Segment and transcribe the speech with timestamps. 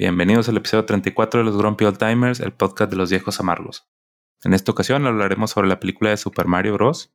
[0.00, 3.86] Bienvenidos al episodio 34 de los Grumpy Old Timers, el podcast de los viejos amargos.
[4.42, 7.12] En esta ocasión hablaremos sobre la película de Super Mario Bros.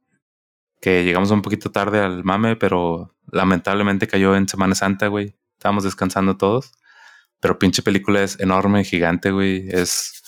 [0.82, 5.36] Que llegamos un poquito tarde al mame, pero lamentablemente cayó en Semana Santa, güey.
[5.54, 6.74] Estábamos descansando todos.
[7.40, 9.68] Pero pinche película es enorme, gigante, güey.
[9.72, 10.22] Es,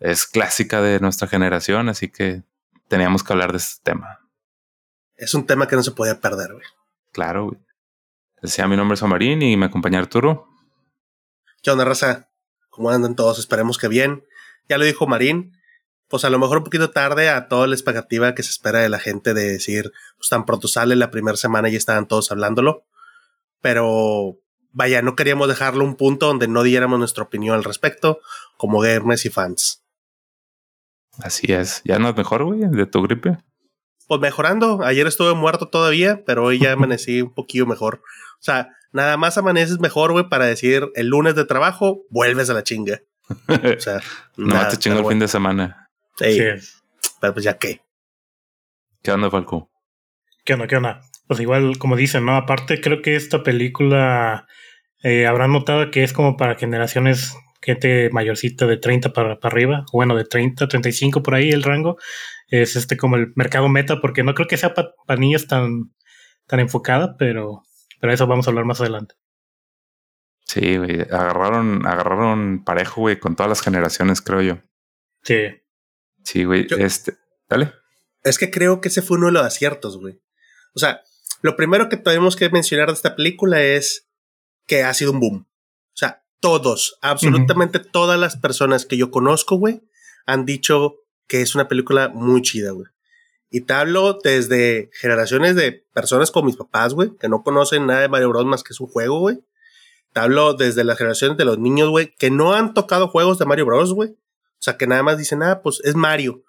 [0.00, 2.42] es clásica de nuestra generación, así que
[2.88, 4.18] teníamos que hablar de este tema.
[5.14, 6.66] Es un tema que no se podía perder, güey.
[7.12, 7.58] Claro, güey.
[8.42, 10.53] Decía, mi nombre es Omarín y me acompaña Arturo.
[11.64, 12.28] ¿Qué onda, raza?
[12.68, 13.38] ¿Cómo andan todos?
[13.38, 14.26] Esperemos que bien.
[14.68, 15.56] Ya lo dijo Marín.
[16.08, 18.90] Pues a lo mejor un poquito tarde a toda la expectativa que se espera de
[18.90, 22.84] la gente de decir, pues tan pronto sale la primera semana y estaban todos hablándolo.
[23.62, 24.36] Pero
[24.72, 28.20] vaya, no queríamos dejarlo un punto donde no diéramos nuestra opinión al respecto,
[28.58, 29.82] como gamers y fans.
[31.20, 31.80] Así es.
[31.84, 33.38] ¿Ya no es mejor, güey, de tu gripe?
[34.06, 34.82] Pues mejorando.
[34.84, 38.02] Ayer estuve muerto todavía, pero hoy ya amanecí un poquito mejor.
[38.34, 42.54] O sea, nada más amaneces mejor, güey, para decir el lunes de trabajo, vuelves a
[42.54, 43.00] la chinga.
[43.28, 44.00] O sea,
[44.36, 45.88] no te chingo el fin de semana.
[46.16, 46.38] Sí.
[47.20, 47.80] Pero pues ya qué.
[49.02, 49.70] ¿Qué onda, Falco?
[50.44, 50.66] ¿Qué onda?
[50.66, 51.00] ¿Qué onda?
[51.26, 52.36] Pues igual, como dicen, ¿no?
[52.36, 54.46] Aparte, creo que esta película
[55.02, 59.84] eh, habrán notado que es como para generaciones, gente mayorcita de 30 para, para arriba,
[59.92, 61.96] bueno, de 30, 35 por ahí el rango.
[62.48, 65.94] Es este como el mercado meta, porque no creo que sea para niños tan,
[66.46, 67.62] tan enfocada, pero
[68.04, 69.14] pero eso vamos a hablar más adelante.
[70.44, 71.00] Sí, güey.
[71.00, 74.58] Agarraron, agarraron parejo, güey, con todas las generaciones, creo yo.
[75.22, 75.62] Sí.
[76.22, 76.66] Sí, güey.
[76.78, 77.16] Este.
[77.48, 77.72] Dale.
[78.22, 80.20] Es que creo que ese fue uno de los aciertos, güey.
[80.74, 81.00] O sea,
[81.40, 84.10] lo primero que tenemos que mencionar de esta película es
[84.66, 85.48] que ha sido un boom.
[85.48, 89.82] O sea, todos, absolutamente todas las personas que yo conozco, güey,
[90.26, 92.86] han dicho que es una película muy chida, güey.
[93.50, 98.00] Y te hablo desde generaciones de personas como mis papás, güey, que no conocen nada
[98.00, 98.46] de Mario Bros.
[98.46, 99.38] más que su juego, güey.
[100.12, 103.46] Te hablo desde las generaciones de los niños, güey, que no han tocado juegos de
[103.46, 104.10] Mario Bros, güey.
[104.10, 106.42] O sea, que nada más dicen, ah, pues es Mario.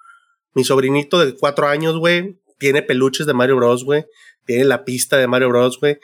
[0.54, 4.06] Mi sobrinito de cuatro años, güey, tiene peluches de Mario Bros, güey.
[4.46, 6.00] Tiene la pista de Mario Bros, güey.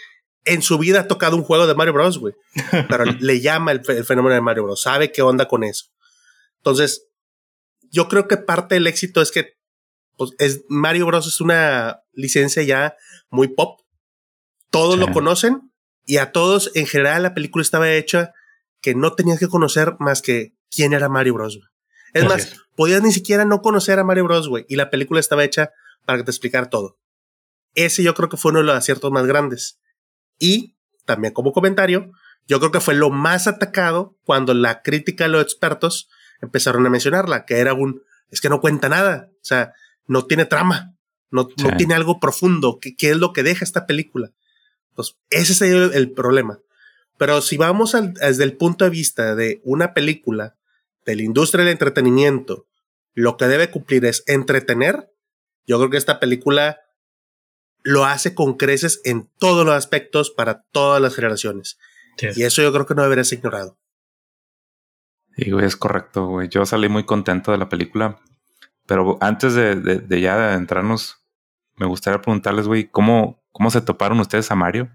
[0.46, 2.34] En su vida ha tocado un juego de Mario Bros, güey.
[2.90, 4.82] Pero le llama el, el fenómeno de Mario Bros.
[4.82, 5.86] Sabe qué onda con eso.
[6.58, 7.08] Entonces,
[7.92, 9.58] yo creo que parte del éxito es que
[10.18, 11.28] pues, es, Mario Bros.
[11.28, 12.96] es una licencia ya
[13.30, 13.80] muy pop.
[14.70, 15.72] Todos lo conocen
[16.06, 18.32] y a todos en general la película estaba hecha
[18.82, 21.60] que no tenías que conocer más que quién era Mario Bros.
[22.14, 24.50] Es más, podías ni siquiera no conocer a Mario Bros.
[24.68, 25.72] y la película estaba hecha
[26.06, 27.00] para que te explicara todo.
[27.74, 29.80] Ese yo creo que fue uno de los aciertos más grandes.
[30.42, 30.76] Y
[31.06, 32.12] también como comentario,
[32.48, 36.10] yo creo que fue lo más atacado cuando la crítica de los expertos
[36.42, 39.30] empezaron a mencionarla, que era un, es que no cuenta nada.
[39.36, 39.74] O sea,
[40.08, 40.96] no tiene trama,
[41.30, 42.80] no, no tiene algo profundo.
[42.82, 44.32] ¿Qué, es lo que deja esta película?
[44.96, 46.60] Pues ese es el, el problema.
[47.18, 50.56] Pero si vamos desde el punto de vista de una película,
[51.06, 52.66] de la industria del entretenimiento,
[53.14, 55.12] lo que debe cumplir es entretener,
[55.68, 56.80] yo creo que esta película
[57.84, 61.78] lo hace con creces en todos los aspectos para todas las generaciones.
[62.36, 63.78] Y eso yo creo que no debería ser ignorado.
[65.36, 66.50] Sí, güey, es correcto, güey.
[66.50, 68.20] Yo salí muy contento de la película.
[68.86, 71.24] Pero antes de, de, ya de adentrarnos,
[71.78, 74.92] me gustaría preguntarles, güey, ¿cómo, ¿cómo se toparon ustedes a Mario?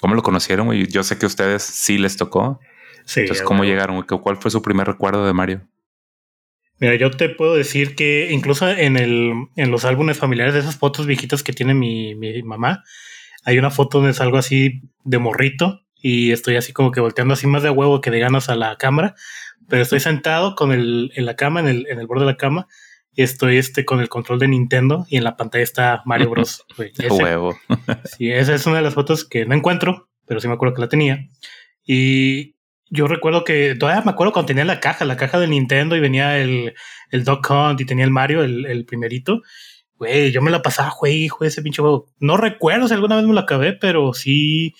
[0.00, 0.86] ¿Cómo lo conocieron, güey?
[0.86, 2.60] Yo sé que a ustedes sí les tocó.
[3.04, 3.20] Sí.
[3.20, 3.96] Entonces, ¿cómo llegaron?
[3.96, 4.20] Güey?
[4.20, 5.68] ¿Cuál fue su primer recuerdo de Mario?
[6.80, 10.76] Mira, yo te puedo decir que incluso en, el, en los álbumes familiares de esas
[10.76, 12.82] fotos viejitas que tiene mi, mi mamá,
[13.44, 17.46] hay una foto donde salgo así de morrito y estoy así como que volteando así
[17.46, 19.14] más de huevo que de ganas a la cámara,
[19.68, 22.36] pero estoy sentado con el, en la cama, en el, en el borde de la
[22.38, 22.66] cama,
[23.12, 26.64] y estoy este con el control de Nintendo y en la pantalla está Mario Bros.
[27.10, 27.58] huevo.
[28.04, 30.82] sí, esa es una de las fotos que no encuentro, pero sí me acuerdo que
[30.82, 31.28] la tenía.
[31.84, 32.56] Y
[32.90, 36.00] yo recuerdo que todavía me acuerdo cuando tenía la caja, la caja de Nintendo y
[36.00, 36.74] venía el,
[37.10, 39.42] el Duck Hunt y tenía el Mario, el, el primerito.
[39.96, 42.06] Güey, yo me la pasaba, güey, jugué ese pinche juego.
[42.18, 44.74] No recuerdo si alguna vez me lo acabé, pero sí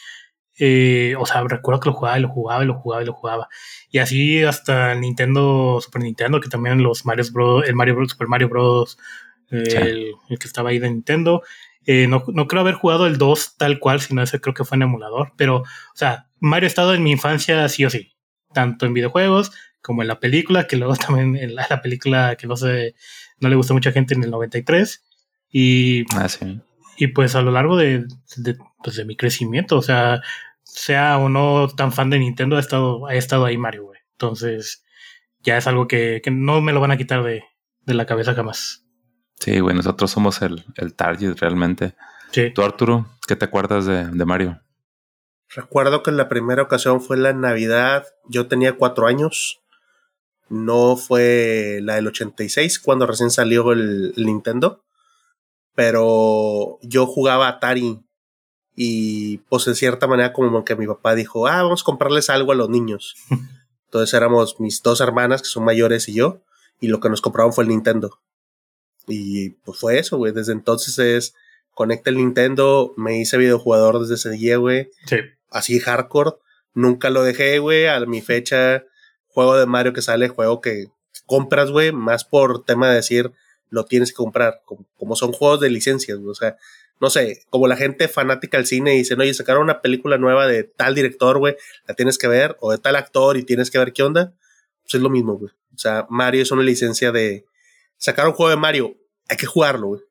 [0.62, 3.14] eh, o sea, recuerdo que lo jugaba y lo jugaba y lo jugaba y lo
[3.14, 3.49] jugaba.
[3.90, 8.11] Y así hasta el Nintendo, Super Nintendo, que también los Mario Bros, el Mario Bros,
[8.11, 8.99] Super Mario Bros,
[9.49, 11.43] el, que estaba ahí de Nintendo.
[11.87, 14.76] Eh, no, no, creo haber jugado el 2 tal cual, sino ese creo que fue
[14.76, 15.32] en emulador.
[15.37, 18.12] Pero, o sea, Mario ha estado en mi infancia sí o sí.
[18.52, 19.52] Tanto en videojuegos
[19.82, 22.94] como en la película, que luego también en la, película que no sé,
[23.38, 25.02] no le gustó a mucha gente en el 93.
[25.52, 26.60] Y, ah, sí.
[26.96, 28.04] y pues a lo largo de,
[28.37, 30.22] de, pues de mi crecimiento, o sea,
[30.62, 34.00] sea o no tan fan de Nintendo, ha estado, ha estado ahí Mario, güey.
[34.12, 34.84] Entonces,
[35.42, 37.42] ya es algo que, que, no me lo van a quitar de,
[37.81, 38.84] de la cabeza jamás.
[39.40, 41.94] Sí, güey, nosotros somos el, el target realmente.
[42.31, 42.52] Sí.
[42.54, 44.60] Tú, Arturo, ¿qué te acuerdas de, de Mario?
[45.55, 48.06] Recuerdo que la primera ocasión fue la Navidad.
[48.29, 49.61] Yo tenía cuatro años.
[50.49, 54.85] No fue la del 86 cuando recién salió el, el Nintendo.
[55.75, 58.00] Pero yo jugaba Atari.
[58.76, 62.52] Y pues en cierta manera como que mi papá dijo, ah, vamos a comprarles algo
[62.52, 63.17] a los niños.
[63.87, 66.43] Entonces éramos mis dos hermanas que son mayores y yo.
[66.81, 68.20] Y lo que nos compraron fue el Nintendo.
[69.08, 70.32] Y pues fue eso, güey.
[70.32, 71.35] Desde entonces es
[71.75, 74.91] conecta el Nintendo, me hice videojugador desde ese día, güey.
[75.06, 75.17] Sí.
[75.50, 76.32] Así hardcore.
[76.75, 77.87] Nunca lo dejé, güey.
[77.87, 78.85] A mi fecha,
[79.26, 80.87] juego de Mario que sale, juego que
[81.26, 83.32] compras, güey, más por tema de decir,
[83.69, 84.62] lo tienes que comprar.
[84.64, 86.31] Como, como son juegos de licencias, güey.
[86.31, 86.56] O sea,
[87.00, 90.47] no sé, como la gente fanática al cine y dicen, oye, sacaron una película nueva
[90.47, 91.56] de tal director, güey,
[91.87, 94.35] la tienes que ver, o de tal actor y tienes que ver qué onda.
[94.82, 95.52] Pues es lo mismo, güey.
[95.75, 97.47] O sea, Mario es una licencia de
[97.97, 98.97] sacar un juego de Mario,
[99.29, 100.02] hay que jugarlo, güey.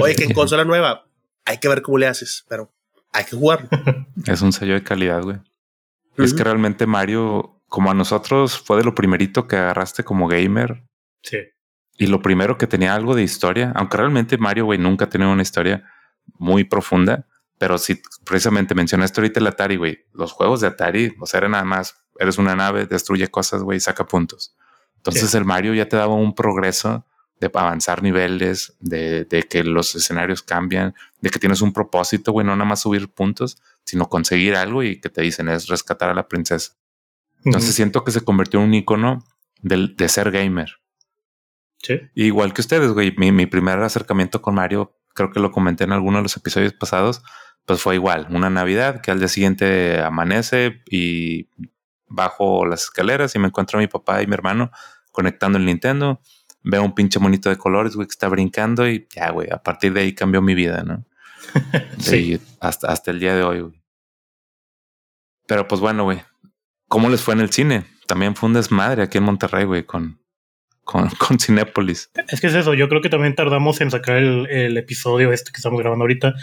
[0.00, 1.06] Oye, que en consola nueva,
[1.44, 2.72] hay que ver cómo le haces, pero
[3.12, 3.68] hay que jugarlo.
[4.26, 5.38] Es un sello de calidad, güey.
[6.16, 10.84] Es que realmente Mario, como a nosotros, fue de lo primerito que agarraste como gamer.
[11.22, 11.38] Sí.
[11.96, 15.32] Y lo primero que tenía algo de historia, aunque realmente Mario, güey, nunca ha tenido
[15.32, 15.84] una historia
[16.38, 17.26] muy profunda,
[17.58, 21.48] pero si precisamente mencionaste ahorita el Atari, güey, los juegos de Atari, o sea, era
[21.48, 24.54] nada más, eres una nave, destruye cosas, güey, saca puntos.
[24.96, 25.36] Entonces Sí.
[25.38, 27.06] el Mario ya te daba un progreso
[27.40, 32.46] de avanzar niveles, de, de que los escenarios cambian, de que tienes un propósito, güey,
[32.46, 36.14] no nada más subir puntos, sino conseguir algo y que te dicen es rescatar a
[36.14, 36.72] la princesa.
[37.44, 39.24] Entonces siento que se convirtió en un icono
[39.62, 40.70] del- de ser gamer.
[41.78, 41.98] Sí.
[42.14, 45.92] Igual que ustedes, güey, mi, mi primer acercamiento con Mario, creo que lo comenté en
[45.92, 47.22] alguno de los episodios pasados,
[47.64, 51.48] pues fue igual, una Navidad que al día siguiente amanece y
[52.06, 54.70] bajo las escaleras y me encuentro a mi papá y mi hermano
[55.12, 56.20] conectando el Nintendo,
[56.62, 59.92] veo un pinche monito de colores, güey, que está brincando y ya, güey, a partir
[59.92, 61.04] de ahí cambió mi vida, ¿no?
[61.98, 62.40] Sí.
[62.60, 63.82] Hasta, hasta el día de hoy, güey.
[65.46, 66.22] Pero pues bueno, güey,
[66.88, 67.84] ¿cómo les fue en el cine?
[68.06, 70.20] También fue un desmadre aquí en Monterrey, güey, con,
[70.84, 72.10] con, con Cinépolis.
[72.28, 75.50] Es que es eso, yo creo que también tardamos en sacar el, el episodio este
[75.52, 76.34] que estamos grabando ahorita,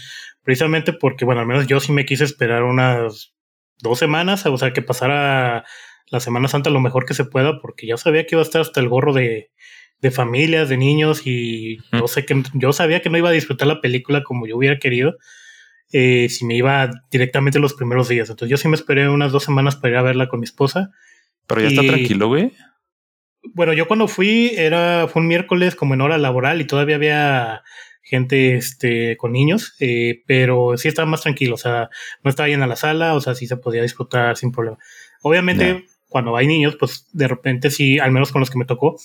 [0.43, 3.33] precisamente porque, bueno, al menos yo sí me quise esperar unas
[3.79, 5.63] dos semanas, o sea, que pasara
[6.07, 8.61] la Semana Santa lo mejor que se pueda, porque ya sabía que iba a estar
[8.61, 9.51] hasta el gorro de,
[10.01, 12.07] de familias, de niños, y yo Mm.
[12.07, 15.15] sé que yo sabía que no iba a disfrutar la película como yo hubiera querido.
[15.93, 18.29] eh, si me iba directamente los primeros días.
[18.29, 20.91] Entonces yo sí me esperé unas dos semanas para ir a verla con mi esposa.
[21.47, 22.51] Pero ya está tranquilo, güey.
[23.53, 27.63] Bueno, yo cuando fui era fue un miércoles como en hora laboral y todavía había
[28.03, 31.89] gente este con niños, eh, pero sí estaba más tranquilo, o sea,
[32.21, 34.77] no estaba llena la sala, o sea, sí se podía disfrutar sin problema.
[35.21, 38.97] Obviamente, cuando hay niños, pues de repente sí, al menos con los que me tocó,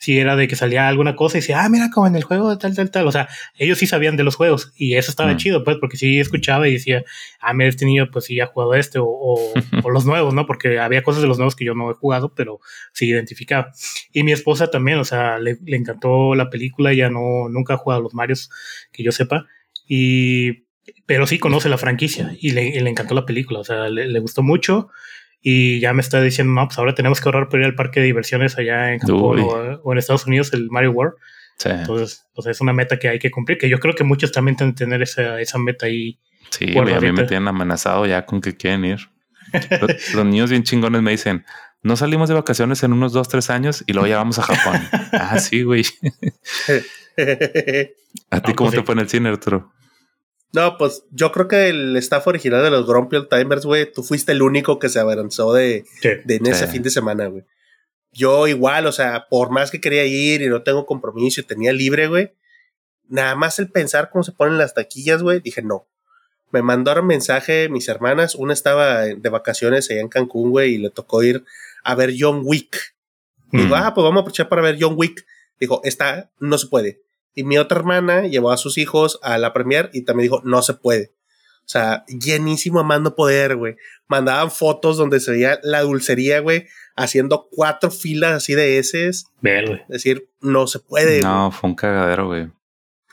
[0.00, 2.56] sí era de que salía alguna cosa y decía, ah, mira, como en el juego
[2.56, 3.06] tal, tal, tal.
[3.06, 5.36] O sea, ellos sí sabían de los juegos y eso estaba Mm.
[5.36, 7.04] chido, pues, porque sí escuchaba y decía,
[7.38, 9.52] ah, mira, este niño, pues sí ha jugado este o, o,
[9.84, 10.46] o los nuevos, ¿no?
[10.46, 12.60] Porque había cosas de los nuevos que yo no he jugado, pero
[12.94, 13.72] sí identificaba.
[14.10, 17.76] Y mi esposa también, o sea, le, le encantó la película, ya no, nunca ha
[17.76, 18.50] jugado a los Marios,
[18.92, 19.46] que yo sepa.
[19.86, 20.64] Y,
[21.04, 24.06] pero sí conoce la franquicia y le, y le encantó la película, o sea, le,
[24.08, 24.88] le gustó mucho
[25.42, 28.00] y ya me está diciendo, no, pues ahora tenemos que ahorrar para ir al parque
[28.00, 31.14] de diversiones allá en Japón o, o en Estados Unidos, el Mario World.
[31.56, 34.32] Sí, Entonces, pues es una meta que hay que cumplir, que yo creo que muchos
[34.32, 36.18] también tienen que tener esa, esa meta ahí.
[36.50, 38.98] sí güey, a mí me tienen amenazado ya con que quieren ir.
[39.80, 41.44] Los, los niños bien chingones me dicen,
[41.82, 44.80] no salimos de vacaciones en unos dos, tres años y luego ya vamos a Japón.
[45.12, 45.84] ah, sí, güey.
[48.30, 48.82] ¿A ti No, cómo pues te sí.
[48.84, 49.72] fue en el cine, Arturo?
[50.52, 54.02] No, pues yo creo que el staff original de los Grumpy Old Timers, güey, tú
[54.02, 56.08] fuiste el único que se abalanzó de, Sí.
[56.24, 56.72] de en ese Sí.
[56.72, 57.44] fin de semana, güey.
[58.12, 61.72] Yo igual, o sea, por más que quería ir y no tengo compromiso y tenía
[61.72, 62.32] libre, güey,
[63.08, 65.86] nada más el pensar cómo se ponen las taquillas, güey, dije no.
[66.50, 70.90] Me mandaron mensaje mis hermanas, una estaba de vacaciones allá en Cancún, güey, y le
[70.90, 71.44] tocó ir
[71.84, 72.96] a ver John Wick.
[73.52, 73.74] Digo, Mm.
[73.74, 75.24] ah, pues vamos a aprovechar para ver John Wick.
[75.60, 77.00] Dijo, esta no se puede.
[77.34, 80.62] Y mi otra hermana llevó a sus hijos a la premier y también dijo, no
[80.62, 81.12] se puede.
[81.60, 83.76] O sea, llenísimo a mando poder, güey.
[84.08, 89.26] Mandaban fotos donde se veía la dulcería, güey, haciendo cuatro filas así de heces.
[89.40, 89.80] Ver, güey.
[89.82, 91.20] Es decir, no se puede.
[91.20, 91.32] güey.
[91.32, 92.46] No, fue un cagadero, güey.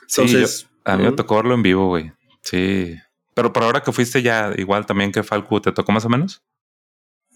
[0.08, 2.10] Sí, Entonces, yo- a mí me tocó verlo en vivo, güey.
[2.42, 2.96] Sí.
[3.34, 6.42] Pero por ahora que fuiste ya, igual también que Falco, ¿te tocó más o menos?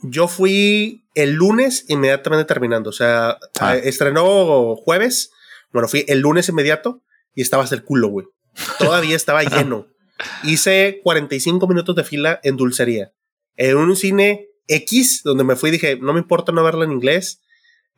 [0.02, 2.90] Yo fui el lunes inmediatamente terminando.
[2.90, 3.76] O sea, Ah.
[3.76, 5.30] eh, estrenó jueves.
[5.72, 7.02] Bueno, fui el lunes inmediato
[7.34, 8.26] y estaba hasta el culo, güey.
[8.78, 9.86] Todavía estaba lleno.
[10.44, 13.12] Hice 45 minutos de fila en dulcería.
[13.56, 16.92] En un cine X, donde me fui y dije, no me importa no verla en
[16.92, 17.40] inglés.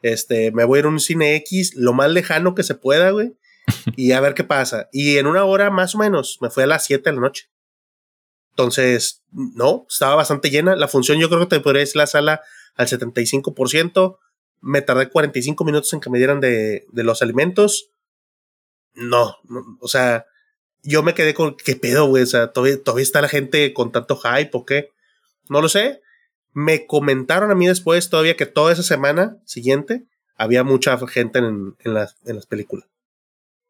[0.03, 3.11] Este, me voy a ir a un cine X, lo más lejano que se pueda,
[3.11, 3.37] güey.
[3.97, 4.89] Y a ver qué pasa.
[4.93, 7.51] Y en una hora más o menos, me fui a las 7 de la noche.
[8.51, 10.77] Entonces, no, estaba bastante llena.
[10.77, 12.43] La función yo creo que te podría decir la sala
[12.77, 14.19] al 75%.
[14.65, 17.91] Me tardé 45 minutos en que me dieran de, de los alimentos.
[18.95, 19.37] No,
[19.81, 20.27] o sea,
[20.83, 22.23] yo me quedé con qué pedo, güey.
[22.23, 24.91] O sea, todavía, todavía está la gente con tanto hype o qué.
[25.49, 26.01] No lo sé.
[26.53, 30.07] Me comentaron a mí después todavía que toda esa semana siguiente
[30.37, 32.89] había mucha gente en, en, las, en las películas.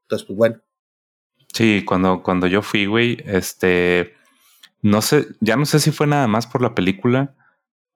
[0.02, 0.60] Entonces, pues bueno.
[1.52, 4.14] Sí, cuando, cuando yo fui, güey, este,
[4.82, 7.34] no sé, ya no sé si fue nada más por la película,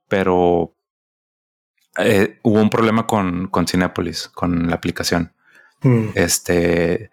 [0.08, 0.74] pero
[1.98, 5.32] eh, hubo un problema con, con Cinepolis, con la aplicación.
[5.82, 6.08] Mm.
[6.14, 7.10] Este,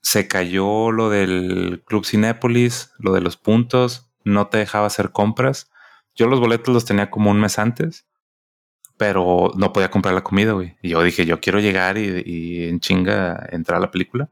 [0.00, 5.70] se cayó lo del Club Cinépolis, lo de los puntos, no te dejaba hacer compras.
[6.14, 8.06] Yo los boletos los tenía como un mes antes,
[8.96, 10.76] pero no podía comprar la comida, güey.
[10.82, 14.28] Y yo dije, yo quiero llegar y, en chinga entrar a la película.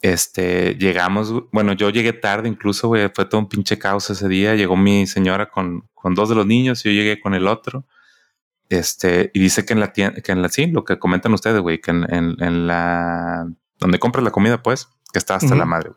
[0.00, 4.54] Este, llegamos, bueno, yo llegué tarde incluso, güey, fue todo un pinche caos ese día.
[4.54, 7.84] Llegó mi señora con, con dos de los niños y yo llegué con el otro.
[8.68, 11.60] Este, y dice que en la tienda, que en la, sí, lo que comentan ustedes,
[11.60, 13.48] güey, que en, en la
[13.78, 15.92] donde compras la comida, pues, que está hasta la madre.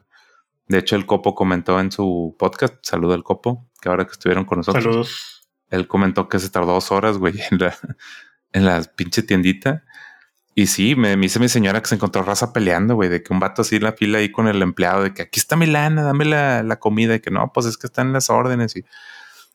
[0.67, 4.45] De hecho, el Copo comentó en su podcast, saludo al Copo, que ahora que estuvieron
[4.45, 4.83] con nosotros.
[4.83, 5.49] Saludos.
[5.69, 7.75] Él comentó que se tardó dos horas, güey, en la,
[8.53, 9.83] en la pinche tiendita.
[10.53, 13.39] Y sí, me, dice mi señora que se encontró raza peleando, güey, de que un
[13.39, 16.03] vato así en la fila ahí con el empleado, de que aquí está mi lana,
[16.03, 18.75] dame la, la comida, y que no, pues es que están las órdenes.
[18.75, 18.85] Y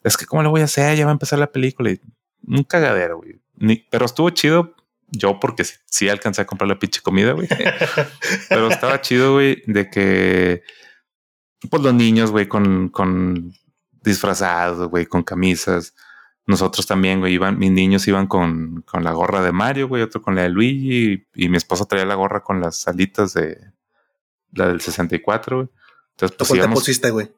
[0.02, 0.96] es que, ¿cómo le voy a hacer?
[0.96, 1.90] Ya va a empezar la película.
[1.90, 2.00] Y
[2.47, 3.41] un cagadero, güey.
[3.91, 4.75] pero estuvo chido
[5.09, 7.49] yo porque sí, alcancé a comprar la pinche comida, güey.
[8.49, 10.62] Pero estaba chido, güey, de que
[11.71, 13.53] pues los niños, güey, con, con
[14.03, 15.95] disfrazados, güey, con camisas.
[16.47, 20.23] Nosotros también, güey, iban, mis niños iban con, con la gorra de Mario, güey, otro
[20.23, 23.59] con la de Luigi, y, mi esposa traía la gorra con las alitas de
[24.53, 25.69] la del 64, güey.
[26.12, 27.31] Entonces, pues, ¿Cuánto pusiste, güey?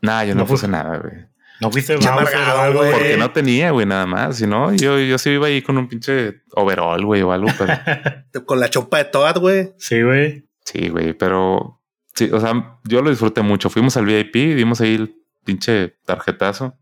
[0.00, 1.26] Nah, yo no, puse nada, güey.
[1.60, 2.92] No fuiste güey.
[2.92, 4.36] Porque no tenía, güey, nada más.
[4.36, 8.44] Si no, yo, yo sí iba ahí con un pinche overall, güey, o algo, pero.
[8.46, 9.72] con la chopa de Toad, güey.
[9.78, 10.48] Sí, güey.
[10.64, 11.80] Sí, güey, pero.
[12.14, 13.70] Sí, o sea, yo lo disfruté mucho.
[13.70, 16.76] Fuimos al VIP, dimos ahí el pinche tarjetazo.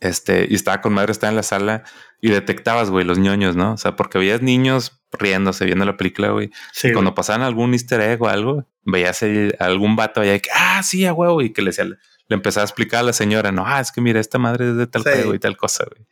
[0.00, 1.84] Este, y estaba con madre, estaba en la sala
[2.22, 3.74] y detectabas, güey, los ñoños, ¿no?
[3.74, 6.50] O sea, porque veías niños riéndose, viendo la película, güey.
[6.72, 9.22] Sí, y cuando pasaban algún easter egg o algo, veías
[9.58, 11.86] algún vato allá que, ah, sí, a huevo, y que le decía,
[12.30, 14.76] le empezaba a explicar a la señora, no, ah, es que mira, esta madre es
[14.76, 16.06] de tal pedo y tal cosa, güey.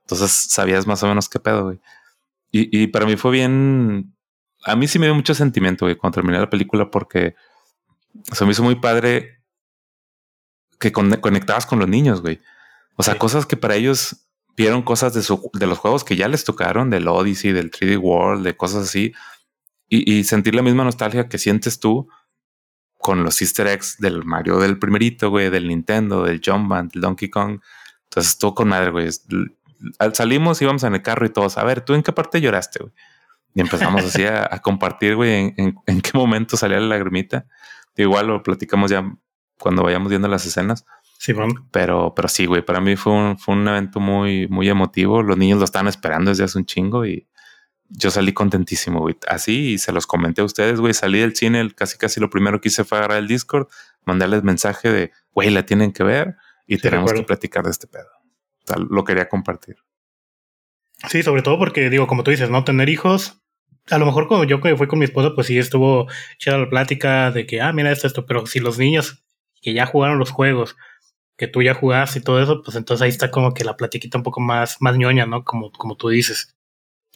[0.00, 1.80] Entonces sabías más o menos qué pedo, güey.
[2.50, 4.16] Y, y, para mí fue bien.
[4.64, 7.34] A mí sí me dio mucho sentimiento, güey, cuando terminé la película, porque
[8.32, 9.42] se me hizo muy padre
[10.80, 12.40] que conectabas con los niños, güey.
[12.96, 16.28] O sea, cosas que para ellos vieron cosas de, su, de los juegos que ya
[16.28, 19.12] les tocaron, del Odyssey, del 3D World, de cosas así,
[19.86, 22.08] y, y sentir la misma nostalgia que sientes tú
[22.98, 27.00] con los easter eggs del Mario del primerito, güey, del Nintendo, del Jump Band, del
[27.00, 27.60] Donkey Kong.
[28.04, 29.08] Entonces estuvo con madre, güey.
[30.12, 32.92] Salimos, íbamos en el carro y todos, a ver, ¿tú en qué parte lloraste, güey?
[33.54, 37.46] Y empezamos así a, compartir, güey, en, qué momento salía la lagrimita.
[37.96, 39.04] Igual lo platicamos ya
[39.58, 40.84] cuando vayamos viendo las escenas.
[41.18, 41.66] Sí, bueno.
[41.72, 45.22] Pero, pero sí, güey, para mí fue un, fue un evento muy, muy emotivo.
[45.22, 47.26] Los niños lo estaban esperando desde hace un chingo y,
[47.88, 49.16] yo salí contentísimo, güey.
[49.26, 50.94] Así y se los comenté a ustedes, güey.
[50.94, 53.68] Salí del cine, casi casi lo primero que hice fue agarrar el Discord,
[54.04, 58.08] mandarles mensaje de, güey, la tienen que ver y tenemos que platicar de este pedo.
[58.74, 59.76] O lo quería compartir.
[61.08, 63.40] Sí, sobre todo porque, digo, como tú dices, no tener hijos.
[63.90, 67.30] A lo mejor cuando yo fui con mi esposa, pues sí estuvo chida la plática
[67.30, 68.26] de que, ah, mira esto, esto.
[68.26, 69.24] Pero si los niños
[69.62, 70.76] que ya jugaron los juegos,
[71.38, 74.18] que tú ya jugaste y todo eso, pues entonces ahí está como que la platiquita
[74.18, 75.44] un poco más, más ñoña, ¿no?
[75.44, 76.57] Como, como tú dices.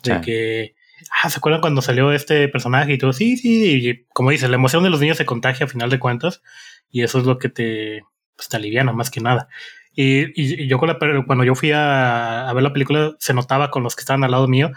[0.03, 0.75] De que,
[1.23, 3.13] ah, ¿se acuerdan cuando salió este personaje y todo?
[3.13, 5.99] Sí, sí, y como dices, la emoción de los niños se contagia a final de
[5.99, 6.43] cuentas
[6.91, 8.03] y eso es lo que te,
[8.37, 9.49] pues, te aliviana más que nada.
[9.95, 13.71] Y, y, yo con la, cuando yo fui a, a, ver la película, se notaba
[13.71, 14.73] con los que estaban al lado mío,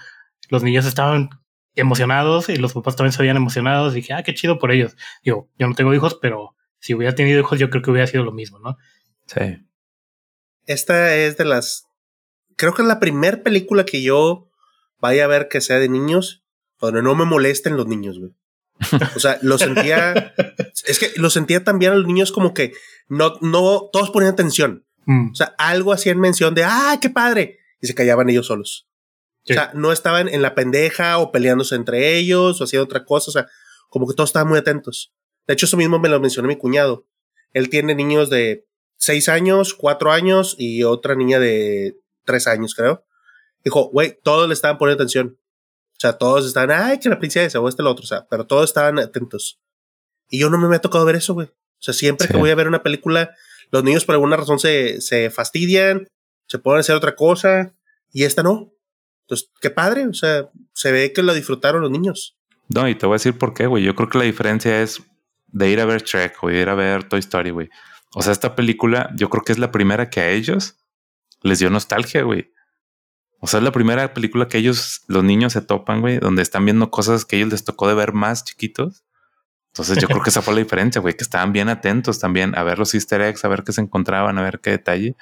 [0.49, 1.29] los niños estaban
[1.75, 3.93] emocionados y los papás también se habían emocionados.
[3.93, 4.95] Y dije, ah, qué chido por ellos.
[5.23, 8.23] Digo, yo no tengo hijos, pero si hubiera tenido hijos, yo creo que hubiera sido
[8.23, 8.77] lo mismo, ¿no?
[9.27, 9.65] Sí.
[10.65, 11.87] Esta es de las.
[12.55, 14.44] Creo que es la primera película que yo
[15.05, 16.43] vaya a ver que sea de niños,
[16.79, 18.31] donde no me molesten los niños, güey.
[19.15, 20.33] O sea, lo sentía,
[20.85, 22.73] es que lo sentía también a los niños como que
[23.07, 24.85] no, no, todos ponían atención.
[25.05, 25.31] Mm.
[25.31, 27.59] O sea, algo hacían mención de, ¡ah, qué padre!
[27.81, 28.87] Y se callaban ellos solos.
[29.47, 33.29] O sea, no estaban en la pendeja o peleándose entre ellos o haciendo otra cosa.
[33.29, 33.47] O sea,
[33.89, 35.13] como que todos estaban muy atentos.
[35.45, 37.07] De hecho, eso mismo me lo mencionó mi cuñado.
[37.53, 38.65] Él tiene niños de
[38.97, 43.04] seis años, cuatro años y otra niña de tres años, creo.
[43.65, 45.37] Dijo, güey, todos le estaban poniendo atención.
[45.93, 48.45] O sea, todos estaban, ay, que la princesa o este lo otro, o sea, pero
[48.45, 49.59] todos estaban atentos.
[50.29, 51.47] Y yo no me, me ha tocado ver eso, güey.
[51.47, 53.35] O sea, siempre que voy a ver una película,
[53.71, 56.07] los niños por alguna razón se, se fastidian,
[56.47, 57.75] se pueden hacer otra cosa,
[58.11, 58.71] y esta no.
[59.21, 62.37] Entonces, qué padre, o sea, se ve que lo disfrutaron los niños.
[62.69, 63.83] No, y te voy a decir por qué, güey.
[63.83, 65.01] Yo creo que la diferencia es
[65.47, 67.69] de ir a ver Shrek o de ir a ver Toy Story, güey.
[68.13, 70.77] O sea, esta película yo creo que es la primera que a ellos
[71.41, 72.51] les dio nostalgia, güey.
[73.45, 76.65] O sea, es la primera película que ellos, los niños se topan, güey, donde están
[76.65, 79.05] viendo cosas que ellos les tocó de ver más chiquitos.
[79.67, 82.63] Entonces yo creo que esa fue la diferencia, güey, que estaban bien atentos también a
[82.63, 85.15] ver los easter eggs, a ver qué se encontraban, a ver qué detalle.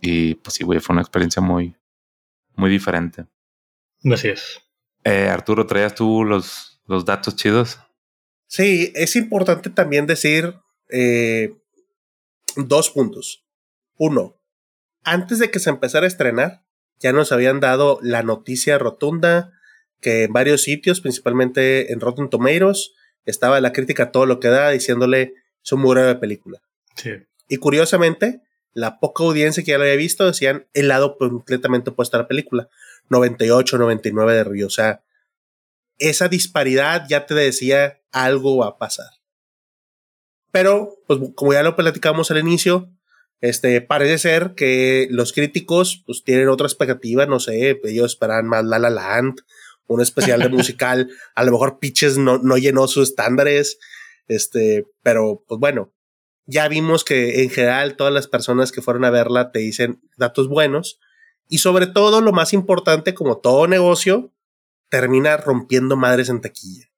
[0.00, 1.76] Y pues sí, güey, fue una experiencia muy,
[2.56, 3.26] muy diferente.
[4.10, 4.62] Así es.
[5.04, 7.78] Eh, Arturo, ¿traías tú los, los datos chidos?
[8.46, 10.54] Sí, es importante también decir
[10.88, 11.54] eh,
[12.56, 13.44] dos puntos.
[13.98, 14.34] Uno,
[15.02, 16.63] antes de que se empezara a estrenar,
[17.04, 19.52] ya nos habían dado la noticia rotunda
[20.00, 22.92] que en varios sitios, principalmente en Rotten Tomatoes,
[23.26, 26.62] estaba la crítica a todo lo que da diciéndole es un muy de película.
[26.96, 27.10] Sí.
[27.46, 28.40] Y curiosamente,
[28.72, 32.28] la poca audiencia que ya lo había visto decían el lado completamente opuesto a la
[32.28, 32.70] película.
[33.10, 34.66] 98, 99 de Río.
[34.66, 35.04] O sea,
[35.98, 39.10] esa disparidad ya te decía algo va a pasar.
[40.52, 42.88] Pero, pues como ya lo platicamos al inicio,
[43.44, 48.64] este, parece ser que los críticos pues tienen otra expectativa, no sé, ellos esperan más
[48.64, 49.42] La La Land,
[49.86, 53.78] un especial de musical, a lo mejor Pitches no, no llenó sus estándares,
[54.28, 55.92] este, pero pues bueno,
[56.46, 60.48] ya vimos que en general todas las personas que fueron a verla te dicen datos
[60.48, 60.98] buenos
[61.46, 64.32] y sobre todo lo más importante, como todo negocio,
[64.88, 66.88] termina rompiendo madres en taquilla.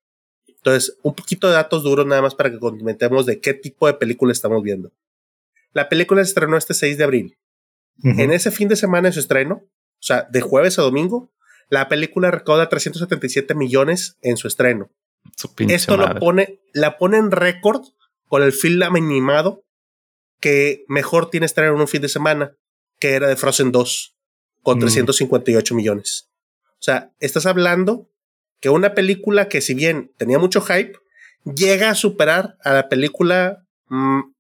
[0.47, 3.95] Entonces, un poquito de datos duros nada más para que comentemos de qué tipo de
[3.95, 4.93] película estamos viendo.
[5.77, 7.39] La película se estrenó este 6 de abril.
[8.03, 11.35] En ese fin de semana de su estreno, o sea, de jueves a domingo,
[11.69, 14.91] la película recauda 377 millones en su estreno.
[15.69, 17.83] Esto lo pone, la pone en récord
[18.27, 19.67] con el film animado
[20.41, 22.57] que mejor tiene estreno en un fin de semana,
[22.99, 24.17] que era de Frozen 2,
[24.63, 25.77] con 358 mm.
[25.77, 26.31] millones.
[26.71, 28.11] O sea, estás hablando
[28.61, 30.99] que una película que si bien tenía mucho hype,
[31.45, 34.36] llega a superar a la película mm,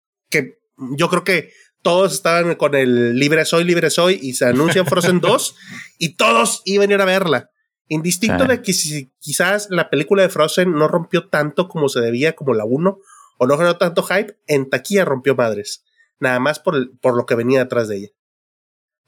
[0.76, 5.20] yo creo que todos estaban con el libre soy, libre soy y se anuncia Frozen
[5.20, 5.56] 2
[5.98, 7.50] y todos iban a ir a verla.
[7.88, 12.34] Indistinto de que si, quizás la película de Frozen no rompió tanto como se debía,
[12.34, 12.98] como la 1,
[13.38, 15.84] o no generó tanto hype, en taquilla rompió madres.
[16.18, 18.08] Nada más por, por lo que venía detrás de ella.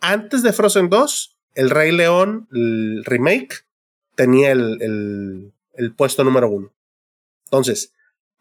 [0.01, 3.65] Antes de Frozen 2, el Rey León, el remake,
[4.15, 6.73] tenía el, el, puesto número uno.
[7.45, 7.93] Entonces,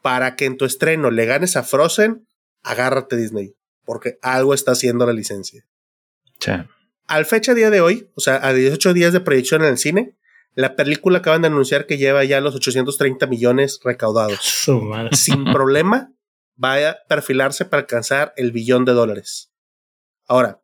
[0.02, 2.28] para que en tu estreno le ganes a Frozen,
[2.68, 5.66] agárrate Disney, porque algo está haciendo la licencia.
[7.08, 10.16] Al fecha día de hoy, o sea, a 18 días de proyección en el cine,
[10.54, 14.40] la película acaban de anunciar que lleva ya los 830 millones recaudados.
[15.14, 16.12] Sin problema,
[16.62, 19.52] va a perfilarse para alcanzar el billón de dólares.
[20.28, 20.62] Ahora,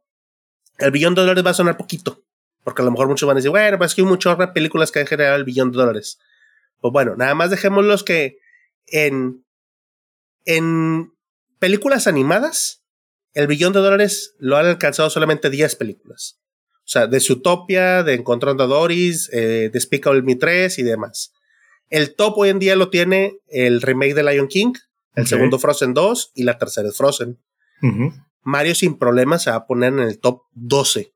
[0.79, 2.23] el billón de dólares va a sonar poquito,
[2.63, 4.91] porque a lo mejor muchos van a decir, bueno, pues es que hay muchas películas
[4.91, 6.19] que han generado el billón de dólares.
[6.81, 8.39] Pues bueno, nada más dejémoslos que
[8.87, 9.45] en,
[10.43, 11.12] en
[11.63, 12.83] películas animadas,
[13.31, 16.41] el billón de dólares lo han alcanzado solamente 10 películas.
[16.79, 21.31] O sea, de Zootopia, de Encontrando a Doris, eh, de Despicable Me 3 y demás.
[21.87, 24.73] El top hoy en día lo tiene el remake de Lion King,
[25.15, 27.39] el segundo Frozen 2 y la tercera es Frozen.
[28.41, 31.13] Mario sin problemas se va a poner en el top 12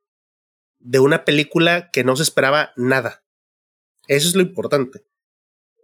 [0.79, 3.21] de una película que no se esperaba nada.
[4.07, 5.03] Eso es lo importante.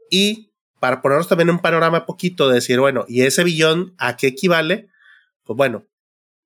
[0.10, 0.53] Y
[0.84, 4.90] para ponernos también un panorama poquito de decir, bueno, ¿y ese billón a qué equivale?
[5.46, 5.88] Pues bueno,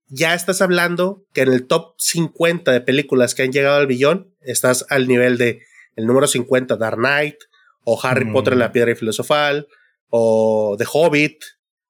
[0.10, 4.36] ya estás hablando que en el top 50 de películas que han llegado al billón,
[4.42, 5.64] estás al nivel de
[5.96, 7.38] el número 50 Dark Knight,
[7.84, 8.34] o Harry mm.
[8.34, 9.68] Potter en la Piedra Filosofal,
[10.10, 11.44] o The Hobbit,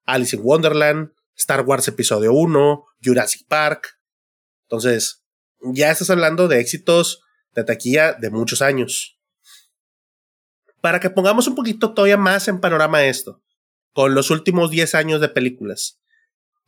[0.05, 3.99] Alice in Wonderland, Star Wars Episodio 1, Jurassic Park.
[4.69, 5.21] Entonces,
[5.73, 9.16] ya estás hablando de éxitos de taquilla de muchos años.
[10.81, 13.41] Para que pongamos un poquito todavía más en panorama esto,
[13.93, 15.99] con los últimos 10 años de películas.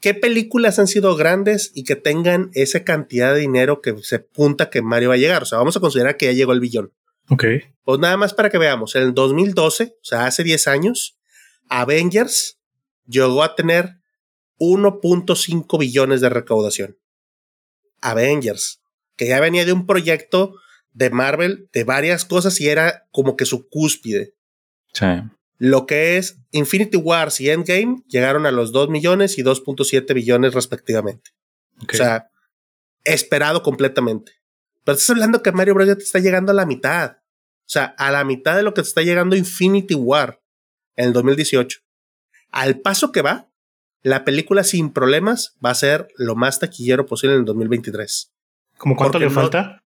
[0.01, 4.69] ¿Qué películas han sido grandes y que tengan esa cantidad de dinero que se punta
[4.69, 5.43] que Mario va a llegar?
[5.43, 6.93] O sea, vamos a considerar que ya llegó el billón.
[7.29, 7.43] Ok.
[7.83, 11.17] Pues nada más para que veamos, en el 2012, o sea, hace 10 años,
[11.67, 12.59] Avengers
[13.07, 13.97] llegó a tener
[14.59, 16.97] 1.5 billones de recaudación.
[18.01, 18.81] Avengers,
[19.15, 20.55] que ya venía de un proyecto
[20.99, 24.35] de Marvel de varias cosas y era como que su cúspide.
[24.93, 25.05] Sí.
[25.57, 30.53] Lo que es Infinity Wars y Endgame llegaron a los 2 millones y 2.7 billones
[30.53, 31.31] respectivamente.
[31.81, 32.29] O sea,
[33.05, 34.33] esperado completamente.
[34.83, 35.87] Pero estás hablando que Mario Bros.
[35.87, 37.11] ya te está llegando a la mitad.
[37.11, 40.41] O sea, a la mitad de lo que te está llegando Infinity War
[40.97, 41.79] en el 2018.
[42.51, 43.49] Al paso que va,
[44.01, 48.33] la película sin problemas va a ser lo más taquillero posible en el 2023.
[48.77, 49.78] ¿Cómo cuánto le falta?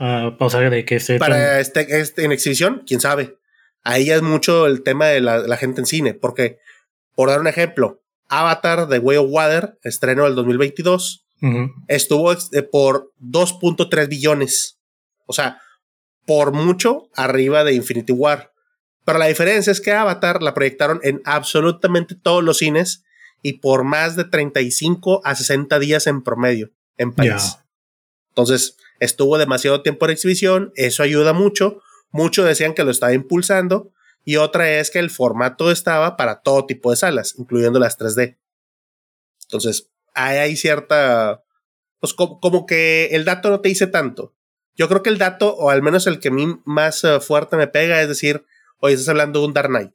[0.00, 3.36] Uh, de que Para este, este, en exhibición, quién sabe.
[3.82, 6.58] Ahí ya es mucho el tema de la, gente en cine, porque,
[7.14, 11.26] por dar un ejemplo, Avatar de Way of Water, estreno del 2022,
[11.86, 14.78] estuvo eh, por 2.3 billones.
[15.26, 15.60] O sea,
[16.26, 18.52] por mucho arriba de Infinity War.
[19.04, 23.04] Pero la diferencia es que Avatar la proyectaron en absolutamente todos los cines
[23.42, 27.56] y por más de 35 a 60 días en promedio en país.
[28.30, 31.80] Entonces, estuvo demasiado tiempo en exhibición, eso ayuda mucho.
[32.10, 33.92] Muchos decían que lo estaba impulsando
[34.24, 38.38] y otra es que el formato estaba para todo tipo de salas, incluyendo las 3D.
[39.44, 41.44] Entonces, hay cierta,
[42.00, 44.34] pues como, que el dato no te dice tanto.
[44.76, 47.56] Yo creo que el dato, o al menos el que a mí más eh, fuerte
[47.56, 48.44] me pega, es decir,
[48.80, 49.94] hoy estás hablando de un Dark Knight.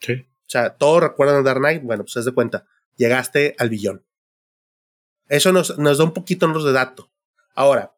[0.00, 0.12] Sí.
[0.14, 4.04] O sea, todos recuerdan Dark Knight, bueno, pues haz de cuenta, llegaste al billón.
[5.28, 7.10] Eso nos, nos da un poquito de dato.
[7.54, 7.95] Ahora,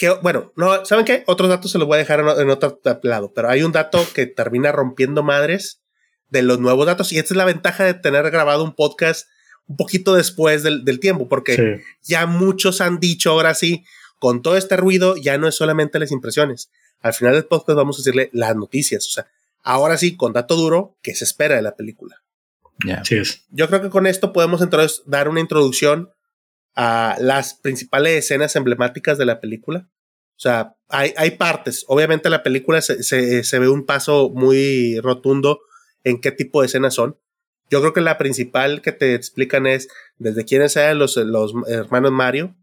[0.00, 1.24] que, bueno, no, ¿saben qué?
[1.26, 4.24] Otros datos se los voy a dejar en, otro lado, pero hay un dato que
[4.24, 5.82] termina rompiendo madres
[6.30, 9.28] de los nuevos datos y esta es la ventaja de tener grabado un podcast
[9.66, 13.84] un poquito después del, tiempo, porque ya muchos han dicho ahora sí,
[14.18, 16.70] con todo este ruido ya no es solamente las impresiones.
[17.02, 19.26] Al final del podcast vamos a decirle las noticias, o sea,
[19.62, 22.22] ahora sí, con dato duro, ¿qué se espera de la película?
[22.86, 23.02] Ya.
[23.50, 26.08] Yo creo que con esto podemos entonces dar una introducción
[26.82, 29.86] a las principales escenas emblemáticas de la película.
[30.30, 31.84] O sea, hay, hay partes.
[31.88, 35.60] Obviamente la película se, se, ve un paso muy rotundo
[36.04, 37.18] en qué tipo de escenas son.
[37.68, 42.12] Yo creo que la principal que te explican es desde quiénes sean los, los hermanos
[42.12, 42.56] Mario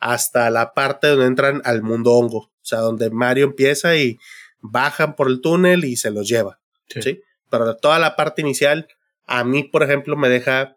[0.00, 2.38] hasta la parte donde entran al mundo hongo.
[2.38, 4.18] O sea, donde Mario empieza y
[4.58, 6.58] bajan por el túnel y se los lleva.
[6.88, 7.22] ¿sí?
[7.48, 8.88] Pero toda la parte inicial,
[9.28, 10.76] a mí, por ejemplo, me deja,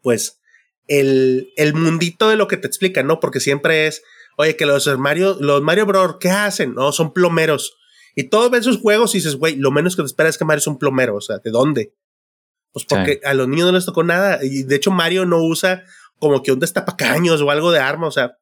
[0.00, 0.38] pues,
[0.86, 3.20] el, el mundito de lo que te explican, ¿no?
[3.20, 4.02] Porque siempre es,
[4.36, 6.74] oye, que los Mario, los Mario Bros, ¿qué hacen?
[6.74, 7.76] No, son plomeros.
[8.14, 10.44] Y todos ven sus juegos y dices, güey, lo menos que te espera es que
[10.44, 11.16] Mario es un plomero.
[11.16, 11.94] O sea, ¿de dónde?
[12.72, 14.40] Pues porque a los niños no les tocó nada.
[14.42, 15.84] Y de hecho, Mario no usa
[16.18, 18.06] como que un destapacaños o algo de arma.
[18.06, 18.38] O sea,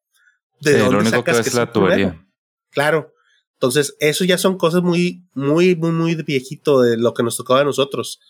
[0.60, 2.26] ¿de dónde lo único que es la tubería.
[2.70, 3.12] Claro.
[3.54, 7.36] Entonces, eso ya son cosas muy, muy, muy, muy de viejito de lo que nos
[7.36, 8.20] tocaba a nosotros.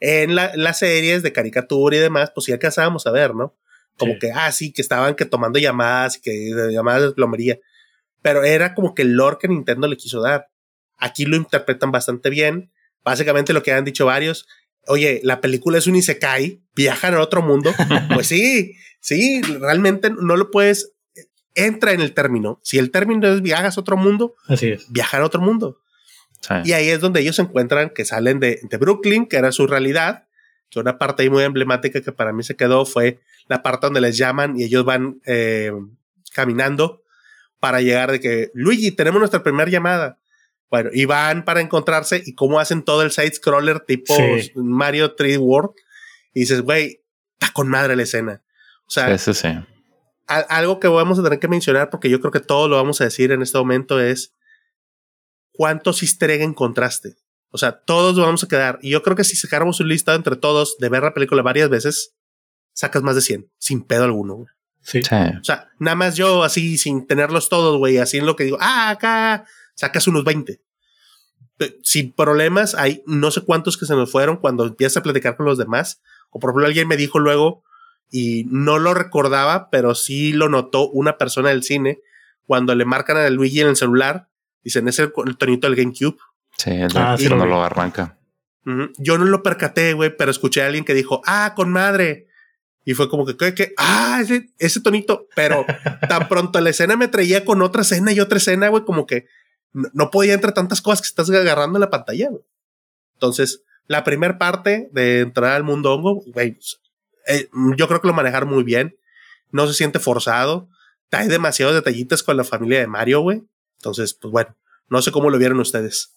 [0.00, 3.56] En las series de caricatura y demás, pues ya alcanzábamos a ver, ¿no?
[3.96, 7.58] Como que, ah, sí, que estaban que tomando llamadas y que llamadas de plomería.
[8.22, 10.48] Pero era como que el lore que Nintendo le quiso dar.
[10.98, 12.70] Aquí lo interpretan bastante bien.
[13.04, 14.46] Básicamente lo que han dicho varios.
[14.86, 17.72] Oye, la película es un Isekai, viajan a otro mundo.
[18.14, 20.92] pues sí, sí, realmente no lo puedes.
[21.54, 22.60] Entra en el término.
[22.62, 24.92] Si el término es viajas a otro mundo, Así es.
[24.92, 25.78] viajar a otro mundo.
[26.64, 29.66] Y ahí es donde ellos se encuentran que salen de, de Brooklyn, que era su
[29.66, 30.26] realidad,
[30.70, 34.00] que una parte ahí muy emblemática que para mí se quedó fue la parte donde
[34.00, 35.72] les llaman y ellos van eh,
[36.34, 37.02] caminando
[37.60, 40.18] para llegar de que, Luigi, tenemos nuestra primera llamada.
[40.70, 44.14] Bueno, y van para encontrarse y cómo hacen todo el side scroller tipo
[44.56, 45.70] Mario 3D World.
[46.34, 47.02] Y dices, güey,
[47.38, 48.42] está con madre la escena.
[48.86, 49.48] O sea, Eso sí.
[50.26, 53.04] algo que vamos a tener que mencionar, porque yo creo que todo lo vamos a
[53.04, 54.32] decir en este momento, es
[55.56, 57.16] cuántos easter egg encontraste.
[57.50, 58.78] O sea, todos vamos a quedar.
[58.82, 61.70] Y yo creo que si sacáramos un listado entre todos de ver la película varias
[61.70, 62.14] veces,
[62.72, 64.46] sacas más de 100, sin pedo alguno.
[64.82, 65.00] Sí.
[65.00, 68.58] O sea, nada más yo así, sin tenerlos todos, güey, así en lo que digo,
[68.60, 70.60] ah, acá sacas unos 20.
[71.82, 75.46] Sin problemas, hay no sé cuántos que se nos fueron cuando empiezas a platicar con
[75.46, 76.02] los demás.
[76.30, 77.64] O por ejemplo, alguien me dijo luego,
[78.10, 82.00] y no lo recordaba, pero sí lo notó una persona del cine,
[82.46, 84.28] cuando le marcan a Luigi en el celular,
[84.66, 86.16] dicen, es el, el tonito del GameCube.
[86.58, 88.18] Sí, el ah, sí, no lo arranca.
[88.98, 92.26] Yo no lo percaté, güey, pero escuché a alguien que dijo, ah, con madre.
[92.84, 95.28] Y fue como que, que, ah, ese, ese tonito.
[95.36, 95.64] Pero
[96.08, 99.26] tan pronto la escena me traía con otra escena y otra escena, güey, como que
[99.72, 102.42] no, podía entre tantas cosas que estás agarrando en la pantalla, güey.
[103.14, 106.58] Entonces, la primera parte de entrar al mundo hongo, güey,
[107.28, 108.96] eh, yo creo que lo manejaron muy bien.
[109.52, 110.68] No se siente forzado.
[111.12, 113.44] Hay demasiados detallitos con la familia de Mario, güey.
[113.78, 114.56] Entonces, pues bueno,
[114.88, 116.14] no sé cómo lo vieron ustedes.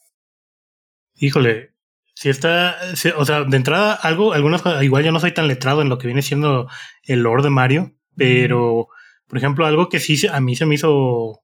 [1.15, 1.73] Híjole,
[2.13, 2.77] si está,
[3.15, 6.07] o sea, de entrada, algo, algunas igual yo no soy tan letrado en lo que
[6.07, 6.67] viene siendo
[7.03, 8.89] el lore de Mario, pero,
[9.27, 11.41] por ejemplo, algo que sí a mí se me hizo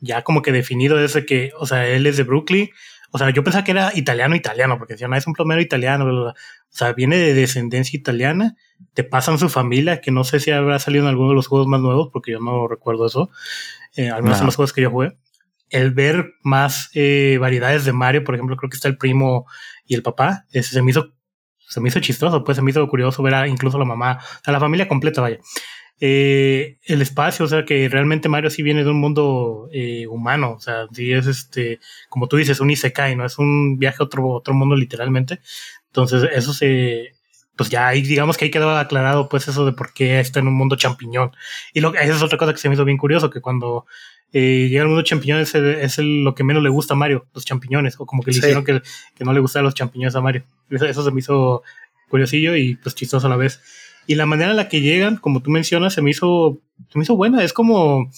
[0.00, 2.68] ya como que definido es de que, o sea, él es de Brooklyn,
[3.10, 6.04] o sea, yo pensaba que era italiano, italiano, porque decían, no, es un plomero italiano,
[6.06, 6.34] o
[6.68, 8.54] sea, viene de descendencia italiana,
[8.92, 11.68] te pasan su familia, que no sé si habrá salido en alguno de los juegos
[11.68, 13.30] más nuevos, porque yo no recuerdo eso,
[13.96, 15.16] eh, al menos en los juegos que yo jugué
[15.70, 19.46] el ver más eh, variedades de Mario, por ejemplo, creo que está el primo
[19.86, 21.12] y el papá, ese se me hizo
[21.68, 24.52] se me hizo chistoso, pues se me hizo curioso ver a incluso la mamá, a
[24.52, 25.38] la familia completa, vaya.
[26.00, 30.52] Eh, el espacio, o sea, que realmente Mario sí viene de un mundo eh, humano,
[30.52, 33.26] o sea, sí es este, como tú dices, un Isekai, ¿no?
[33.26, 35.40] Es un viaje a otro, otro mundo literalmente.
[35.88, 37.14] Entonces, eso se,
[37.56, 40.48] pues ya ahí digamos que ahí quedó aclarado pues eso de por qué está en
[40.48, 41.32] un mundo champiñón.
[41.74, 43.84] Y lo, esa es otra cosa que se me hizo bien curioso, que cuando
[44.32, 47.44] eh, llega al mundo champiñón es, es lo que menos le gusta a Mario, los
[47.44, 48.82] champiñones, o como que le hicieron que,
[49.14, 50.44] que, no le gustaban los champiñones a Mario.
[50.70, 51.62] Eso, eso, se me hizo
[52.08, 53.60] curiosillo y pues chistoso a la vez.
[54.06, 56.60] Y la manera en la que llegan, como tú mencionas, se me hizo,
[56.90, 57.44] se me hizo buena.
[57.44, 58.10] Es como,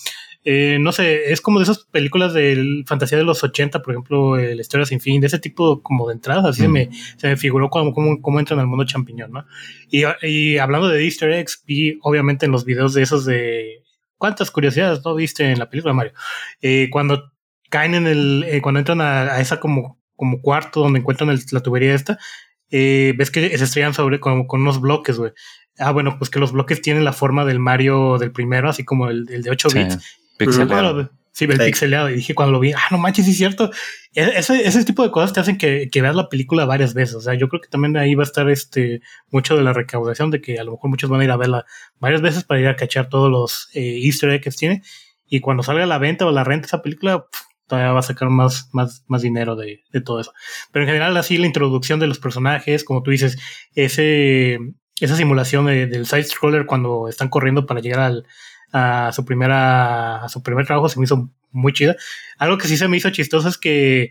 [0.44, 4.36] eh, no sé, es como de esas películas de fantasía de los 80, por ejemplo,
[4.36, 7.36] La historia sin fin, de ese tipo como de entradas, así se, me, se me
[7.36, 9.44] figuró como, como, como entran al mundo champiñón, ¿no?
[9.90, 13.82] Y, y, hablando de easter eggs, vi obviamente en los videos de esos de...
[14.20, 16.12] ¿Cuántas curiosidades no viste en la película, Mario?
[16.60, 17.32] Eh, cuando
[17.70, 18.44] caen en el...
[18.46, 22.18] Eh, cuando entran a, a, esa como, como cuarto donde encuentran el, la tubería esta,
[22.68, 25.32] eh, ves que se estrellan sobre con, con unos bloques, güey.
[25.78, 29.08] Ah, bueno, pues que los bloques tienen la forma del Mario del primero, así como
[29.08, 30.18] el, el de 8 bits.
[30.36, 31.10] Pixelado.
[31.40, 31.64] Sí, el sí.
[31.64, 32.10] pixeleado.
[32.10, 33.70] Y dije cuando lo vi, ah, no manches, sí es cierto.
[34.14, 37.14] E, Ese, ese tipo de cosas te hacen que, que, veas la película varias veces.
[37.14, 39.00] O sea, yo creo que también ahí va a estar este
[39.30, 41.64] mucho de la recaudación de que a lo mejor muchos van a ir a verla
[41.98, 44.82] varias veces para ir a cachar todos los eh, easter eggs que tiene.
[45.26, 48.02] Y cuando salga a la venta o la renta esa película, pff, todavía va a
[48.02, 50.34] sacar más, más, más dinero de, de, todo eso.
[50.72, 53.38] Pero en general, así la introducción de los personajes, como tú dices,
[53.74, 54.58] ese,
[55.00, 58.26] esa simulación de, del side scroller cuando están corriendo para llegar al,
[58.72, 61.96] a su primera a su primer trabajo se me hizo muy chida.
[62.38, 64.10] Algo que sí se me hizo chistoso es que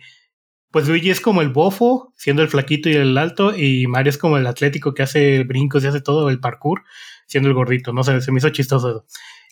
[0.71, 4.17] pues Luigi es como el bofo, siendo el flaquito y el alto, y Mario es
[4.17, 6.83] como el atlético que hace brincos y hace todo el parkour,
[7.25, 9.05] siendo el gordito, no sé, se me hizo chistoso.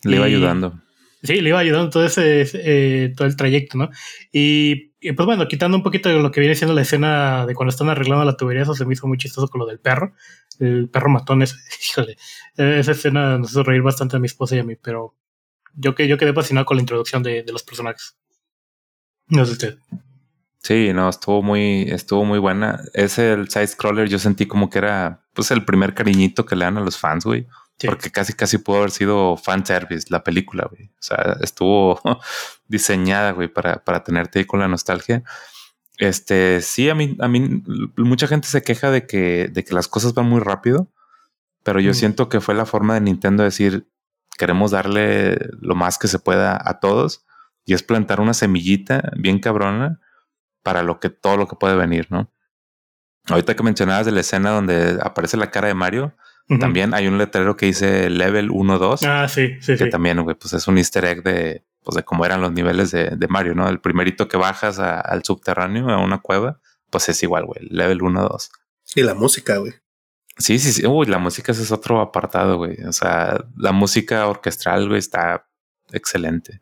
[0.03, 0.79] Le iba y, ayudando.
[1.23, 3.89] Sí, le iba ayudando todo ese, eh, todo el trayecto, ¿no?
[4.31, 7.55] Y, y, pues bueno, quitando un poquito de lo que viene siendo la escena de
[7.55, 10.13] cuando están arreglando la tubería, eso se me hizo muy chistoso con lo del perro,
[10.59, 11.43] el perro matón
[11.89, 12.17] híjole,
[12.55, 15.15] esa escena nos hizo reír bastante a mi esposa y a mí, pero
[15.73, 18.17] yo, que, yo quedé fascinado con la introducción de, de los personajes.
[19.29, 19.77] No sé usted.
[20.59, 22.81] Sí, no, estuvo muy, estuvo muy buena.
[22.93, 26.65] Ese, el side scroller, yo sentí como que era pues el primer cariñito que le
[26.65, 27.47] dan a los fans, güey.
[27.79, 27.87] Sí.
[27.87, 30.85] Porque casi, casi pudo haber sido fan service la película, güey.
[30.85, 32.01] O sea, estuvo
[32.67, 35.23] diseñada, güey, para, para tenerte ahí con la nostalgia.
[35.97, 37.63] Este, sí, a mí, a mí,
[37.97, 40.91] mucha gente se queja de que, de que las cosas van muy rápido,
[41.63, 41.95] pero yo mm.
[41.95, 43.89] siento que fue la forma de Nintendo de decir,
[44.37, 47.25] queremos darle lo más que se pueda a todos
[47.65, 49.99] y es plantar una semillita bien cabrona
[50.63, 52.31] para lo que, todo lo que puede venir, ¿no?
[53.25, 56.15] Ahorita que mencionabas de la escena donde aparece la cara de Mario,
[56.49, 56.59] Uh -huh.
[56.59, 59.05] También hay un letrero que dice level 1-2.
[59.05, 59.73] Ah, sí, sí.
[59.77, 59.89] Que sí.
[59.89, 63.11] también, güey, pues es un easter egg de, pues de cómo eran los niveles de,
[63.15, 63.67] de Mario, ¿no?
[63.67, 67.99] El primerito que bajas a, al subterráneo, a una cueva, pues es igual, güey, level
[67.99, 68.49] 1-2.
[68.95, 69.73] Y la música, güey.
[70.37, 70.85] Sí, sí, sí.
[70.85, 72.83] Uy, la música ese es otro apartado, güey.
[72.83, 75.47] O sea, la música orquestral, güey, está
[75.91, 76.61] excelente.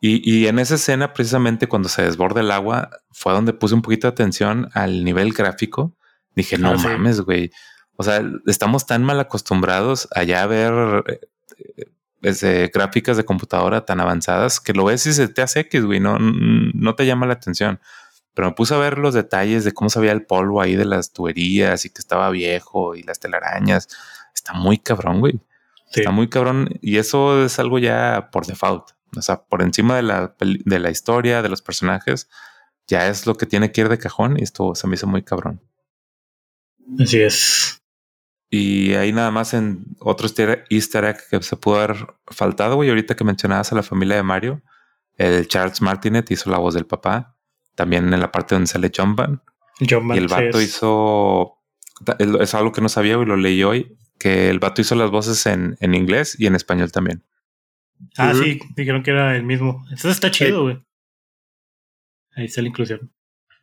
[0.00, 3.82] Y, y, en esa escena, precisamente cuando se desborda el agua, fue donde puse un
[3.82, 5.96] poquito de atención al nivel gráfico.
[6.34, 7.48] Dije, no ah, mames, güey.
[7.48, 7.54] Sí.
[7.96, 11.04] O sea, estamos tan mal acostumbrados allá a ver
[12.22, 16.00] eh, gráficas de computadora tan avanzadas que lo ves y se te hace X, güey,
[16.00, 17.80] no, no te llama la atención.
[18.34, 20.84] Pero me puse a ver los detalles de cómo se veía el polvo ahí de
[20.84, 23.88] las tuberías y que estaba viejo y las telarañas.
[24.34, 25.34] Está muy cabrón, güey.
[25.90, 26.00] Sí.
[26.00, 28.90] Está muy cabrón y eso es algo ya por default.
[29.16, 32.28] O sea, por encima de la, de la historia, de los personajes,
[32.88, 35.22] ya es lo que tiene que ir de cajón y esto se me hizo muy
[35.22, 35.60] cabrón.
[36.98, 37.83] Así es.
[38.56, 40.28] Y ahí nada más en otro
[40.70, 42.88] easter egg que se pudo haber faltado, güey.
[42.88, 44.62] Ahorita que mencionabas a la familia de Mario,
[45.16, 47.36] el Charles Martinet hizo la voz del papá.
[47.74, 49.42] También en la parte donde sale John Van.
[49.90, 50.66] John Van y el vato sí.
[50.66, 51.58] hizo.
[52.20, 53.98] Es algo que no sabía y lo leí hoy.
[54.20, 57.24] Que el vato hizo las voces en, en inglés y en español también.
[58.16, 58.44] Ah, uh -huh.
[58.44, 59.82] sí, dijeron que era el mismo.
[59.90, 60.80] Entonces está chido, güey.
[62.36, 63.12] Ahí está la inclusión.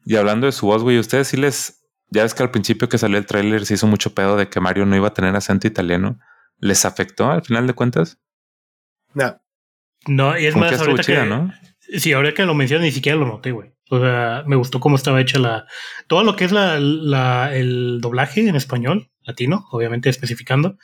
[0.04, 1.81] Y hablando de su voz, güey, ¿ustedes sí les
[2.12, 4.60] ya ves que al principio que salió el tráiler se hizo mucho pedo de que
[4.60, 6.20] Mario no iba a tener acento italiano.
[6.60, 8.20] ¿Les afectó al final de cuentas?
[9.14, 9.42] No.
[10.08, 11.54] No, y es más, ahorita chida, que, ¿no?
[11.80, 13.74] Sí, ahora que lo mencionas ni siquiera lo noté, güey.
[13.90, 15.66] O sea, me gustó cómo estaba hecha la...
[16.08, 20.78] Todo lo que es la, la, el doblaje en español, latino, obviamente especificando,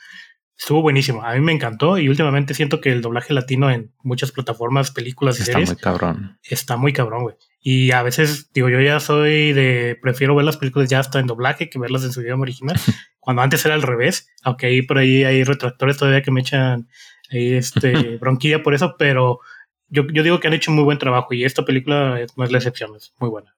[0.58, 1.22] estuvo buenísimo.
[1.22, 5.38] A mí me encantó y últimamente siento que el doblaje latino en muchas plataformas, películas
[5.38, 5.70] y está series...
[5.70, 6.38] Está muy cabrón.
[6.42, 7.36] Está muy cabrón, güey.
[7.60, 11.26] Y a veces, digo, yo ya soy de, prefiero ver las películas ya hasta en
[11.26, 12.76] doblaje que verlas en su idioma original,
[13.20, 16.88] cuando antes era al revés, aunque ahí por ahí hay retractores todavía que me echan
[17.30, 19.40] ahí este bronquilla por eso, pero
[19.88, 22.58] yo, yo digo que han hecho muy buen trabajo y esta película no es la
[22.58, 23.54] excepción, es muy buena.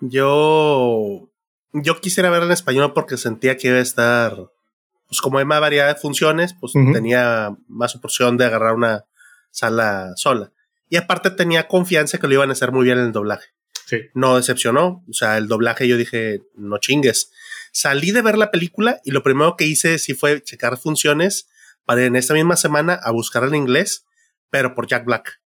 [0.00, 1.30] Yo
[1.72, 4.50] yo quisiera verla en español porque sentía que iba a estar,
[5.08, 9.04] pues como hay más variedad de funciones, pues tenía más opción de agarrar una
[9.50, 10.52] sala sola.
[10.88, 13.48] Y aparte tenía confianza que lo iban a hacer muy bien en el doblaje.
[13.86, 13.98] Sí.
[14.14, 15.04] No decepcionó.
[15.08, 17.30] O sea, el doblaje yo dije, no chingues.
[17.72, 21.48] Salí de ver la película y lo primero que hice sí fue checar funciones
[21.84, 24.04] para en esta misma semana a buscar en inglés,
[24.50, 25.40] pero por Jack Black.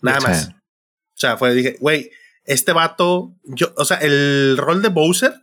[0.00, 0.48] Nada más.
[0.48, 2.10] O sea, fue, dije, güey,
[2.44, 5.34] este vato, yo, o sea, el rol de Bowser,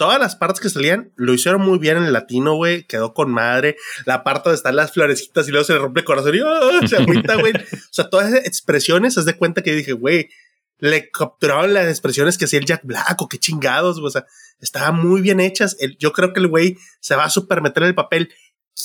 [0.00, 3.30] todas las partes que salían lo hicieron muy bien en el latino, güey, quedó con
[3.30, 3.76] madre.
[4.06, 6.88] La parte donde están las florecitas y luego se le rompe el corazón y ¡oh!
[6.88, 7.52] se agüita, güey.
[7.52, 10.30] o sea, todas esas expresiones, haz de cuenta que dije, güey,
[10.78, 14.08] le capturaron las expresiones que hacía el Jack Black o qué chingados, güey.
[14.08, 14.24] O sea,
[14.58, 15.76] estaban muy bien hechas.
[15.98, 18.32] yo creo que el güey se va a super meter en el papel.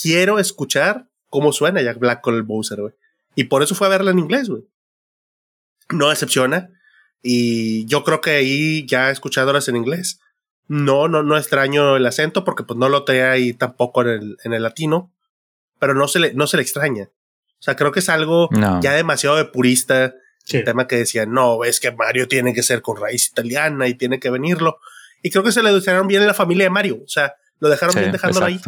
[0.01, 2.93] Quiero escuchar cómo suena Jack Black con el Bowser, güey.
[3.36, 4.63] Y por eso fue a verla en inglés, güey.
[5.91, 6.71] No decepciona.
[7.21, 10.19] Y yo creo que ahí ya escuchándolas en inglés.
[10.67, 14.38] No, no, no extraño el acento porque pues no lo tenía ahí tampoco en el,
[14.43, 15.12] en el latino.
[15.80, 17.10] Pero no se le, no se le extraña.
[17.60, 18.49] O sea, creo que es algo
[18.82, 20.13] ya demasiado de purista.
[20.47, 23.95] El tema que decía, no, es que Mario tiene que ser con raíz italiana y
[23.95, 24.80] tiene que venirlo.
[25.23, 26.99] Y creo que se le dejaron bien en la familia de Mario.
[27.04, 28.60] O sea, lo dejaron bien dejándolo ahí.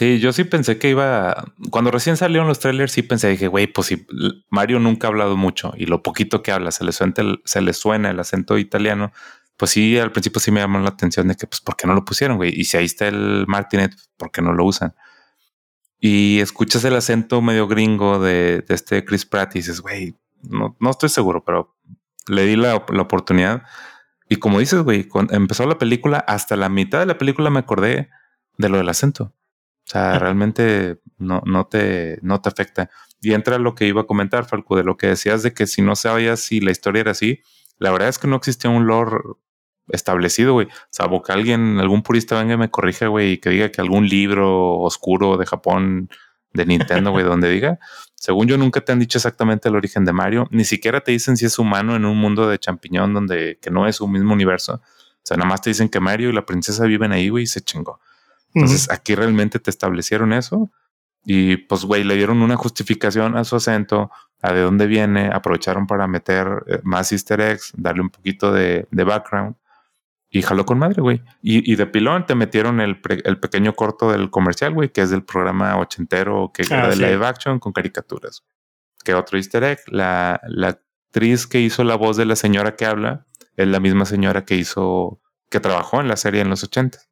[0.00, 1.52] Sí, yo sí pensé que iba.
[1.70, 4.06] Cuando recién salieron los trailers, sí pensé, dije, güey, pues si
[4.48, 7.60] Mario nunca ha hablado mucho y lo poquito que habla se le suena el, se
[7.60, 9.12] le suena el acento italiano.
[9.58, 11.92] Pues sí, al principio sí me llamó la atención de que, pues, ¿por qué no
[11.92, 12.50] lo pusieron, güey?
[12.58, 14.94] Y si ahí está el Martinet, ¿por qué no lo usan?
[15.98, 20.90] Y escuchas el acento medio gringo de, este Chris Pratt y dices, güey, no, no
[20.92, 21.76] estoy seguro, pero
[22.26, 23.64] le di la, la oportunidad.
[24.30, 28.08] Y como dices, güey, empezó la película, hasta la mitad de la película me acordé
[28.56, 29.34] de lo del acento.
[29.90, 32.90] O sea, realmente no, no, te, no te afecta.
[33.20, 35.82] Y entra lo que iba a comentar, Falco, de lo que decías de que si
[35.82, 37.40] no sabías si la historia era así,
[37.78, 39.18] la verdad es que no existía un lore
[39.88, 40.68] establecido, güey.
[40.90, 44.08] Salvo que alguien, algún purista venga y me corrija, güey, y que diga que algún
[44.08, 46.08] libro oscuro de Japón,
[46.52, 47.80] de Nintendo, güey, donde diga.
[48.14, 50.46] Según yo, nunca te han dicho exactamente el origen de Mario.
[50.52, 53.88] Ni siquiera te dicen si es humano en un mundo de champiñón donde que no
[53.88, 54.74] es su mismo universo.
[54.74, 57.48] O sea, nada más te dicen que Mario y la princesa viven ahí, güey, y
[57.48, 57.98] se chingó.
[58.54, 60.70] Entonces aquí realmente te establecieron eso
[61.24, 64.10] y pues, güey, le dieron una justificación a su acento,
[64.40, 68.86] a de dónde viene, aprovecharon para meter eh, más easter eggs, darle un poquito de,
[68.90, 69.56] background
[70.30, 71.22] y jaló con madre, güey.
[71.42, 75.76] Y, de pilón te metieron el, pequeño corto del comercial, güey, que es del programa
[75.76, 78.44] ochentero que era ah, de live action con caricaturas.
[79.04, 82.86] Que otro easter egg, la, la actriz que hizo la voz de la señora que
[82.86, 87.09] habla es la misma señora que hizo, que trabajó en la serie en los ochentas.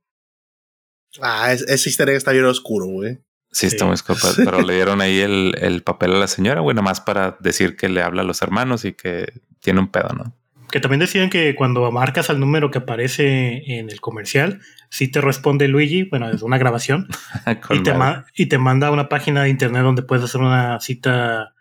[1.21, 3.19] Ah, ese easter egg está bien oscuro, güey.
[3.51, 6.75] Sí, está muy oscuro, pero le dieron ahí el, el, papel a la señora, güey,
[6.75, 10.11] nada más para decir que le habla a los hermanos y que tiene un pedo,
[10.11, 10.37] ¿no?
[10.71, 15.23] Que también decían que cuando marcas al número que aparece en el comercial, sí te
[15.23, 17.09] responde Luigi, bueno, es una grabación,
[17.71, 17.95] y, te
[18.35, 21.55] y te manda a una página de internet donde puedes hacer una cita,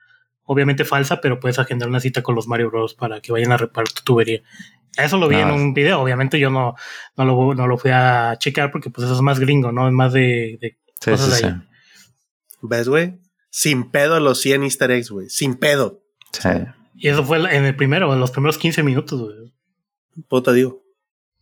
[0.48, 2.96] obviamente falsa, pero puedes agendar una cita con los Mario Bros.
[2.96, 4.42] para que vayan a reparar tu tubería.
[4.98, 6.02] Eso lo vi en un video.
[6.02, 6.74] Obviamente yo no,
[7.16, 9.88] no, lo, no lo fui a checar porque pues eso es más gringo, ¿no?
[9.88, 11.54] Es más de, de cosas ahí.
[12.62, 13.20] ¿Ves, güey?
[13.52, 15.30] Sin pedo los 100 easter eggs, güey.
[15.30, 16.02] Sin pedo.
[16.32, 16.50] Sí.
[16.96, 19.54] Y eso fue en el primero, en los primeros 15 minutos, güey.
[20.28, 20.82] Puta digo.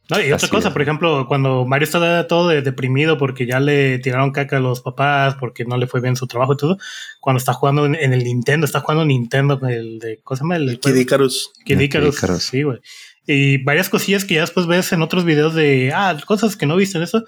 [0.09, 4.31] No, y otra cosa, por ejemplo, cuando Mario está todo deprimido porque ya le tiraron
[4.31, 6.77] caca a los papás, porque no le fue bien su trabajo y todo,
[7.19, 10.57] cuando está jugando en, el Nintendo, está jugando Nintendo, el de, ¿cómo se llama?
[10.57, 11.51] El, Kid Icarus.
[11.65, 12.79] Kid Icarus, sí, güey.
[13.25, 16.75] Y varias cosillas que ya después ves en otros videos de, ah, cosas que no
[16.75, 17.23] viste en eso.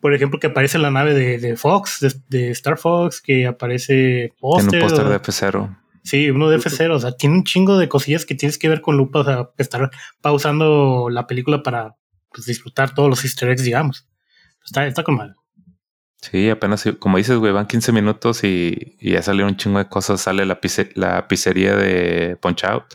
[0.00, 4.82] Por ejemplo, que aparece la nave de, Fox, de, Star Fox, que aparece póster.
[4.82, 5.78] un póster de F0.
[6.02, 6.92] Sí, uno de F0.
[6.92, 9.20] O sea, tiene un chingo de cosillas que tienes que ver con lupa.
[9.20, 11.96] O sea, estar pausando la película para
[12.36, 14.06] pues, disfrutar todos los easter eggs, digamos.
[14.64, 15.34] Está, está con mal.
[16.20, 20.20] Sí, apenas, como dices, güey, van 15 minutos y, ya salió un chingo de cosas.
[20.20, 20.58] Sale la,
[20.94, 22.94] la pizzería de Punch Out.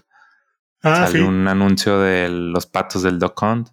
[0.83, 3.69] Ah, Sale un anuncio de los patos del Doc Hunt.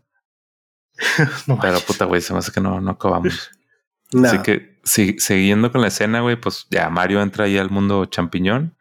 [1.61, 3.51] Pero puta, güey, se me hace que no, no acabamos.
[4.25, 8.77] Así que siguiendo con la escena, güey, pues ya Mario entra ahí al mundo champiñón.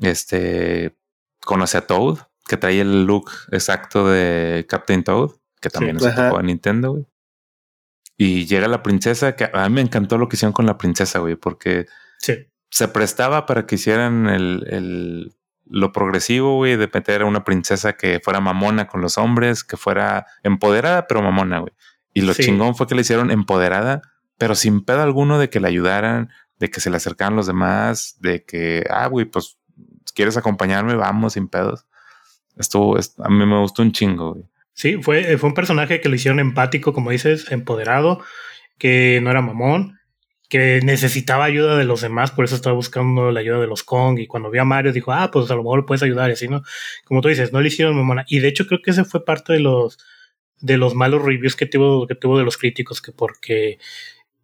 [0.00, 0.96] Este
[1.40, 5.30] conoce a Toad, que trae el look exacto de Captain Toad,
[5.66, 7.06] que también es un de Nintendo, güey.
[8.18, 11.18] Y llega la princesa, que a mí me encantó lo que hicieron con la princesa,
[11.18, 11.86] güey, porque
[12.70, 15.36] se prestaba para que hicieran el
[15.68, 19.76] lo progresivo, güey, de meter a una princesa que fuera mamona con los hombres, que
[19.76, 21.72] fuera empoderada, pero mamona, güey.
[22.14, 24.02] Y lo chingón fue que le hicieron empoderada,
[24.38, 28.16] pero sin pedo alguno de que la ayudaran, de que se le acercaran los demás,
[28.20, 29.58] de que, ah, güey, pues,
[30.14, 30.94] ¿quieres acompañarme?
[30.94, 31.84] Vamos, sin pedos.
[32.56, 34.44] Estuvo, a mí me gustó un chingo, güey.
[34.76, 38.22] Sí, fue, fue un personaje que lo hicieron empático, como dices, empoderado,
[38.78, 39.98] que no era mamón,
[40.50, 44.18] que necesitaba ayuda de los demás, por eso estaba buscando la ayuda de los Kong.
[44.18, 46.28] Y cuando vio a Mario dijo, ah, pues a lo mejor puedes ayudar.
[46.28, 46.62] Y así, ¿no?
[47.06, 48.26] Como tú dices, no le hicieron mamona.
[48.28, 49.98] Y de hecho, creo que ese fue parte de los,
[50.60, 53.78] de los malos reviews que tuvo, que tuvo de los críticos, que porque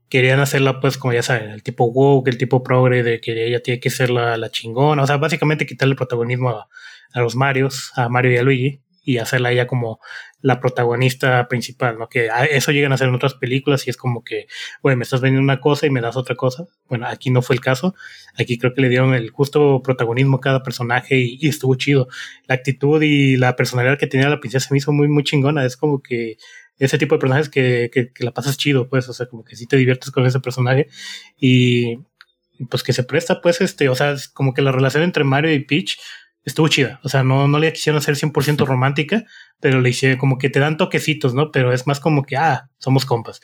[0.09, 3.61] querían hacerla, pues, como ya saben, el tipo woke, el tipo progre, de que ella
[3.63, 5.03] tiene que ser la, la chingona.
[5.03, 6.69] O sea, básicamente quitarle protagonismo a,
[7.13, 10.01] a los Marios, a Mario y a Luigi y hacerla ella como
[10.41, 12.09] la protagonista principal, ¿no?
[12.09, 14.47] Que eso llegan a hacer en otras películas y es como que,
[14.83, 16.67] güey, me estás vendiendo una cosa y me das otra cosa.
[16.89, 17.95] Bueno, aquí no fue el caso.
[18.39, 22.09] Aquí creo que le dieron el justo protagonismo a cada personaje y, estuvo chido.
[22.47, 25.65] La actitud y la personalidad que tenía la princesa me hizo muy, muy chingona.
[25.65, 26.37] Es como que
[26.79, 29.57] ese tipo de personajes que, que, que la pasas chido, pues, o sea, como que
[29.57, 30.89] sí te diviertes con ese personaje
[31.39, 31.99] y
[32.69, 35.61] pues que se presta, pues, este, o sea, como que la relación entre Mario y
[35.61, 35.99] Peach
[36.45, 37.01] estuvo chida.
[37.03, 39.25] O sea, no, no le quisieron hacer 100% romántica,
[39.61, 41.51] pero le hicieron como que te dan toquecitos, ¿no?
[41.51, 43.41] Pero es más como que, ah, somos compas.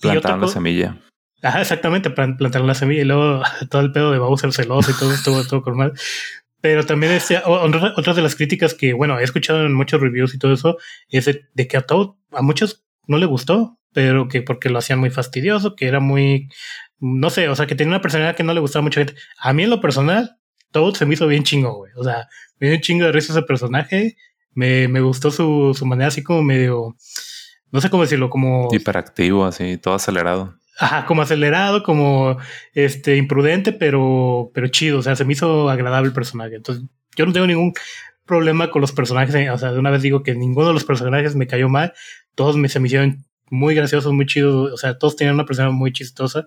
[0.00, 0.98] Plantaron la semilla.
[1.42, 5.12] Ajá, exactamente, plantaron la semilla y luego todo el pedo de Bowser celoso y todo
[5.12, 5.92] estuvo todo normal.
[6.60, 10.38] Pero también este, otra de las críticas que, bueno, he escuchado en muchos reviews y
[10.38, 10.76] todo eso,
[11.08, 14.98] es de, que a todo, a muchos no le gustó, pero que porque lo hacían
[14.98, 16.50] muy fastidioso, que era muy,
[16.98, 19.14] no sé, o sea, que tenía una personalidad que no le gustaba a mucha gente.
[19.38, 20.36] A mí en lo personal,
[20.70, 21.92] todo se me hizo bien chingo, güey.
[21.96, 24.16] O sea, me dio un chingo de risa ese personaje.
[24.52, 26.96] Me, me gustó su, su manera así como medio,
[27.70, 28.68] no sé cómo decirlo, como...
[28.72, 30.54] Hiperactivo, así, todo acelerado.
[30.78, 32.38] Ajá, como acelerado, como
[32.72, 34.98] este imprudente, pero, pero chido.
[34.98, 36.56] O sea, se me hizo agradable el personaje.
[36.56, 36.84] Entonces,
[37.16, 37.74] yo no tengo ningún
[38.24, 39.34] problema con los personajes.
[39.50, 41.92] O sea, de una vez digo que ninguno de los personajes me cayó mal.
[42.34, 44.72] Todos me, se me hicieron muy graciosos, muy chidos.
[44.72, 46.46] O sea, todos tenían una persona muy chistosa.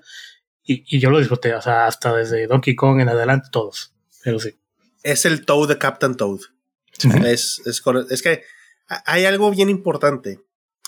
[0.64, 1.54] Y, y yo lo disfruté.
[1.54, 3.93] O sea, hasta desde Donkey Kong en adelante, todos
[4.24, 4.56] pero sí.
[5.04, 6.40] Es el Toad de Captain Toad.
[7.26, 8.44] es, es, es, que
[9.06, 10.40] hay algo bien importante.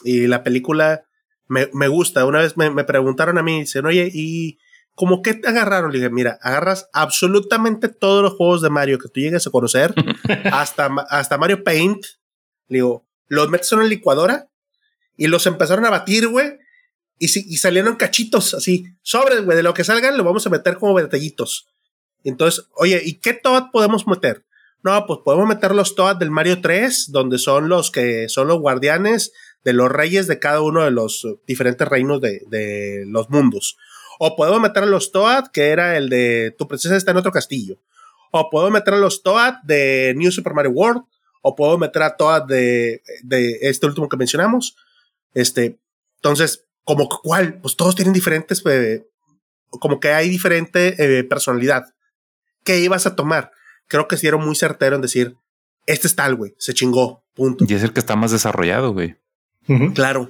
[0.04, 1.06] Y la película
[1.48, 2.26] me, me gusta.
[2.26, 4.60] Una vez me, me, preguntaron a mí, dicen, oye, ¿y
[4.94, 5.92] cómo qué te agarraron?
[5.92, 9.94] Le dije, mira, agarras absolutamente todos los juegos de Mario que tú llegues a conocer,
[10.52, 12.06] hasta, hasta Mario Paint.
[12.68, 14.50] Le digo, los metes en una licuadora
[15.18, 16.58] y los empezaron a batir, güey.
[17.18, 20.50] Y, si, y salieron cachitos así, sobres, güey, de lo que salgan lo vamos a
[20.50, 21.68] meter como detallitos.
[22.30, 24.46] Entonces, oye, ¿y qué Toad podemos meter?
[24.84, 28.60] No, pues podemos meter los Toad del Mario 3, donde son los que son los
[28.60, 29.32] guardianes
[29.64, 33.78] de los reyes de cada uno de los diferentes reinos de, los mundos.
[34.20, 37.32] O podemos meter a los Toad, que era el de tu princesa está en otro
[37.32, 37.78] castillo.
[38.32, 41.04] O puedo meter a los Toad de New Super Mario World.
[41.42, 44.76] O puedo meter a Toad de, de este último que mencionamos.
[45.34, 45.80] Este,
[46.18, 49.08] entonces, como cuál, pues todos tienen diferentes, eh,
[49.70, 51.95] como que hay diferente eh, personalidad.
[52.66, 53.52] ¿Qué ibas a tomar?
[53.88, 55.38] Creo que sí era muy certero en decir,
[55.86, 57.66] este es tal, güey, se chingó, punto.
[57.68, 59.16] Y es el que está más desarrollado, güey.
[59.94, 60.30] Claro.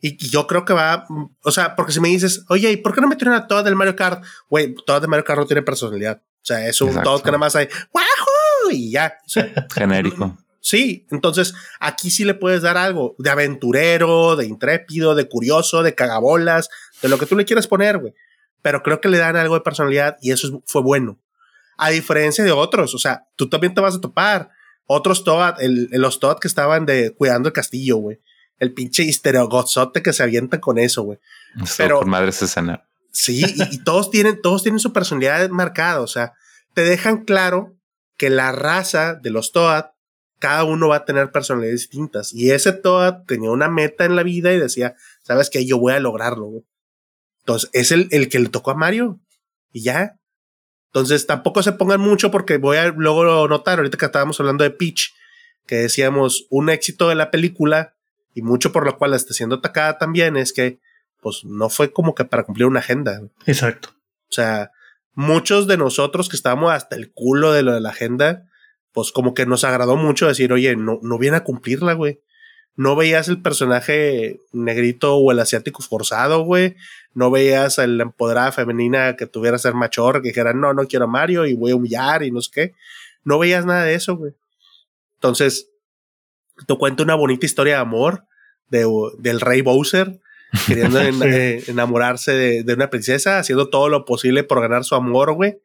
[0.00, 1.06] Y, yo creo que va,
[1.42, 3.74] o sea, porque si me dices, oye, ¿y por qué no metieron a toda del
[3.74, 4.22] Mario Kart?
[4.48, 6.22] Güey, toda del Mario Kart no tiene personalidad.
[6.22, 8.70] O sea, es un todo que nada más hay, ¡Wahoo!
[8.70, 9.18] Y ya.
[9.74, 10.36] Genérico.
[10.60, 15.94] Sí, entonces aquí sí le puedes dar algo de aventurero, de intrépido, de curioso, de
[15.94, 16.68] cagabolas,
[17.02, 18.14] de lo que tú le quieras poner, güey.
[18.62, 21.18] Pero creo que le dan algo de personalidad y eso fue bueno
[21.76, 22.94] a diferencia de otros.
[22.94, 24.50] O sea, tú también te vas a topar.
[24.86, 28.20] Otros Toad, el, los Toad que estaban de cuidando el castillo, güey.
[28.58, 31.18] El pinche histerogozote que se avienta con eso, güey.
[31.76, 32.86] Pero por madre escena.
[33.12, 36.00] Sí, y, todos tienen, todos tienen su personalidad marcada.
[36.00, 36.34] O sea,
[36.74, 37.76] te dejan claro
[38.16, 39.86] que la raza de los Toad,
[40.38, 42.32] cada uno va a tener personalidades distintas.
[42.32, 45.94] Y ese Toad tenía una meta en la vida y decía, sabes que yo voy
[45.94, 46.64] a lograrlo, güey.
[47.40, 49.20] Entonces, es el, el que le tocó a Mario.
[49.72, 50.18] Y ya.
[50.96, 54.70] Entonces tampoco se pongan mucho porque voy a luego notar, ahorita que estábamos hablando de
[54.70, 55.12] Peach,
[55.66, 57.94] que decíamos un éxito de la película
[58.32, 60.80] y mucho por lo cual está siendo atacada también es que
[61.20, 63.20] pues no fue como que para cumplir una agenda.
[63.44, 63.90] Exacto.
[63.90, 64.70] O sea,
[65.12, 68.48] muchos de nosotros que estábamos hasta el culo de lo de la agenda,
[68.92, 72.22] pues como que nos agradó mucho decir, oye, no, no viene a cumplirla, güey
[72.76, 76.76] no veías el personaje negrito o el asiático forzado, güey.
[77.14, 81.06] No veías a la empoderada femenina que tuviera ser machor, que dijera, no, no quiero
[81.06, 82.74] a Mario y voy a humillar y no sé qué.
[83.24, 84.34] No veías nada de eso, güey.
[85.14, 85.70] Entonces,
[86.66, 88.24] te cuento una bonita historia de amor
[88.68, 88.86] de,
[89.18, 90.20] del rey Bowser,
[90.66, 95.58] queriendo eh, enamorarse de, una princesa, haciendo todo lo posible por ganar su amor, güey.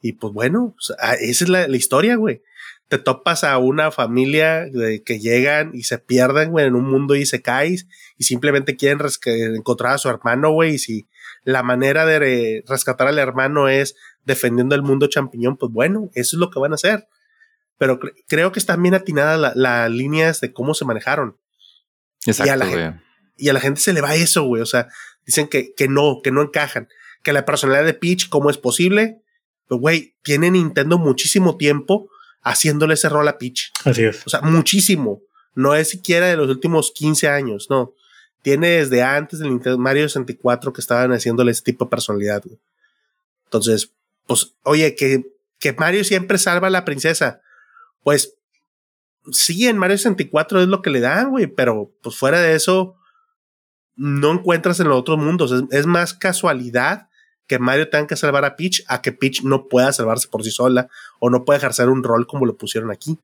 [0.00, 2.40] Y pues bueno, esa es la, la historia, güey
[2.88, 7.16] te topas a una familia de que llegan y se pierden, güey, en un mundo
[7.16, 9.00] y se caes y simplemente quieren
[9.56, 11.08] encontrar a su hermano, güey, y si
[11.42, 16.40] la manera de rescatar al hermano es defendiendo el mundo champiñón, pues bueno, eso es
[16.40, 17.08] lo que van a hacer.
[17.78, 21.36] Pero creo que están bien atinadas las líneas de cómo se manejaron.
[22.24, 23.00] Exacto, y, a la gente,
[23.36, 24.62] y a la gente se le va eso, güey.
[24.62, 24.88] O sea,
[25.26, 26.88] dicen que, que no, que no encajan.
[27.22, 29.22] Que la personalidad de Peach, ¿cómo es posible?
[29.68, 32.08] Pues, güey, tiene Nintendo muchísimo tiempo
[32.46, 33.72] haciéndole ese rol a Peach.
[33.84, 34.24] Así es.
[34.24, 35.20] O sea, muchísimo.
[35.54, 37.92] No es siquiera de los últimos 15 años, no.
[38.42, 42.58] Tiene desde antes del Nintendo Mario 64 que estaban haciéndole ese tipo de personalidad, güey.
[43.44, 43.90] Entonces,
[44.26, 45.24] pues, oye, que,
[45.58, 47.40] que Mario siempre salva a la princesa.
[48.04, 48.34] Pues,
[49.32, 52.96] sí, en Mario 64 es lo que le dan, güey, pero pues fuera de eso,
[53.96, 55.50] no encuentras en los otros mundos.
[55.50, 57.08] Es, es más casualidad
[57.46, 60.50] que Mario tenga que salvar a Peach a que Peach no pueda salvarse por sí
[60.50, 60.88] sola
[61.20, 63.18] o no pueda ejercer un rol como lo pusieron aquí.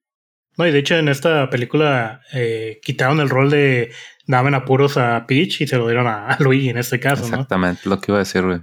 [0.59, 3.91] No, y de hecho en esta película eh, quitaron el rol de
[4.27, 7.29] daban apuros a Peach y se lo dieron a, a Luigi en este caso, ¿no?
[7.29, 8.61] Exactamente, lo que iba a decir, güey.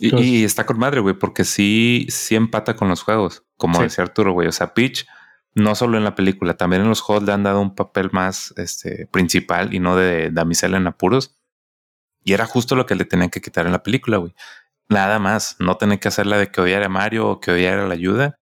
[0.00, 3.76] Y, Entonces- y está con madre, güey, porque sí, sí empata con los juegos, como
[3.76, 3.82] Sí.
[3.84, 4.48] decía Arturo, güey.
[4.48, 5.06] O sea, Peach,
[5.54, 8.52] no solo en la película, también en los juegos le han dado un papel más
[8.56, 11.38] este, principal y no de damisela en apuros.
[12.24, 14.34] Y era justo lo que le tenían que quitar en la película, güey.
[14.88, 17.94] Nada más, no tener que hacerla de que odiara a Mario o que odiara la
[17.94, 18.38] ayuda.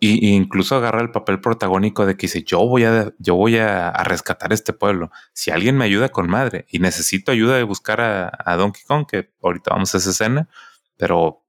[0.00, 3.58] Y, y incluso agarra el papel protagónico de que dice, yo voy a, yo voy
[3.58, 5.10] a, a rescatar este pueblo.
[5.32, 9.06] Si alguien me ayuda con madre y necesito ayuda de buscar a, a Donkey Kong,
[9.10, 10.48] que ahorita vamos a esa escena,
[10.96, 11.44] pero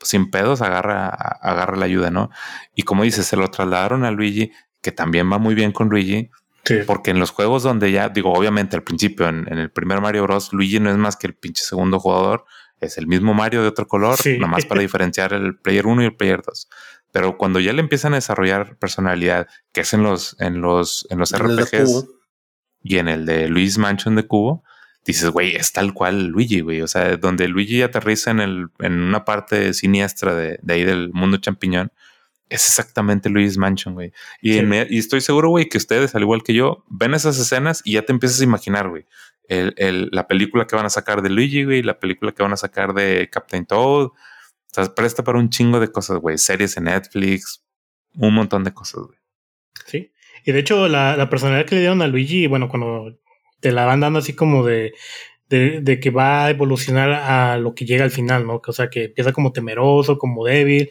[0.00, 2.30] sin pedos agarra, agarra la ayuda, ¿no?
[2.72, 6.30] Y como dices, se lo trasladaron a Luigi, que también va muy bien con Luigi,
[6.64, 6.80] Sí.
[6.86, 10.24] porque en los juegos donde ya, digo, obviamente al principio, en, en el primer Mario
[10.24, 12.44] Bros, Luigi no es más que el pinche segundo jugador,
[12.80, 14.38] es el mismo Mario de otro color, Sí.
[14.38, 16.68] nada más para diferenciar el Player 1 y el Player 2.
[17.12, 21.18] Pero cuando ya le empiezan a desarrollar personalidad, que es en los, en los, en
[21.18, 22.06] los RPGs
[22.82, 24.62] y en el de Luis Mansion de Cubo,
[25.06, 26.82] dices, güey, es tal cual Luigi, güey.
[26.82, 31.10] O sea, donde Luigi aterriza en, el, en una parte siniestra de, de ahí del
[31.12, 31.90] mundo champiñón,
[32.50, 34.12] es exactamente Luis Mansion, güey.
[34.42, 34.64] Y, Sí.
[34.90, 38.02] y estoy seguro, güey, que ustedes, al igual que yo, ven esas escenas y ya
[38.02, 39.06] te empiezas a imaginar, güey.
[39.48, 42.94] La película que van a sacar de Luigi, güey, la película que van a sacar
[42.94, 44.06] de Captain Toad.
[44.06, 44.14] O
[44.70, 46.38] sea, presta para un chingo de cosas, güey.
[46.38, 47.64] Series en Netflix,
[48.14, 49.18] un montón de cosas, güey.
[49.86, 50.12] Sí.
[50.44, 53.18] Y de hecho, la, la personalidad que le dieron a Luigi, bueno, cuando
[53.60, 54.92] te la van dando así como de,
[55.48, 58.60] de, que va a evolucionar a lo que llega al final, ¿no?
[58.64, 60.90] O sea, que empieza como temeroso, como débil,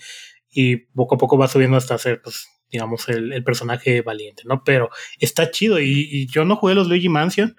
[0.50, 4.64] y poco a poco va subiendo hasta ser, pues, digamos, el, el personaje valiente, ¿no?
[4.64, 4.90] Pero
[5.20, 5.80] está chido.
[5.80, 7.56] Y, y yo no jugué los Luigi Mansion,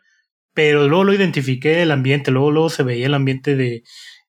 [0.55, 3.82] pero luego lo identifiqué el ambiente, luego, luego se veía el ambiente de,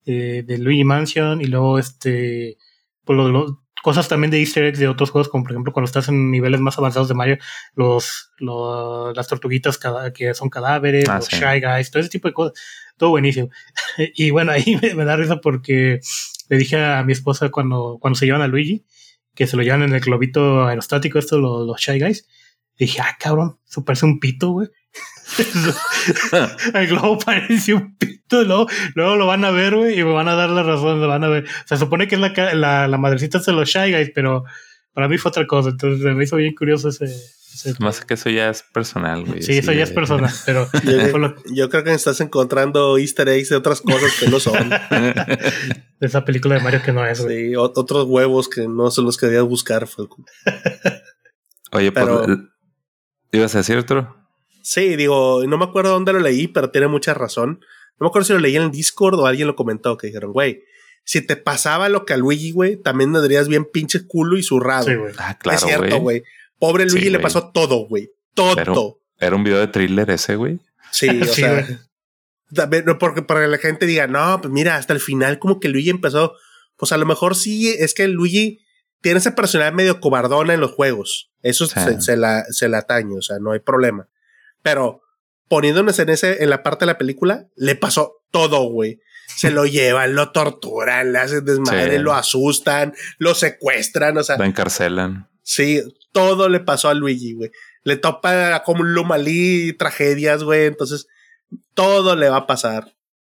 [0.05, 2.57] eh, de Luigi Mansion y luego este,
[3.03, 5.85] pues lo- lo- cosas también de easter eggs de otros juegos, como por ejemplo cuando
[5.85, 7.37] estás en niveles más avanzados de Mario,
[7.75, 9.79] los, los- las tortuguitas
[10.13, 11.37] que son cadáveres, Ah, los sí.
[11.37, 12.59] Shy Guys, todo ese tipo de cosas,
[12.97, 13.49] todo buenísimo.
[14.15, 15.99] y bueno, ahí me, me da risa porque
[16.49, 18.85] le dije a mi esposa cuando, cuando se llevan a Luigi,
[19.33, 22.27] que se lo llevan en el globito aerostático, esto, los, los Shy Guys,
[22.77, 24.67] dije, ah, cabrón, eso parece un pito, güey.
[26.73, 30.27] el globo parece un pito, luego, luego lo van a ver, güey, y me van
[30.27, 31.45] a dar la razón, lo van a ver.
[31.65, 34.43] Se supone que es la, la, la madrecita de los Shy Guys, pero
[34.93, 37.05] para mí fue otra cosa, entonces me hizo bien curioso ese...
[37.05, 39.41] ese- Más que eso ya es personal, güey.
[39.41, 43.55] sí, eso ya es personal, pero Yo, fue creo que estás encontrando easter eggs de
[43.55, 44.69] otras cosas que no son.
[44.69, 45.37] de
[46.07, 47.49] esa película de Mario que no es, güey.
[47.49, 50.17] Sí, o- otros huevos que no son los que debías buscar, Falco.
[51.71, 52.25] Oye, pues, Pero-
[53.31, 54.15] ¿ibas a decir otro?
[54.61, 57.59] Sí, digo, no me acuerdo dónde lo leí, pero tiene mucha razón.
[57.99, 60.31] No me acuerdo si lo leí en el Discord o alguien lo comentó, que dijeron,
[60.31, 60.63] güey,
[61.03, 64.85] si te pasaba lo que a Luigi, güey, también tendrías bien pinche culo y zurrado.
[64.85, 65.13] Sí, güey.
[65.17, 66.23] Ah, es claro, cierto, güey.
[66.59, 68.11] Pobre Luigi Sí, le pasó todo, güey.
[68.33, 68.55] Todo.
[68.55, 70.59] Pero- Era un video de thriller ese, güey.
[70.91, 71.65] Sí, o Sí, sea,
[72.53, 75.69] también, porque para que la gente diga, no, pues mira, hasta el final como que
[75.69, 76.33] Luigi empezó,
[76.77, 78.59] pues a lo mejor sí, es que Luigi
[79.01, 81.31] tiene esa personalidad medio cobardona en los juegos.
[81.41, 81.79] Eso Sí.
[81.79, 84.07] se, se la, se la atañe, o sea, no hay problema.
[84.61, 85.01] Pero
[85.47, 88.99] poniéndonos en ese, en la parte de la película, le pasó todo, güey.
[89.35, 92.03] Se lo llevan, lo torturan, le hacen desmadre, Sí.
[92.03, 95.27] lo asustan, lo secuestran, o sea, Lo encarcelan.
[95.43, 95.81] Sí,
[96.11, 97.51] todo le pasó a Luigi, güey.
[97.83, 100.65] Le topa como un Lumalí tragedias, güey.
[100.65, 101.07] Entonces,
[101.73, 102.93] todo le va a pasar.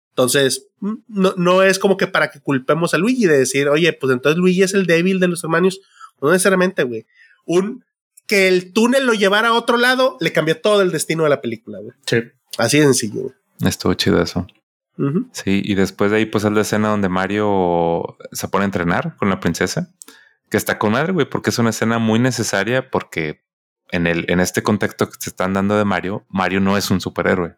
[0.09, 3.93] Entonces, mm, no, no es como que para que culpemos a Luigi de decir, oye,
[3.93, 5.79] pues entonces Luigi es el débil de los hermanos.
[6.21, 7.07] No necesariamente, güey.
[7.45, 7.83] Un
[8.27, 11.41] que el túnel lo llevara a otro lado le cambió todo el destino de la
[11.41, 11.93] película, güey.
[12.05, 12.23] Sí.
[12.57, 13.33] Así de sencillo, güey.
[13.61, 14.47] Estuvo chido eso.
[15.31, 19.15] Sí, y después de ahí, pues es la escena donde Mario se pone a entrenar
[19.17, 19.89] con la princesa,
[20.51, 23.41] que está con madre, güey, porque es una escena muy necesaria porque
[23.89, 27.01] en, el, en este contexto que te están dando de Mario, Mario no es un
[27.01, 27.55] superhéroe.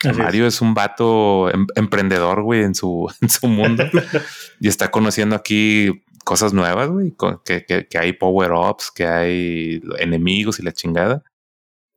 [0.00, 0.16] Así es.
[0.16, 0.60] Mario es.
[0.62, 3.84] un vato em- emprendedor, güey, en su, en su mundo
[4.60, 10.58] y está conociendo aquí cosas nuevas, güey, que, que, que hay power-ups, que hay enemigos
[10.60, 11.22] y la chingada.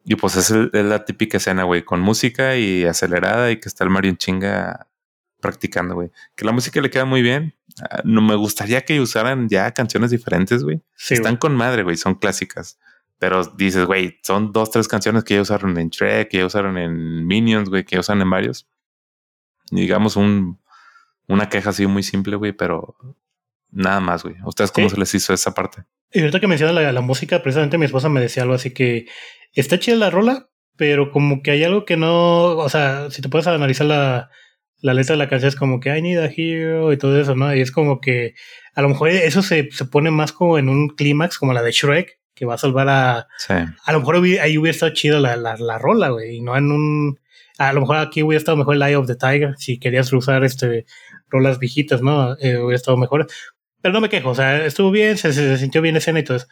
[0.06, 3.68] Y pues es, el- es la típica escena, güey, con música y acelerada y que
[3.68, 4.88] está el Mario en chinga
[5.42, 6.12] practicando, güey.
[6.38, 7.56] Que la música le queda muy bien.
[7.82, 10.82] Ah, No me gustaría que usaran ya canciones diferentes, güey.
[10.96, 11.40] Sí, Están güey.
[11.40, 12.80] con madre, güey, son clásicas.
[13.20, 16.78] Pero dices, güey, son dos, tres canciones que ya usaron en Shrek, que ya usaron
[16.78, 18.68] en Minions, güey, que ya usan en varios.
[19.72, 20.60] Digamos un,
[21.28, 22.96] una queja así muy simple, güey, pero
[23.72, 24.36] nada más, güey.
[24.44, 24.96] ¿A ustedes cómo Sí.
[24.96, 25.84] se les hizo esa parte?
[26.12, 29.06] Y ahorita que mencionas la, la música, precisamente mi esposa me decía algo así que
[29.54, 33.30] está chida la rola, pero como que hay algo que no, o sea, si te
[33.30, 34.30] puedes analizar la,
[34.82, 37.36] la letra de la canción es como que I need a hero y todo eso,
[37.36, 37.56] ¿no?
[37.56, 38.34] Y es como que
[38.76, 41.72] a lo mejor eso se, se pone más como en un clímax como la de
[41.72, 43.54] Shrek, que va a salvar a, Sí.
[43.54, 46.72] a lo mejor ahí hubiera estado chido la, la, la rola, güey, y no en
[46.72, 47.20] un...
[47.58, 50.44] A lo mejor aquí hubiera estado mejor el Eye of the Tiger, si querías usar
[50.44, 50.86] este
[51.30, 52.34] rolas viejitas, ¿no?
[52.40, 53.28] Eh, hubiera estado mejor.
[53.82, 56.20] Pero no me quejo, o sea, estuvo bien, se, se- se sintió bien la escena
[56.20, 56.48] y todo eso.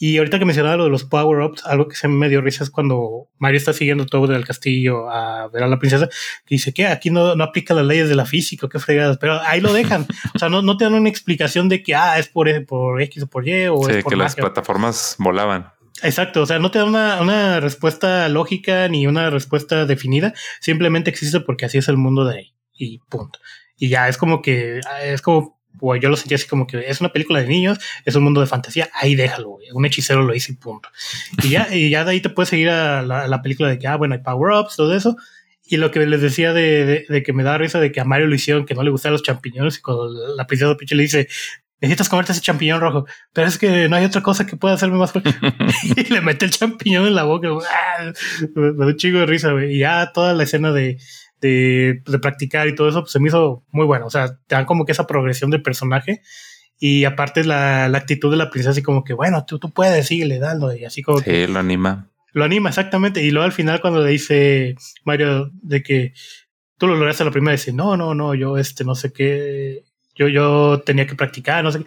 [0.00, 2.70] Y ahorita que mencionaba lo de los power-ups, algo que se me dio risa es
[2.70, 6.06] cuando Mario está siguiendo todo del castillo a ver a la princesa,
[6.46, 9.40] que dice que aquí no, no aplica las leyes de la física, qué fregadas, pero
[9.42, 10.06] ahí lo dejan.
[10.34, 13.24] o sea, no, no te dan una explicación de que, ah, es por, por X
[13.24, 14.42] o por Y o Sí, es por que las magia.
[14.44, 15.72] plataformas volaban.
[16.04, 21.10] Exacto, o sea, no te da una, una respuesta lógica ni una respuesta definida, simplemente
[21.10, 23.40] existe porque así es el mundo de ahí y punto.
[23.76, 27.00] Y ya es como que, es como, o yo lo sentí así como que es
[27.00, 29.66] una película de niños, es un mundo de fantasía, ahí déjalo, güey.
[29.72, 30.88] un hechicero lo hizo y punto.
[31.42, 33.78] Y ya, y ya de ahí te puedes seguir a la, a la película de
[33.78, 35.16] que, ah, bueno, hay power-ups, todo eso.
[35.70, 38.04] Y lo que les decía de, de- de que me da risa de que a
[38.04, 41.02] Mario lo hicieron, que no le gustaban los champiñones, y cuando la princesa Peach le
[41.02, 41.28] dice,
[41.80, 44.96] necesitas comerte ese champiñón rojo, pero es que no hay otra cosa que pueda hacerme
[44.96, 45.30] más fuerte.
[45.96, 47.48] y le mete el champiñón en la boca.
[47.70, 48.12] ¡Ah!
[48.54, 49.74] Me me da un chingo de risa, güey.
[49.76, 50.98] Y ya toda la escena de,
[51.40, 54.06] de, de practicar y todo eso pues, se me hizo muy bueno.
[54.06, 56.22] O sea, te dan como que esa progresión del personaje.
[56.80, 60.06] Y aparte la, la actitud de la princesa, así como que, bueno, tú, tú puedes,
[60.06, 60.74] síguele dando.
[60.74, 62.08] Y así como que Sí, lo anima.
[62.32, 63.22] lo anima exactamente.
[63.22, 66.12] Y luego al final, cuando le dice Mario de que
[66.76, 69.82] tú lo lograste la primera, dice, no, no, no, yo este, no sé qué,
[70.14, 71.86] yo, yo tenía que practicar, no sé qué.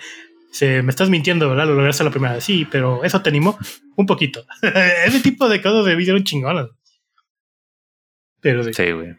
[0.49, 1.65] Dice, me estás mintiendo, ¿verdad?
[1.67, 2.41] Lo lograste la primera.
[2.41, 3.57] Sí, pero eso te animó
[3.95, 4.43] un poquito.
[5.05, 6.67] Ese tipo de cosas de video chingonas.
[8.41, 8.73] Pero sí.
[8.73, 9.15] Sí, güey.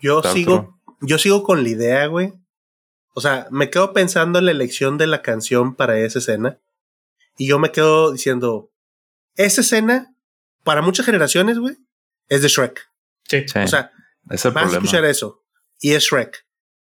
[0.00, 2.32] Yo Está sigo, yo sigo con la idea, güey.
[3.14, 6.58] O sea, me quedo pensando en la elección de la canción para esa escena.
[7.38, 8.70] Y yo me quedo diciendo,
[9.36, 10.14] esa escena,
[10.64, 11.76] para muchas generaciones, güey,
[12.28, 12.90] es de Shrek.
[13.24, 13.44] Sí.
[13.46, 13.58] Sí.
[13.58, 13.92] O sea,
[14.30, 15.42] es el vas a escuchar eso.
[15.80, 16.46] Y es Shrek.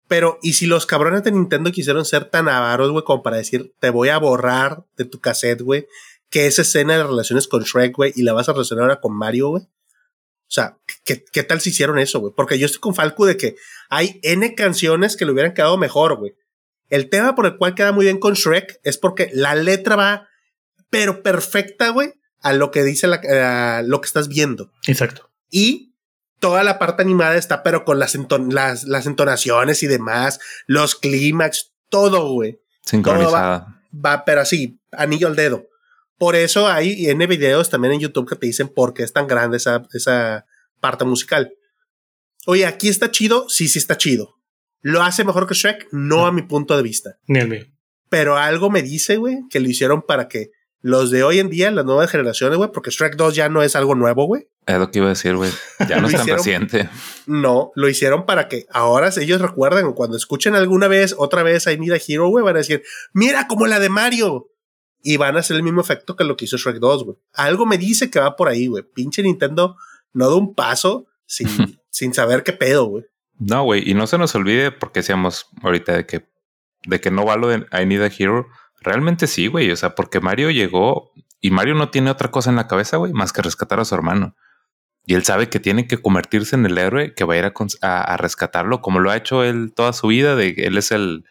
[0.07, 3.75] Pero, ¿y si los cabrones de Nintendo quisieron ser tan avaros, güey, como para decir,
[3.79, 5.87] te voy a borrar de tu cassette, güey,
[6.31, 9.15] que esa escena de relaciones con Shrek, güey, y la vas a relacionar ahora con
[9.15, 9.63] Mario, güey?
[9.63, 12.33] O sea, ¿qué, ¿qué tal si hicieron eso, güey?
[12.35, 13.55] Porque yo estoy con Falco de que
[13.89, 16.33] hay N canciones que le hubieran quedado mejor, güey.
[16.89, 20.27] El tema por el cual queda muy bien con Shrek es porque la letra va,
[20.89, 23.21] pero perfecta, güey, a lo que dice la,
[23.77, 24.71] a lo que estás viendo.
[24.87, 25.29] Exacto.
[25.51, 25.93] Y
[26.39, 30.95] toda la parte animada está, pero con las, enton- las, las entonaciones y demás, los
[30.95, 32.59] clímax, todo, güey.
[32.83, 33.83] Sincronizada.
[33.93, 35.67] Va, pero así, anillo al dedo.
[36.17, 39.27] Por eso hay N videos también en YouTube que te dicen por qué es tan
[39.27, 40.45] grande esa, esa
[40.79, 41.53] parte musical.
[42.45, 44.35] Oye, aquí está chido, sí, sí está chido.
[44.81, 45.87] ¿Lo hace mejor que Shrek?
[45.91, 47.17] No a mi punto de vista.
[47.27, 47.65] Ni el mío.
[48.09, 50.51] Pero algo me dice, güey, que lo hicieron para que
[50.81, 53.75] los de hoy en día, las nuevas generaciones, güey, porque Shrek 2 ya no es
[53.75, 54.47] algo nuevo, güey.
[54.65, 55.51] Es lo que iba a decir, güey.
[55.89, 56.89] Ya no es tan hicieron- reciente.
[57.27, 61.67] No, lo hicieron para que ahora ellos recuerden o cuando escuchen alguna vez, otra vez
[61.67, 62.81] I Need a Hero, güey, van a decir,
[63.13, 64.47] mira como la de Mario.
[65.01, 67.17] Y van a hacer el mismo efecto que lo que hizo Shrek 2, güey.
[67.33, 68.83] Algo me dice que va por ahí, güey.
[68.83, 69.75] Pinche Nintendo
[70.13, 71.47] no da un paso sin,
[71.89, 73.05] sin saber qué pedo, güey.
[73.37, 73.89] No, güey.
[73.89, 76.25] Y no se nos olvide, porque decíamos ahorita de que,
[76.85, 78.47] de que no va lo de I Need a Hero.
[78.81, 79.71] Realmente sí, güey.
[79.71, 83.13] O sea, porque Mario llegó y Mario no tiene otra cosa en la cabeza, güey,
[83.13, 84.35] más que rescatar a su hermano.
[85.05, 87.53] Y él sabe que tiene que convertirse en el héroe que va a ir a,
[87.81, 90.35] a- a rescatarlo, como lo ha hecho él toda su vida.
[90.35, 91.23] De él es el,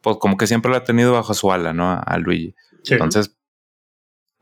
[0.00, 1.90] pues como que siempre lo ha tenido bajo su ala, ¿no?
[1.90, 2.54] A, a Luigi.
[2.84, 2.94] Sí.
[2.94, 3.35] Entonces,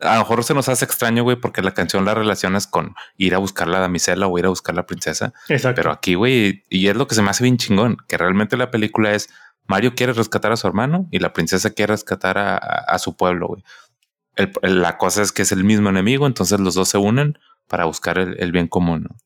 [0.04, 3.34] a lo mejor se nos hace extraño, güey, porque la canción la relacionas con ir
[3.34, 5.32] a buscar la damisela o ir a buscar la princesa.
[5.48, 5.76] Exacto.
[5.80, 8.70] Pero aquí, güey, y es lo que se me hace bien chingón, que realmente la
[8.70, 9.28] película es
[9.66, 13.16] Mario quiere rescatar a su hermano y la princesa quiere rescatar a, a- a su
[13.16, 13.64] pueblo, güey.
[14.36, 17.38] El- el- la cosa es que es el mismo enemigo, entonces los dos se unen
[17.68, 19.16] para buscar el, el bien común, ¿no?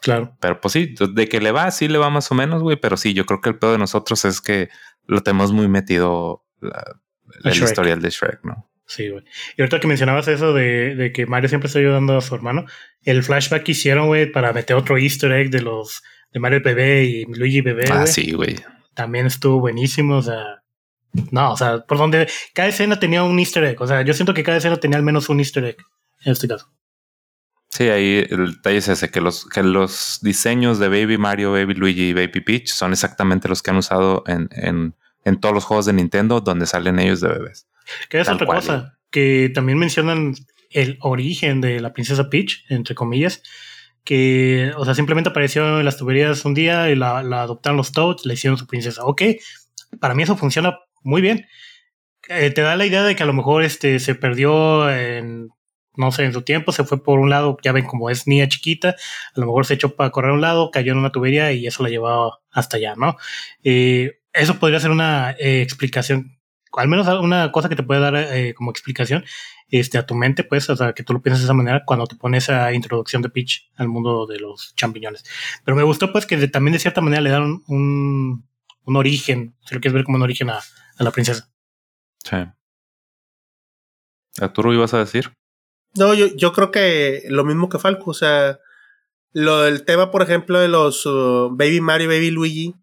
[0.00, 0.36] claro.
[0.40, 2.96] Pero pues sí, de que le va, sí le va más o menos, güey, pero
[2.96, 4.68] sí, yo creo que el pedo de nosotros es que
[5.06, 6.82] lo tenemos muy metido la,
[7.44, 8.68] el historial de Shrek, ¿no?
[8.86, 9.24] Sí, güey.
[9.56, 12.66] Y ahorita que mencionabas eso de, de que Mario siempre está ayudando a su hermano,
[13.02, 17.04] el flashback que hicieron, güey, para meter otro easter egg de los de Mario bebé
[17.04, 18.56] y Luigi bebé, Ah, sí, güey.
[18.94, 20.62] también estuvo buenísimo, o sea,
[21.30, 24.34] no, o sea, por donde cada escena tenía un easter egg, o sea, yo siento
[24.34, 25.76] que cada escena tenía al menos un easter egg
[26.24, 26.68] en este caso.
[27.70, 31.74] Sí, ahí el detalle es ese, que los, que los diseños de Baby Mario, Baby
[31.74, 35.64] Luigi y Baby Peach son exactamente los que han usado en, en, en todos los
[35.64, 37.66] juegos de Nintendo donde salen ellos de bebés.
[38.08, 40.34] Que es otra cosa, que también mencionan
[40.70, 43.42] el origen de la princesa Peach, entre comillas,
[44.04, 47.92] que, o sea, simplemente apareció en las tuberías un día y la, la adoptaron los
[47.92, 49.04] Toads, le hicieron su princesa.
[49.04, 49.22] Ok,
[50.00, 51.46] para mí eso funciona muy bien.
[52.28, 55.50] Eh, te da la idea de que a lo mejor este se perdió en
[55.96, 58.48] no sé, en su tiempo se fue por un lado, ya ven como es niña
[58.48, 61.52] chiquita, a lo mejor se echó para correr a un lado, cayó en una tubería
[61.52, 63.16] y eso la llevaba hasta allá, ¿no?
[63.62, 66.38] Eh, eso podría ser una eh, explicación,
[66.76, 69.24] al menos una cosa que te puede dar eh, como explicación
[69.68, 72.06] este, a tu mente, pues, o sea, que tú lo piensas de esa manera cuando
[72.06, 75.24] te pones esa introducción de Peach al mundo de los champiñones.
[75.64, 78.46] Pero me gustó, pues, que también de cierta manera le dan un,
[78.84, 81.50] un origen, si lo quieres ver como un origen a, a la princesa.
[82.24, 82.36] Sí.
[84.40, 85.32] ¿Arturo ibas a decir?
[85.96, 88.58] No, yo, yo creo que lo mismo que Falco, o sea,
[89.32, 92.74] lo del tema, por ejemplo, de los uh, Baby Mario, Baby Luigi,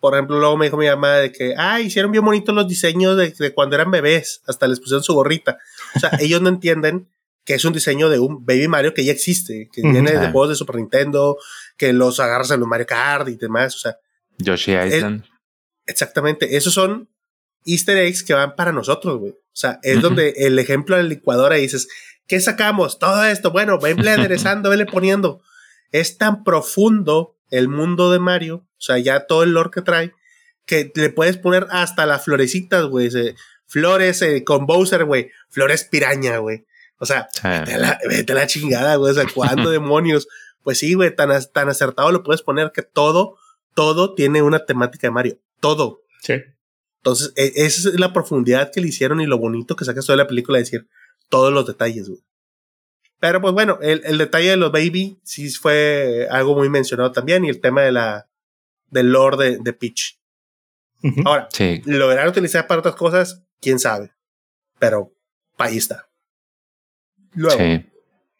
[0.00, 3.16] por ejemplo, luego me dijo mi mamá de que, ah, hicieron bien bonitos los diseños
[3.16, 5.58] de, de cuando eran bebés, hasta les pusieron su gorrita.
[5.94, 7.08] O sea, ellos no entienden
[7.44, 10.48] que es un diseño de un Baby Mario que ya existe, que viene de juegos
[10.48, 11.38] de Super Nintendo,
[11.76, 13.96] que los agarras en los Mario Kart y demás, o sea.
[14.38, 15.24] Yoshi Island.
[15.86, 17.08] exactamente, esos son
[17.64, 19.32] easter eggs que van para nosotros, güey.
[19.32, 21.88] O sea, es donde el ejemplo de la licuadora dices,
[22.26, 22.98] ¿Qué sacamos?
[22.98, 25.42] Todo esto, bueno, venle aderezando, venle poniendo.
[25.92, 30.12] Es tan profundo el mundo de Mario, o sea, ya todo el lore que trae,
[30.66, 33.08] que le puedes poner hasta las florecitas, güey.
[33.66, 35.30] Flores eh, con Bowser, güey.
[35.48, 36.66] Flores piraña, güey.
[36.98, 39.12] O sea, vete, a la, vete la chingada, güey.
[39.12, 40.28] O sea, ¿cuándo demonios?
[40.62, 43.36] Pues sí, güey, tan, tan acertado lo puedes poner que todo,
[43.74, 45.38] todo tiene una temática de Mario.
[45.60, 46.02] Todo.
[46.22, 46.34] Sí.
[46.98, 50.16] Entonces, e, esa es la profundidad que le hicieron y lo bonito que sacas toda
[50.16, 50.88] la película, decir,
[51.28, 52.20] todos los detalles, güey.
[53.18, 57.44] Pero pues bueno, el, el, detalle de los baby sí fue algo muy mencionado también
[57.44, 58.28] y el tema de la
[58.96, 60.18] del lore de, de Peach.
[61.24, 61.82] Ahora, sí.
[61.84, 64.12] lo verán utilizar para otras cosas, quién sabe.
[64.78, 65.12] Pero
[65.58, 66.08] ahí está.
[67.34, 67.86] Luego, sí.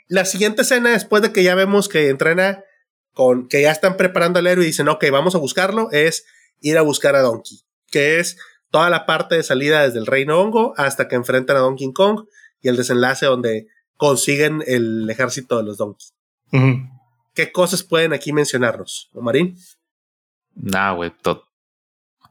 [0.09, 2.65] la siguiente escena, después de que ya vemos que entrena
[3.13, 6.27] con que ya están preparando al héroe y dicen, ok, vamos a buscarlo, es
[6.61, 8.37] ir a buscar a Donkey, que es
[8.71, 12.27] toda la parte de salida desde el Reino Hongo hasta que enfrentan a Donkey Kong
[12.61, 16.15] y el desenlace donde consiguen el ejército de los Donkeys.
[17.35, 19.59] ¿Qué cosas pueden aquí mencionarnos, Marín?
[20.57, 21.13] Nah, güey.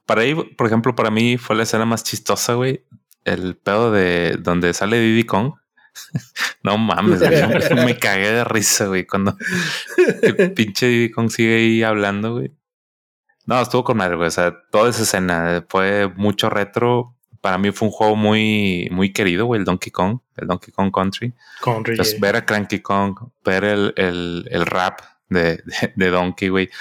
[0.05, 2.85] Para ahí, por ejemplo, para mí fue la escena más chistosa, güey.
[3.23, 5.53] El pedo de donde sale Diddy Kong.
[6.63, 7.21] no mames,
[7.71, 9.37] me cagué de risa, güey, cuando
[10.21, 12.51] el pinche Diddy Kong sigue ahí hablando, güey.
[13.45, 14.27] No, estuvo con madre, güey.
[14.27, 17.15] O sea, toda esa escena fue mucho retro
[17.45, 20.91] para mí fue un juego muy, muy querido, güey, el Donkey Kong, el Donkey Kong
[20.91, 21.31] Country.
[21.61, 25.61] Country ver a Cranky Kong, ver el, el, el rap de,
[25.95, 26.71] de, Donkey, güey.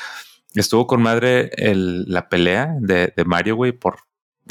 [0.55, 3.99] Estuvo con madre el, la pelea de, de Mario, güey, por,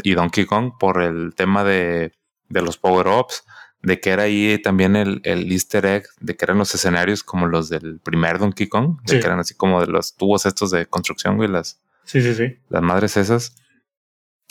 [0.04, 2.12] y Donkey Kong por el tema de,
[2.50, 3.44] de los power-ups,
[3.82, 7.48] de que era ahí también el, el, easter egg, de que eran los escenarios como
[7.48, 10.86] los del primer Donkey Kong, de que eran así como de los tubos estos de
[10.86, 12.58] construcción, güey, las, sí, sí, sí.
[12.70, 13.56] las madres esas.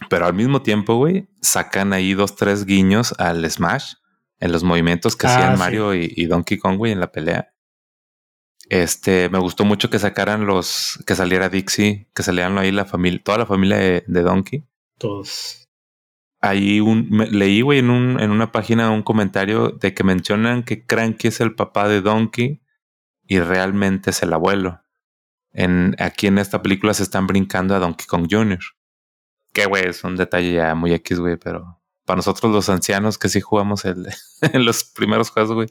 [0.09, 3.95] Pero al mismo tiempo, güey, sacan ahí dos, tres guiños al Smash
[4.41, 7.52] en los movimientos que hacían ah, Mario y, Donkey Kong, güey, en la pelea.
[8.73, 13.21] Este, me gustó mucho que sacaran los, que saliera Dixie, que salieran ahí la familia,
[13.23, 14.65] toda la familia de, Donkey.
[14.97, 15.69] Todos.
[16.41, 20.87] Ahí un, leí, güey, en, un, en una página un comentario de que mencionan que
[20.87, 22.63] Cranky es el papá de Donkey
[23.27, 24.81] y realmente es el abuelo.
[25.53, 28.61] En, aquí en esta película se están brincando a Donkey Kong Jr.
[29.53, 33.29] Que, güey, es un detalle ya muy X, güey, pero para nosotros los ancianos que
[33.29, 34.07] sí jugamos el,
[34.41, 35.69] en los primeros juegos, güey,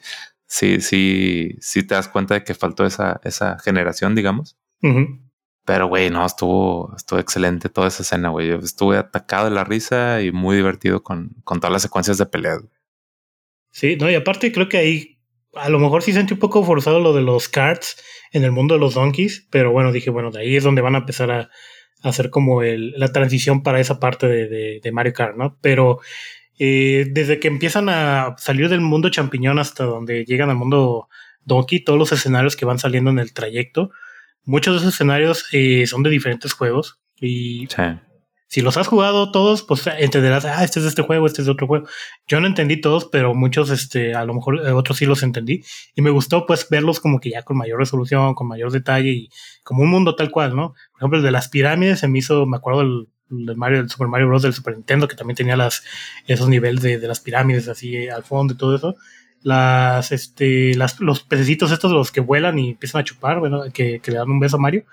[0.51, 4.57] sí, sí, sí te das cuenta de que faltó esa, esa generación, digamos.
[5.63, 8.49] Pero, güey, no, estuvo, estuvo excelente toda esa escena, güey.
[8.49, 12.25] Yo estuve atacado de la risa y muy divertido con, con todas las secuencias de
[12.25, 12.57] pelea.
[13.71, 15.19] Sí, no, y aparte creo que ahí
[15.53, 18.73] a lo mejor sí sentí un poco forzado lo de los cards en el mundo
[18.73, 21.49] de los donkeys, pero bueno, dije, bueno, de ahí es donde van a empezar a,
[22.03, 25.57] hacer como el, la transición para esa parte de, de, Mario Kart, ¿no?
[25.61, 25.99] Pero
[26.63, 31.09] eh, desde que empiezan a salir del mundo champiñón hasta donde llegan al mundo
[31.43, 33.89] Donkey, todos los escenarios que van saliendo en el trayecto,
[34.45, 37.67] muchos de esos escenarios eh, son de diferentes juegos y
[38.45, 41.47] si los has jugado todos, pues entenderás, ah, este es de este juego, este es
[41.47, 41.87] de otro juego.
[42.27, 45.63] Yo no entendí todos, pero muchos, este, a lo mejor eh, otros sí los entendí.
[45.95, 49.29] Y me gustó, pues, verlos como que ya con mayor resolución, con mayor detalle y
[49.63, 50.73] como un mundo tal cual, ¿no?
[50.91, 53.89] Por ejemplo, el de las pirámides se me hizo, me acuerdo del, del Mario, del
[53.89, 54.43] Super Mario Bros.
[54.43, 55.83] del Super Nintendo, que también tenía las,
[56.27, 58.95] esos niveles de, de las pirámides así al fondo y todo eso.
[59.43, 63.99] las, este, las, los pececitos estos, los que vuelan y empiezan a chupar, bueno, que,
[63.99, 64.85] que le dan un beso a Mario.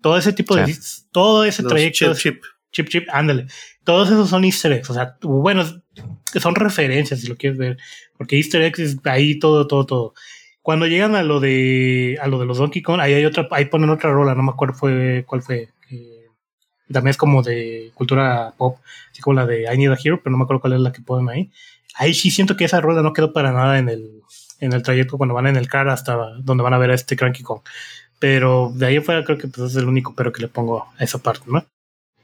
[0.00, 0.76] Todo ese tipo de,
[1.10, 2.14] todo ese trayecto.
[2.14, 2.44] Chip, chip.
[2.72, 3.46] Chip, chip, ándale.
[3.84, 4.90] Todos esos son easter eggs.
[4.90, 5.64] O sea, bueno,
[6.34, 7.78] son referencias si lo quieres ver.
[8.18, 10.14] Porque easter eggs es ahí todo, todo, todo.
[10.60, 13.66] Cuando llegan a lo de, a lo de los Donkey Kong, ahí hay otra, ahí
[13.66, 15.70] ponen otra rola, no me acuerdo fue, cuál fue.
[16.92, 18.78] También es como de cultura pop,
[19.10, 20.92] así como la de I Need a Hero, pero no me acuerdo cuál es la
[20.92, 21.50] que ponen ahí.
[21.94, 24.20] Ahí sí siento que esa rola no quedó para nada en el,
[24.60, 27.16] en el trayecto cuando van en el car hasta donde van a ver a este
[27.16, 27.60] Cranky Kong.
[28.18, 31.04] Pero de ahí afuera creo que pues, es el único pero que le pongo a
[31.04, 31.64] esa parte, ¿no?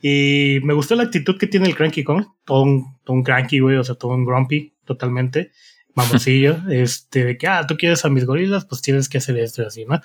[0.01, 2.27] Y me gustó la actitud que tiene el Cranky Kong.
[2.45, 5.53] Todo un, todo un cranky, güey, o sea, todo un grumpy, totalmente.
[5.95, 9.63] Mamoncillo, este, de que, ah, tú quieres a mis gorilas, pues tienes que hacer esto
[9.63, 10.01] y así, ¿no?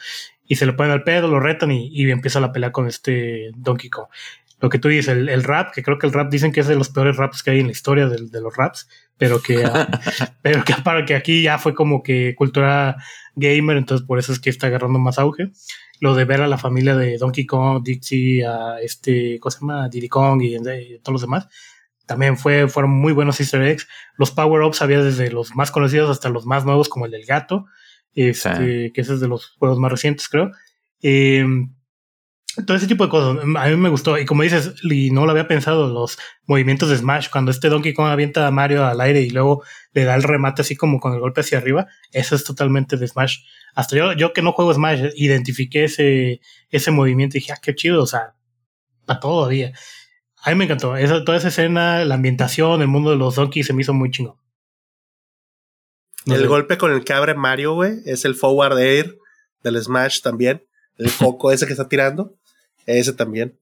[0.48, 3.52] Y se le ponen al pedo, lo retan y, y empieza la pelea con este
[3.56, 4.08] Donkey Kong.
[4.60, 6.68] Lo que tú dices, el, el, rap, que creo que el rap dicen que es
[6.68, 8.88] de los peores raps que hay en la historia de, de los raps,
[9.18, 9.64] pero que,
[10.42, 12.98] pero que para que aquí ya fue como que cultura
[13.36, 15.52] gamer, entonces por eso es que está agarrando más auge
[16.00, 19.90] lo de ver a la familia de Donkey Kong, Dixie, a este, ¿cómo se llama?
[19.90, 20.58] Diddy Kong y,
[21.00, 21.48] todos los demás.
[22.06, 23.88] También fue, fueron muy buenos easter eggs.
[24.16, 27.66] Los power-ups había desde los más conocidos hasta los más nuevos, como el del gato,
[28.14, 30.52] este, que ese es de los juegos más recientes, creo.
[31.02, 31.46] Eh,
[32.66, 33.44] todo ese tipo de cosas.
[33.44, 34.18] A mí me gustó.
[34.18, 37.94] Y como dices, y no lo había pensado, los movimientos de Smash, cuando este Donkey
[37.94, 41.14] Kong avienta a Mario al aire y luego le da el remate así como con
[41.14, 43.40] el golpe hacia arriba, eso es totalmente de Smash.
[43.76, 47.76] Hasta yo, yo que no juego Smash, identifiqué ese, ese movimiento y dije, ah, qué
[47.76, 48.36] chido, o sea,
[49.06, 49.74] para todavía.
[50.42, 50.96] A mí me encantó.
[50.96, 54.12] Esa, toda esa escena, la ambientación, el mundo de los Donkey se me hizo muy
[54.12, 54.36] chingón.
[56.26, 59.18] el golpe con el que abre Mario, güey, es el forward air
[59.64, 60.64] del Smash también.
[60.96, 62.37] El foco ese que está tirando.
[62.88, 63.60] Ese también.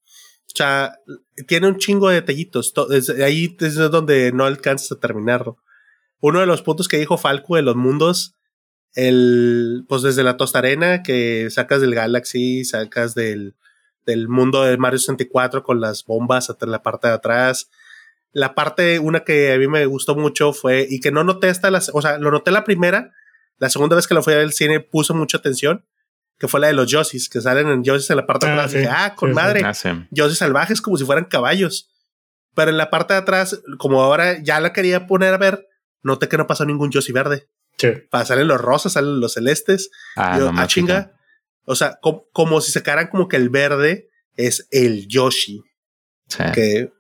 [0.48, 1.00] O sea,
[1.48, 2.74] tiene un chingo de detallitos.
[3.22, 5.58] ahí es donde no alcanzas a terminarlo.
[6.22, 8.36] Uno de los puntos que dijo Falco de los mundos,
[8.94, 13.56] el, pues desde la tostarena que sacas del Galaxy, sacas del,
[14.06, 17.70] del mundo de Mario 64 con las bombas hasta la parte de atrás.
[18.32, 21.72] La parte, una que a mí me gustó mucho fue, y que no noté hasta
[21.72, 23.14] la, o sea, lo noté la primera,
[23.58, 25.86] la segunda vez que lo fui al cine puso mucha atención,
[26.38, 28.64] que fue la de los Yossis, que salen en Yossis en la parte de ah,
[28.64, 28.88] atrás.
[28.90, 29.62] ah, con madre.
[29.64, 31.90] Ah, salvajes como si fueran caballos.
[32.54, 35.68] Pero en la parte de atrás, como ahora ya la quería poner a ver,
[36.02, 37.48] noté que no pasó ningún Yoshi verde.
[37.78, 37.90] Sí.
[38.26, 39.90] salen los rosas, salen los celestes.
[40.16, 41.12] Ah, yo, ah chinga.
[41.66, 45.62] O sea, como, si sacaran como que el verde es el Yoshi.
[46.54, 46.92] Que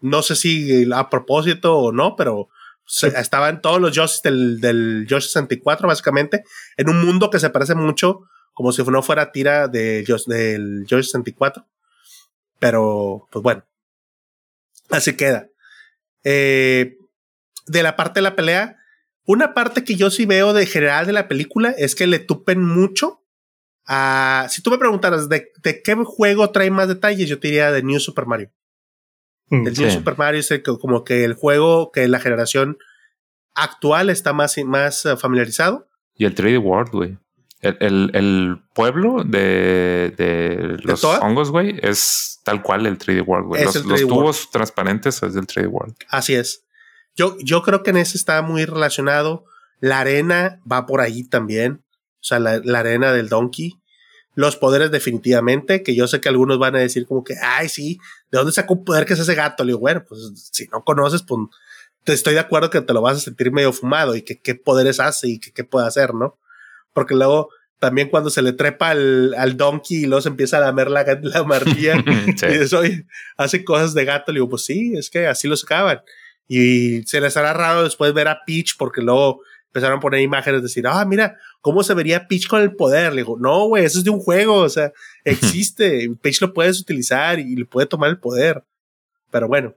[0.00, 2.48] no sé si a propósito o no, pero
[2.86, 6.44] estaban todos los Yoshis del, del Yoshi 64, básicamente,
[6.76, 8.22] en un mundo que se parece mucho
[8.60, 11.66] como si no fuera tira de, del George 64.
[12.58, 13.64] Pero, pues bueno.
[14.90, 15.48] Así queda.
[16.24, 16.98] Eh,
[17.66, 18.76] de la parte de la pelea,
[19.24, 22.62] una parte que yo sí veo de general de la película es que le tupen
[22.62, 23.24] mucho
[23.86, 24.46] a.
[24.50, 25.50] Si tú me preguntaras de,
[25.82, 28.50] qué juego trae más detalles, yo te diría de New Super Mario.
[29.46, 30.52] Mm, el New Super Mario es
[30.82, 32.76] como que el juego que la generación
[33.54, 35.88] actual está más, más eh, familiarizado.
[36.14, 37.18] Y el 3D World, güey.
[37.62, 43.64] El, el, pueblo de, de los hongos, güey, es tal cual el 3D World, güey.
[43.64, 45.94] Los, los tubos transparentes es del 3D World.
[46.08, 46.64] Así es.
[47.14, 49.44] Yo, yo creo que en ese está muy relacionado.
[49.78, 51.84] La arena va por ahí también.
[52.20, 53.74] O sea, la, la, arena del Donkey.
[54.34, 57.98] Los poderes definitivamente, que yo sé que algunos van a decir como que, ay, sí,
[58.30, 59.64] ¿de dónde sacó un poder que es ese gato?
[59.64, 61.40] Le digo, bueno, pues si no conoces, pues
[62.04, 64.54] te estoy de acuerdo que te lo vas a sentir medio fumado y que qué
[64.54, 66.38] poderes hace y que qué puede hacer, ¿no?
[66.92, 70.60] Porque luego también cuando se le trepa al, al donkey y luego se empieza a
[70.60, 72.82] lamer la, la martilla y eso
[73.36, 74.32] hace cosas de gato.
[74.32, 76.02] Le digo, pues sí, es que así lo sacaban.
[76.46, 80.62] Y se les hará raro después ver a Peach porque luego empezaron a poner imágenes,
[80.62, 83.12] decir, ah, mira, ¿cómo se vería Peach con el poder?
[83.12, 84.92] Le digo, no, güey, eso es de un juego, o sea,
[85.24, 88.64] existe, Peach lo puedes utilizar y le puede tomar el poder.
[89.30, 89.76] Pero bueno,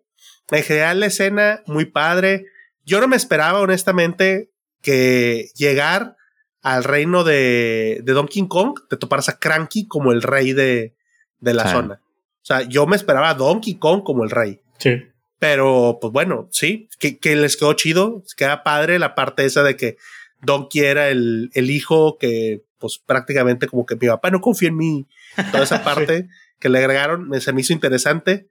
[0.50, 2.48] en general la escena, muy padre.
[2.84, 4.50] Yo no me esperaba, honestamente,
[4.82, 6.18] que llegar
[6.64, 10.96] al reino de, de Donkey Kong, te toparas a Cranky como el rey de,
[11.40, 12.02] de la zona.
[12.42, 14.62] O sea, yo me esperaba a Donkey Kong como el rey.
[14.80, 15.04] Sí.
[15.40, 19.76] Pero, pues bueno, sí, que, que les quedó chido, queda padre la parte esa de
[19.76, 19.98] que
[20.42, 24.78] Donkey era el, el hijo que, pues prácticamente como que mi papá no confía en
[24.78, 25.08] mí.
[25.52, 28.48] Toda esa parte que le agregaron se me hizo interesante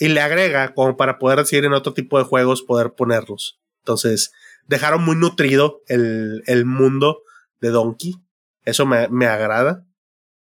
[0.00, 3.60] y le agrega como para poder decir en otro tipo de juegos poder ponerlos.
[3.82, 4.32] Entonces,
[4.66, 7.22] dejaron muy nutrido el, el mundo
[7.60, 8.16] de Donkey.
[8.64, 9.84] Eso me, me agrada.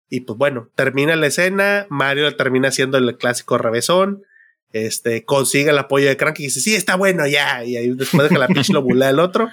[0.10, 4.24] Y pues bueno, termina la escena, Mario termina siendo el clásico revesón,
[4.72, 8.24] este, consigue el apoyo de Cranky y dice, sí, está bueno ya, y ahí después
[8.24, 9.50] de que la pitch lo bulea el otro,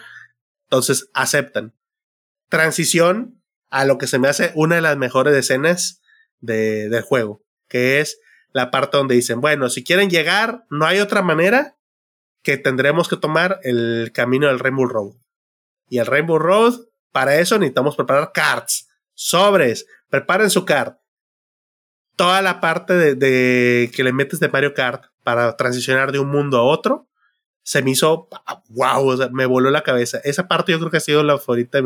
[0.64, 1.74] Entonces aceptan.
[2.48, 3.40] Transición
[3.70, 6.02] a lo que se me hace una de las mejores escenas
[6.40, 8.20] de, del juego, que es
[8.52, 11.76] la parte donde dicen, bueno, si quieren llegar, no hay otra manera
[12.42, 15.14] que tendremos que tomar el camino del Rainbow Road.
[15.88, 16.74] Y el Rainbow Road,
[17.12, 20.94] para eso necesitamos preparar cards, sobres, preparen su card.
[22.16, 26.58] Toda la parte de, que le metes de Mario Kart para transicionar de un mundo
[26.58, 27.08] a otro,
[27.62, 28.28] se me hizo
[28.68, 30.20] wow, o me voló la cabeza.
[30.24, 31.80] Esa parte yo creo que ha sido la favorita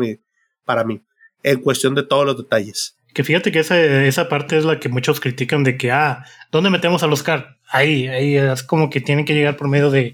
[0.65, 1.03] para mí,
[1.43, 2.97] en cuestión de todos los detalles.
[3.13, 6.69] Que fíjate que esa, esa parte es la que muchos critican de que, ah, ¿dónde
[6.69, 7.47] metemos a los cards?
[7.69, 10.13] Ahí, ahí es como que tienen que llegar por medio de,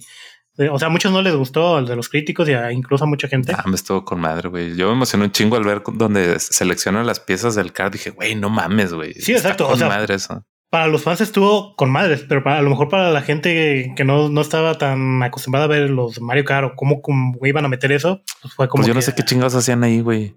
[0.57, 3.27] o sea, a muchos no les gustó, el de los críticos y incluso a mucha
[3.27, 3.53] gente.
[3.57, 4.75] Ah, me estuvo con madre, güey.
[4.75, 7.93] Yo me emocioné un chingo al ver donde seleccionan las piezas del card.
[7.93, 9.13] Dije, güey, no mames, güey.
[9.15, 9.67] Sí, exacto.
[9.67, 10.45] o sea, madre eso.
[10.69, 14.03] Para los fans estuvo con madres, pero para, a lo mejor para la gente que
[14.03, 17.01] no, no estaba tan acostumbrada a ver los Mario Kart o cómo,
[17.43, 18.81] iban a meter eso, pues fue como.
[18.81, 20.35] Pues yo no sé qué chingados hacían ahí, güey.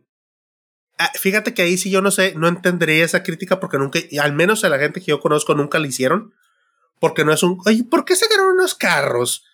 [0.99, 4.33] Ah, fíjate que ahí sí yo no sé, no entendería esa crítica porque nunca, al
[4.33, 6.33] menos a la gente que yo conozco nunca la hicieron.
[6.99, 9.45] Porque no es un, oye, ¿por qué sacaron unos carros?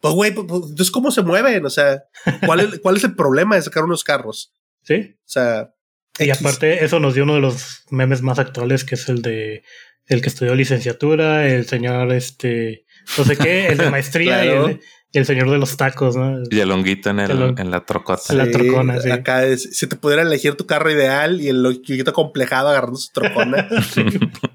[0.00, 1.64] Pues, güey, pues, pues, entonces, ¿cómo se mueven?
[1.66, 2.04] O sea,
[2.46, 4.52] ¿cuál es, ¿cuál es el problema de sacar unos carros?
[4.82, 5.16] Sí.
[5.18, 5.74] O sea.
[6.20, 9.62] Y aparte, eso nos dio uno de los memes más actuales, que es el de
[10.08, 12.86] el que estudió licenciatura, el señor, este,
[13.16, 14.80] no sé qué, el de maestría y,
[15.12, 16.42] el, señor de los tacos, ¿no?
[16.50, 18.22] Y el honguito en, el, en la trocota.
[18.30, 19.10] en la trocona, sí.
[19.10, 23.68] Acá si te pudiera elegir tu carro ideal y el honguito complejado agarrando su trocona.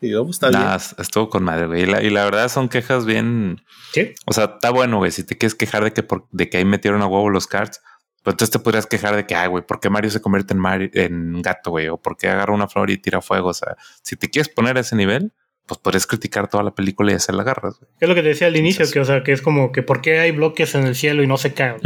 [0.00, 0.62] Y yo, pues, está bien.
[0.98, 1.82] Estuvo con madre, güey.
[1.82, 3.62] Y la, verdad son quejas bien.
[3.92, 4.14] ¿Qué?
[4.26, 5.10] O sea, está bueno, güey.
[5.10, 7.82] Si te quieres quejar de que, por, de que ahí metieron a huevo los cards,
[8.22, 10.60] pues entonces te podrías quejar de que, ay, güey, ¿por qué Mario se convierte en,
[10.60, 11.88] Mario, en gato, güey?
[11.88, 13.48] O ¿por qué agarra una flor y tira fuego?
[13.48, 15.32] O sea, si te quieres poner a ese nivel,
[15.66, 17.90] pues podrías criticar toda la película y hacer la garras, güey.
[18.00, 20.00] Es lo que te decía al inicio, que, o sea, que es como que ¿por
[20.00, 21.80] qué hay bloques en el cielo y no se caen?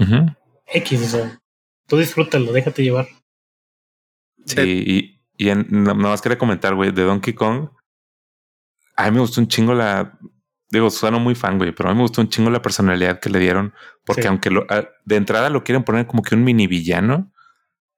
[0.67, 1.41] X, o sea,
[1.87, 3.09] tú disfrútalo, déjate llevar.
[4.47, 7.69] Sí, y, y en, no, más quería comentar, güey, de Donkey Kong,
[8.97, 10.19] a mí me gustó un chingo la.
[10.71, 13.31] Digo, sueno muy fan, güey, pero a mí me gustó un chingo la personalidad que
[13.31, 13.75] le dieron.
[14.05, 14.67] Porque aunque lo,
[15.05, 17.33] de entrada lo quieren poner como que un mini villano,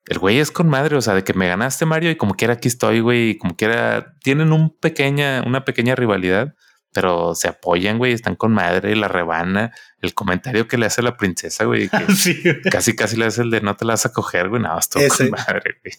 [0.06, 0.96] el güey es con madre.
[0.96, 3.56] O sea, de que me ganaste, Mario, y como quiera aquí estoy, güey, y como
[3.56, 4.14] quiera.
[4.22, 6.54] Tienen un pequeña, una pequeña rivalidad,
[6.92, 9.72] pero se apoyan, güey, están con madre, la rebana.
[10.00, 13.60] El comentario que le hace la princesa, güey, que casi, casi le hace el de
[13.60, 15.94] no te la vas a coger, güey, nada, estoy con madre, güey.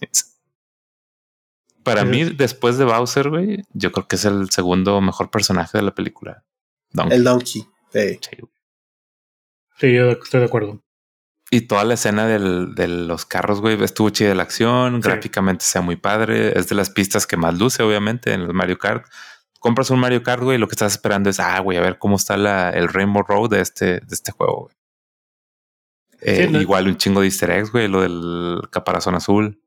[1.88, 5.84] Para mí, después de Bowser, güey, yo creo que es el segundo mejor personaje de
[5.84, 6.44] la película.
[7.10, 7.66] El Donkey.
[7.92, 8.20] Sí.
[9.80, 9.94] sí.
[9.94, 10.84] yo estoy de acuerdo.
[11.50, 15.82] Y toda la escena del, de los carros, güey, estuvo chida la acción, gráficamente sea
[15.82, 16.58] muy padre.
[16.58, 19.06] Es de las pistas que más luce, obviamente, en el Mario Kart.
[19.60, 21.98] Compras un Mario Kart, güey, y lo que estás esperando es, ah, güey, a ver
[21.98, 24.76] cómo está la, el Rainbow Road de este, de este juego, güey.
[26.22, 29.62] Eh, igual un chingo de easter eggs, güey, lo del caparazón azul.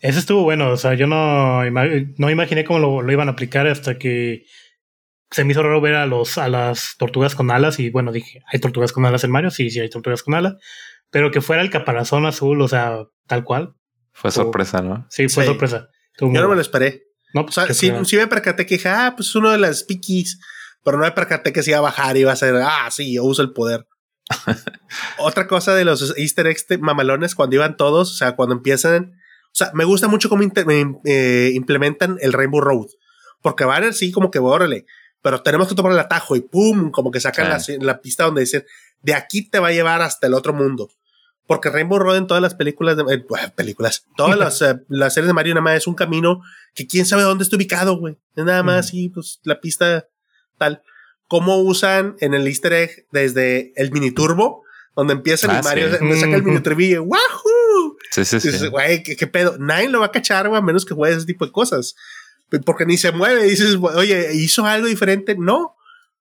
[0.00, 3.98] Eso estuvo bueno, o sea, yo no, no imaginé cómo lo, iban a aplicar hasta
[3.98, 4.44] que
[5.30, 8.42] se me hizo raro ver a los a las tortugas con alas y bueno, dije,
[8.50, 9.50] ¿hay tortugas con alas en Mario?
[9.50, 10.54] Sí, sí, hay tortugas con alas,
[11.10, 13.74] pero que fuera el caparazón azul, o sea, tal cual.
[14.12, 15.06] Fue sorpresa, ¿no?
[15.10, 15.88] Sí, fue sorpresa.
[16.18, 17.02] yo no me lo esperé.
[17.34, 19.84] No, pues, o sea, sí, me percaté que dije, ah, pues es uno de las
[19.84, 20.40] piquis,
[20.82, 23.14] pero no me percaté que se iba a bajar y iba a ser, ah, sí,
[23.14, 23.86] yo uso el poder.
[25.18, 29.19] Otra cosa de los easter eggs mamalones, cuando iban todos, o sea, cuando empiezan
[29.52, 32.86] o sea, me gusta mucho cómo eh, implementan el Rainbow Road.
[33.42, 34.86] Porque van así como que, órale,
[35.22, 38.64] pero tenemos que tomar el atajo y pum, como que sacan la, pista donde dicen,
[39.02, 40.90] de aquí te va a llevar hasta el otro mundo.
[41.46, 43.24] Porque Rainbow Road en todas las películas, de, eh,
[43.54, 46.42] películas, todas las, eh, las, series de Mario nada más es un camino
[46.74, 48.16] que quién sabe dónde está ubicado, güey.
[48.36, 50.06] Es nada más y pues la pista
[50.58, 50.82] tal.
[51.26, 54.64] Cómo usan en el easter egg desde el mini turbo,
[54.96, 57.49] donde empieza el ah, Mario, donde saca el mini turbo ¡wahoo!
[58.10, 58.66] Sí, sí, sí.
[58.66, 59.56] güey, ¿qué, pedo?
[59.58, 61.94] Nadie lo va a cachar, güey, a menos que juegue ese tipo de cosas.
[62.64, 63.44] Porque ni se mueve.
[63.44, 65.36] Dices, oye, ¿hizo algo diferente?
[65.38, 65.76] No.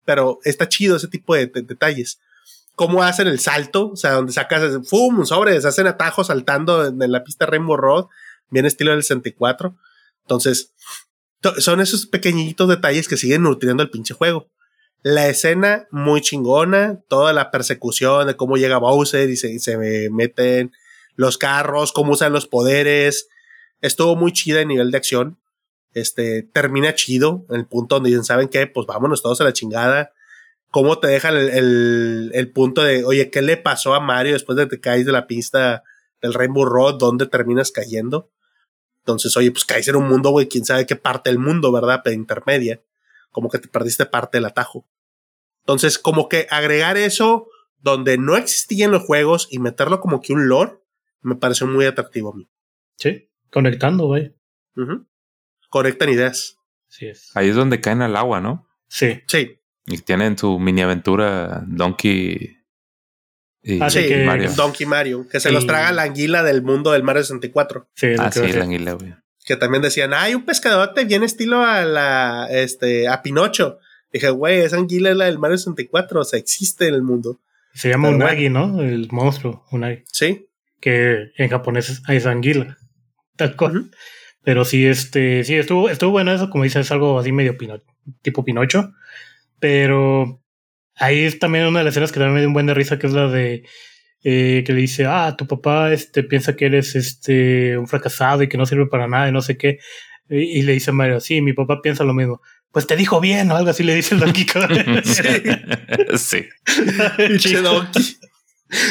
[0.06, 2.20] Pero está chido ese tipo de, detalles.
[2.76, 5.26] Cómo hacen el salto, o sea, donde sacas, ¡fum!
[5.26, 8.06] Sobres, hacen atajos saltando en, la pista Rainbow Road,
[8.50, 9.76] bien estilo del 64.
[10.22, 10.74] Entonces,
[11.58, 14.48] son esos pequeñitos detalles que siguen nutriendo el pinche juego.
[15.02, 19.78] La escena muy chingona, toda la persecución de cómo llega Bowser y se, y se
[20.12, 20.72] meten
[21.20, 23.28] los carros, cómo usan los poderes.
[23.82, 25.38] Estuvo muy chida en nivel de acción.
[25.94, 28.68] Este, termina chido en el punto donde dicen, ¿saben qué?
[28.68, 30.14] Pues vámonos todos a la chingada.
[30.72, 34.64] ¿Cómo te deja el, el, punto de, oye, ¿qué le pasó a Mario después de
[34.64, 35.84] que te caes de la pista
[36.22, 36.96] del Rainbow Road?
[37.00, 38.32] ¿Dónde terminas cayendo?
[39.00, 42.00] Entonces, oye, pues caes en un mundo, güey, quién sabe qué parte del mundo, ¿verdad?
[42.02, 42.82] Pero intermedia.
[43.32, 44.88] Como que te perdiste parte del atajo.
[45.64, 47.50] Entonces, como que agregar eso
[47.82, 50.79] donde no existían los juegos y meterlo como que un lore,
[51.22, 52.50] me pareció muy atractivo a mí.
[52.98, 54.34] Sí, conectando, güey.
[55.70, 56.58] Conectan ideas.
[56.88, 57.32] Sí es.
[57.36, 58.68] Ahí es donde caen al agua, ¿no?
[58.88, 59.22] Sí.
[59.28, 59.56] Sí,
[59.86, 62.58] Y tienen su mini aventura Donkey
[63.62, 64.52] y Ah, sí, sí, que- Mario.
[64.56, 67.90] Donkey Mario, que se los traga la anguila del mundo del Mario 64.
[67.96, 69.14] Sí, Ah, sí, la anguila, güey.
[69.46, 73.80] Que también decían, hay un pescadote bien estilo a la, este, a Pinocho.
[74.14, 77.40] Dije, güey, esa anguila es la del Mario 64, o sea, existe en el mundo.
[77.74, 78.82] Se llama Pero Unagi, ¿no?
[78.82, 80.04] El monstruo, Unagi.
[80.12, 80.48] Sí,
[80.80, 82.78] Que en japonés es, anguila.
[83.36, 83.92] Tal cual.
[84.44, 87.82] Pero sí, este, sí, estuvo, estuvo bueno eso, como dices, es algo así medio pino,
[88.22, 88.94] tipo Pinocho.
[89.60, 90.42] Pero
[90.96, 92.98] ahí es también una de las escenas que también me dio un buen de risa,
[92.98, 93.64] que es la de
[94.24, 98.50] eh, que le dice, ah, tu papá este, piensa que eres este, un fracasado y
[98.50, 99.80] que no sirve para nada y no sé qué.
[100.30, 102.42] Y, y le dice a Mario, sí, mi papá piensa lo mismo.
[102.72, 104.72] Pues te dijo bien o algo así le dice el Donkey Kong.
[106.18, 106.46] sí.
[107.64, 108.18] Donkey.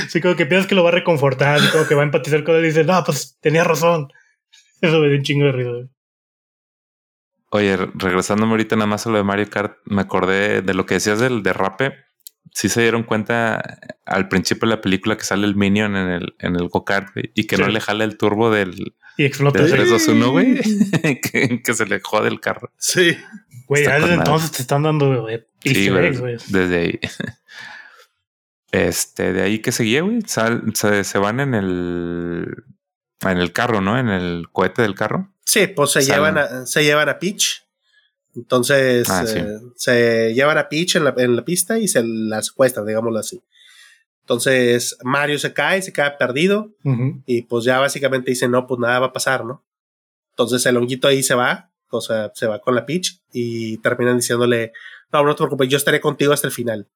[0.09, 2.57] Sí, como que piensas que lo va a reconfortar, como que va a empatizar con
[2.57, 4.09] él y dice, no, pues tenía razón.
[4.81, 5.71] Eso me dio un chingo de risa.
[5.71, 5.89] güey.
[7.51, 10.85] Oye, re- regresándome ahorita nada más a lo de Mario Kart, me acordé de lo
[10.87, 11.95] que decías del derrape.
[12.53, 16.35] Sí se dieron cuenta al principio de la película que sale el Minion en el,
[16.41, 17.63] en el go-kart y que Sí.
[17.63, 19.59] no le jala el turbo del, Y explota.
[19.63, 19.77] del ¿sí?
[19.77, 21.21] 321, güey.
[21.21, 22.73] que, que se le jode el carro.
[22.79, 23.17] Sí.
[23.67, 26.37] Güey, desde entonces te están dando eh, Sí, eggs, güey.
[26.49, 27.01] Desde ahí.
[28.73, 30.21] Este, de ahí que seguía, güey.
[30.27, 32.65] Sal- se, se van en el.
[33.23, 33.99] En el carro, ¿no?
[33.99, 35.33] En el cohete del carro.
[35.45, 36.17] Sí, pues se Salen.
[36.35, 37.65] llevan, a, se llevan a Peach.
[38.37, 39.39] Entonces, Ah, sí.
[39.39, 43.19] eh, se llevan a Peach en la, en la pista y se la secuestran, digámoslo
[43.19, 43.43] así.
[44.21, 46.71] Entonces, Mario se cae, se queda perdido.
[47.27, 49.65] Y pues ya básicamente dice, no, pues nada va a pasar, ¿no?
[50.31, 54.19] Entonces el honguito ahí se va, o sea, se va con la Peach y terminan
[54.19, 54.73] diciéndole,
[55.13, 56.87] no, no te preocupes, yo estaré contigo hasta el final.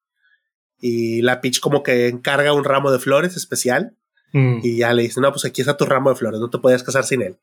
[0.82, 3.96] Y la Peach como que encarga un ramo de flores especial
[4.32, 4.60] Mm.
[4.62, 6.82] y ya le dice, no, pues aquí está tu ramo de flores, no te puedes
[6.82, 7.36] casar sin él.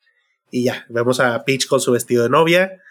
[0.51, 2.81] Y ya, vemos a Peach con su vestido de novia,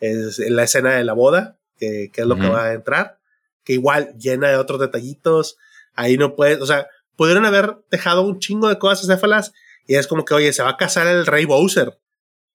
[0.00, 3.18] es la escena de la boda, que, que es lo que va a entrar,
[3.64, 5.56] que igual llena de otros detallitos,
[5.94, 6.86] ahí no puedes, o sea,
[7.16, 9.52] pudieron haber dejado un chingo de cosas acéfalas
[9.88, 11.98] y es como que, oye, se va a casar el rey Bowser,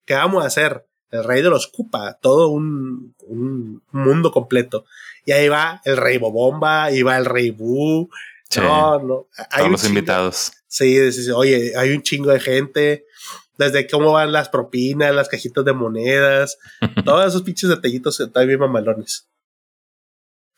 [0.05, 0.87] ¿qué vamos a hacer?
[1.13, 4.85] El rey de los Koopa, todo un, un mundo completo.
[5.25, 8.09] Y ahí va el rey Bobomba, y va el rey Boo.
[8.49, 8.59] Sí.
[8.59, 9.27] No, no.
[9.51, 10.51] Hay Todos los chingo- invitados.
[10.67, 13.05] Sí, sí, sí, oye, hay un chingo de gente.
[13.59, 16.57] Desde cómo van las propinas, las cajitas de monedas,
[17.05, 19.27] todos esos pinches detallitos están bien mamalones.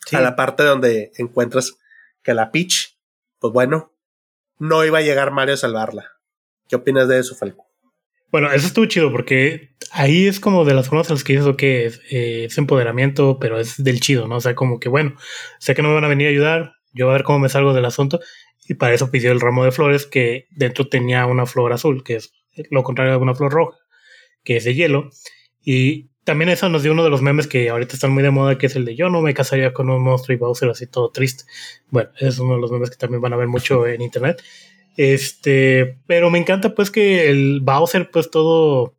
[0.05, 0.15] Sí.
[0.15, 1.73] A la parte donde encuentras
[2.23, 2.97] que la Peach,
[3.39, 3.91] pues bueno,
[4.59, 6.11] no iba a llegar Mario a salvarla.
[6.69, 7.64] ¿Qué opinas de eso, Falco?
[8.31, 11.47] Bueno, eso estuvo chido porque ahí es como de las formas en las que dices,
[11.47, 14.37] ok, es, eh, es empoderamiento, pero es del chido, ¿no?
[14.37, 15.15] O sea, como que bueno,
[15.59, 17.49] sé que no me van a venir a ayudar, yo voy a ver cómo me
[17.49, 18.19] salgo del asunto.
[18.67, 22.15] Y para eso pidió el ramo de flores que dentro tenía una flor azul, que
[22.15, 22.33] es
[22.71, 23.77] lo contrario de una flor roja,
[24.43, 25.11] que es de hielo.
[25.63, 28.57] Y también eso nos dio uno de los memes que ahorita están muy de moda,
[28.57, 31.11] que es el de yo no me casaría con un monstruo y Bowser así todo
[31.11, 31.43] triste.
[31.89, 34.41] Bueno, es uno de los memes que también van a ver mucho en internet.
[34.97, 38.95] Este, pero me encanta pues que el Bowser pues todo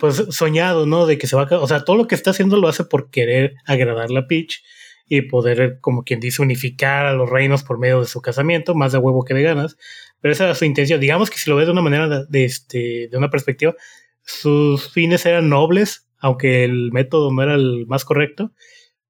[0.00, 1.06] pues soñado, ¿no?
[1.06, 3.10] De que se va a, o sea, todo lo que está haciendo lo hace por
[3.10, 4.62] querer agradar a Peach
[5.08, 8.92] y poder, como quien dice, unificar a los reinos por medio de su casamiento, más
[8.92, 9.76] de huevo que de ganas.
[10.20, 11.00] Pero esa era su intención.
[11.00, 13.74] Digamos que si lo ves de una manera, de, de este, de una perspectiva,
[14.22, 18.52] sus fines eran nobles, aunque el método no era el más correcto.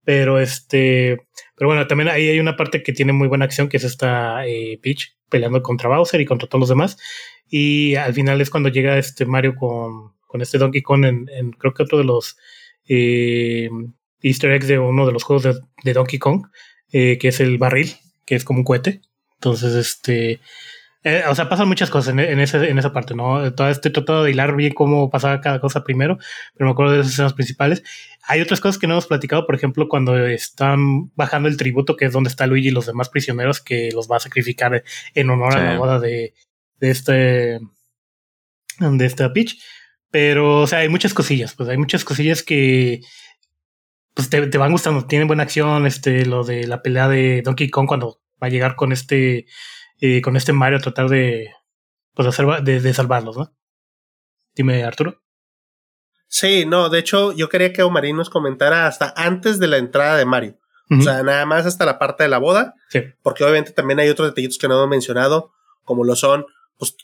[0.05, 1.27] Pero este,
[1.57, 4.47] pero bueno, también ahí hay una parte que tiene muy buena acción, que es esta
[4.47, 6.97] eh, Peach peleando contra Bowser y contra todos los demás.
[7.49, 11.53] Y al final es cuando llega este Mario con, con este Donkey Kong en, en
[11.53, 12.37] creo que otro de los
[12.89, 13.69] eh,
[14.23, 15.45] Easter eggs de uno de los juegos
[15.85, 16.47] de, Donkey Kong,
[16.93, 17.95] eh, que es el barril,
[18.25, 19.03] que es como un cohete.
[19.35, 20.41] Entonces, este,
[21.09, 23.53] eh, o sea, pasan muchas cosas en, en, ese, en esa parte, ¿no?
[23.55, 26.19] Todavía estoy tratando de hilar bien cómo pasaba cada cosa primero,
[26.55, 27.85] pero me acuerdo de las escenas principales.
[28.27, 32.07] Hay otras cosas que no hemos platicado, por ejemplo, cuando están bajando el tributo, que
[32.07, 34.83] es donde está Luigi y los demás prisioneros, que los va a sacrificar
[35.15, 35.59] en honor Sí.
[35.61, 36.35] a la boda de,
[36.81, 37.61] de este
[38.81, 39.59] de esta Peach.
[40.11, 43.01] Pero, o sea, hay muchas cosillas, pues hay muchas cosillas que
[44.15, 47.69] pues te, te van gustando, tienen buena acción, este, lo de la pelea de Donkey
[47.71, 49.47] Kong cuando va a llegar con este,
[50.01, 51.51] eh, con este Mario tratar de,
[52.15, 53.53] pues, hacer, de, de salvarlos, ¿no?
[54.55, 55.21] Dime, Arturo.
[56.29, 60.17] Sí, no, de hecho, yo quería que Omarín nos comentara hasta antes de la entrada
[60.17, 60.59] de Mario.
[60.89, 64.09] O sea, nada más hasta la parte de la boda, sí, porque obviamente también hay
[64.09, 65.51] otros detallitos que no hemos mencionado,
[65.83, 66.47] como lo son,
[66.79, 66.97] pues,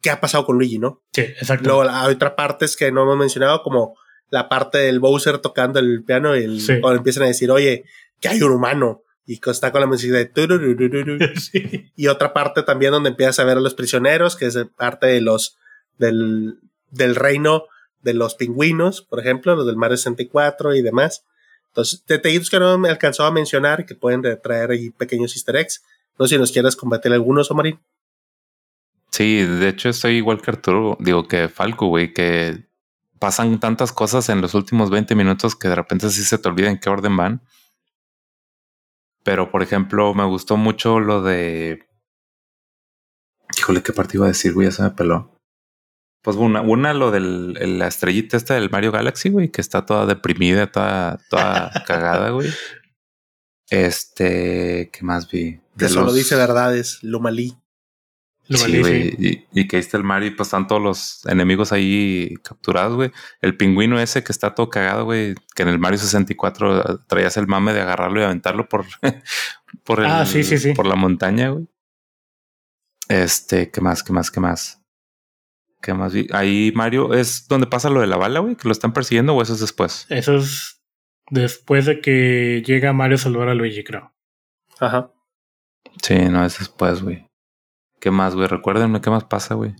[0.00, 1.02] ¿qué ha pasado con Luigi, no?
[1.12, 1.68] sí, exacto.
[1.68, 3.94] Luego hay otras partes que no hemos mencionado, como
[4.30, 6.80] la parte del Bowser tocando el piano y el, Sí.
[6.80, 7.84] cuando empiezan a decir, oye,
[8.20, 9.02] que hay un humano.
[9.26, 11.18] Y está con la música de tururururu.
[11.96, 15.20] Y otra parte también donde empiezas a ver a los prisioneros, que es parte de
[15.20, 15.56] los
[15.98, 17.64] del, del reino
[18.02, 21.24] de los pingüinos, por ejemplo, los del Mario 64 y demás.
[21.68, 25.82] Entonces, detallitos que no me alcanzó a mencionar que pueden traer ahí pequeños easter eggs.
[26.18, 27.80] No sé si nos quieres combatir algunos, Omarín.
[29.10, 32.66] Sí, de hecho estoy igual que Arturo, digo que Falco, güey, que
[33.18, 36.70] pasan tantas cosas en los últimos 20 minutos que de repente sí se te olvida
[36.70, 37.42] en qué orden van.
[39.26, 41.84] Pero, por ejemplo, me gustó mucho lo de...
[43.58, 44.68] Híjole, ¿qué parte iba a decir, güey?
[44.68, 45.36] Ya se me peló.
[46.22, 50.06] Pues una, una lo de la estrellita esta del Mario Galaxy, güey, que está toda
[50.06, 52.50] deprimida, toda, toda cagada, güey.
[53.68, 55.58] Este, ¿qué más vi?
[55.74, 57.02] De solo dice verdades,
[58.48, 59.08] lo sí, güey.
[59.18, 62.94] Y, y, que ahí está el Mario y pues están todos los enemigos ahí capturados,
[62.94, 63.10] güey.
[63.40, 65.34] El pingüino ese que está todo cagado, güey.
[65.54, 68.84] Que en el Mario 64 traías el mame de agarrarlo y aventarlo por,
[69.84, 70.72] por, el, ah, sí, sí, sí.
[70.74, 71.66] por la montaña, güey.
[73.08, 74.02] Este, ¿qué más?
[74.02, 74.30] ¿Qué más?
[74.30, 74.82] ¿Qué más?
[75.82, 76.12] ¿Qué más?
[76.32, 79.42] Ahí Mario es donde pasa lo de la bala, güey, que lo están persiguiendo o
[79.42, 80.06] eso es después.
[80.08, 80.82] Eso es
[81.30, 84.12] después de que llega Mario a salvar a Luigi, creo.
[84.78, 85.12] Ajá.
[86.02, 87.25] Sí, no, es después, güey.
[88.00, 88.48] ¿Qué más, güey?
[88.48, 89.74] Recuérdenme qué más pasa, güey.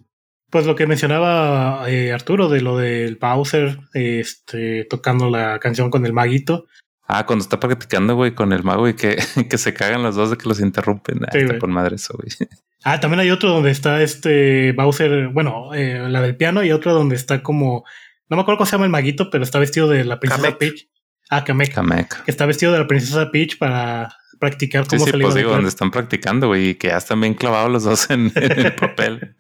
[0.51, 6.07] Pues lo que mencionaba eh, Arturo de lo del Bowser, este, tocando la canción con
[6.07, 6.67] el maguito.
[7.09, 9.17] Ah, cuando está practicando, güey, con el mago y que,
[9.51, 11.21] que se cagan los dos de que los interrumpen.
[11.25, 12.31] Ah, está con madre eso, güey.
[12.85, 16.95] Ah, también hay otro donde está este Bowser, bueno, eh, la del piano y otro
[16.95, 17.85] donde está como,
[18.29, 20.89] no me acuerdo cómo se llama el maguito, pero está vestido de la princesa Peach.
[21.29, 21.75] Ah, Kamek.
[21.75, 22.23] Kamek.
[22.23, 25.69] Que está vestido de la princesa Peach para practicar cómo sí, sí, pues digo, donde
[25.69, 29.37] están practicando, güey, y que ya están bien clavados los dos en, el papel.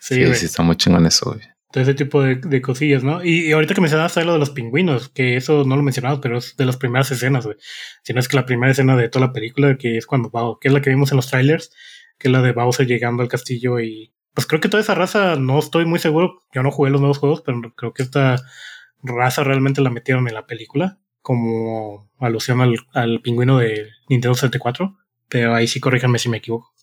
[0.00, 1.42] sí, sí, sí, está muy chingón eso, güey.
[1.72, 3.24] Todo ese tipo de, cosillas, ¿no?
[3.24, 6.56] Y, ahorita que mencionaste lo de los pingüinos, que eso no lo mencionado, pero es
[6.56, 7.56] de las primeras escenas, güey.
[8.04, 10.68] Si no es que la primera escena de toda la película, que es cuando, que
[10.68, 11.72] es la que vimos en los trailers,
[12.16, 15.36] que es la de Bowser llegando al castillo y pues creo que toda esa raza,
[15.36, 18.36] no estoy muy seguro, yo no jugué los nuevos juegos, pero creo que esta
[19.02, 22.60] raza realmente la metieron en la película como alusión
[22.92, 24.94] al, pingüino de Nintendo 64,
[25.28, 26.74] pero ahí sí corríjanme si me equivoco.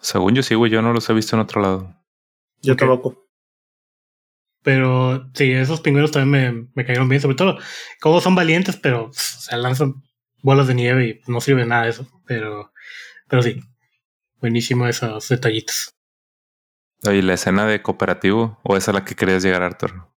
[0.00, 1.96] Según yo sí, güey, yo no los he visto en otro lado.
[2.60, 3.26] Yo tampoco.
[4.62, 7.58] Pero sí, esos pingüinos también me, me, cayeron bien, sobre todo
[8.00, 10.02] como son valientes, pero se lanzan
[10.42, 12.06] bolas de nieve y no sirve nada eso.
[12.26, 12.72] Pero,
[13.26, 13.60] pero sí,
[14.42, 15.94] Buenísimo esos detallitos.
[17.06, 20.08] Oye, ¿la escena de cooperativo o esa a la que querías llegar, Arthur?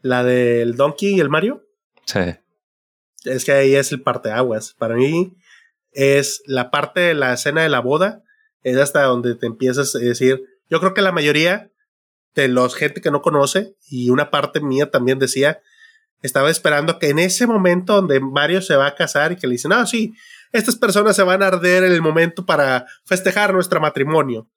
[0.00, 1.69] ¿La del Donkey y el Mario?
[2.04, 2.20] Sí.
[3.24, 4.74] Es que ahí es el parteaguas.
[4.78, 5.36] Para mí
[5.92, 8.22] es la parte de la escena de la boda,
[8.62, 11.70] es hasta donde te empiezas a decir, yo creo que la mayoría
[12.34, 15.60] de los gente que no conoce, y una parte mía también decía,
[16.22, 19.52] estaba esperando que en ese momento donde Mario se va a casar y que le
[19.52, 20.14] dicen, ah, sí,
[20.52, 24.48] estas personas se van a arder en el momento para festejar nuestro matrimonio.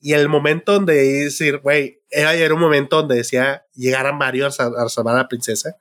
[0.00, 0.94] Y el momento donde
[1.24, 5.76] decir, güey, era, un momento donde decía llegar a Mario a, salvar a la princesa.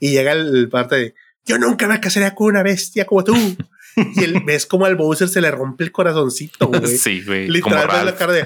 [0.00, 1.14] Y llega el, parte de,
[1.44, 3.34] yo nunca me casaría con una bestia como tú.
[3.96, 6.86] y el, ves como al Bowser se le rompe el corazoncito, güey.
[6.98, 7.48] Sí, güey.
[7.48, 8.44] Literalmente la cara de,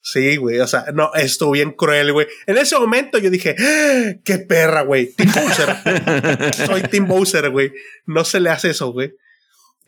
[0.00, 2.26] Sí, güey, o sea, no, estuvo bien cruel, güey.
[2.46, 5.12] En ese momento yo dije, ¡Ah, qué perra, güey.
[5.12, 6.54] Tim Bowser.
[6.66, 7.72] Soy Tim Bowser, güey.
[8.06, 9.12] No se le hace eso, güey.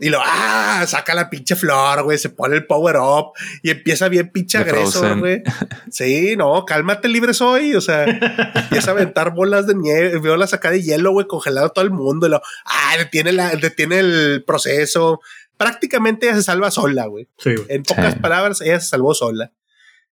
[0.03, 3.33] Y lo, ah, saca la pinche flor, güey, se pone el power up
[3.63, 5.43] y empieza bien pinche agresor, güey.
[5.91, 8.05] Sí, no, cálmate libre soy, o sea,
[8.55, 12.27] empieza a aventar bolas de nieve, bolas acá de hielo, güey, congelado todo el mundo
[12.27, 15.21] y lo, ah, detiene, la, detiene el proceso.
[15.59, 17.29] Prácticamente ella se salva sola, güey.
[17.37, 19.53] Sí, en pocas palabras, ella se salvó sola.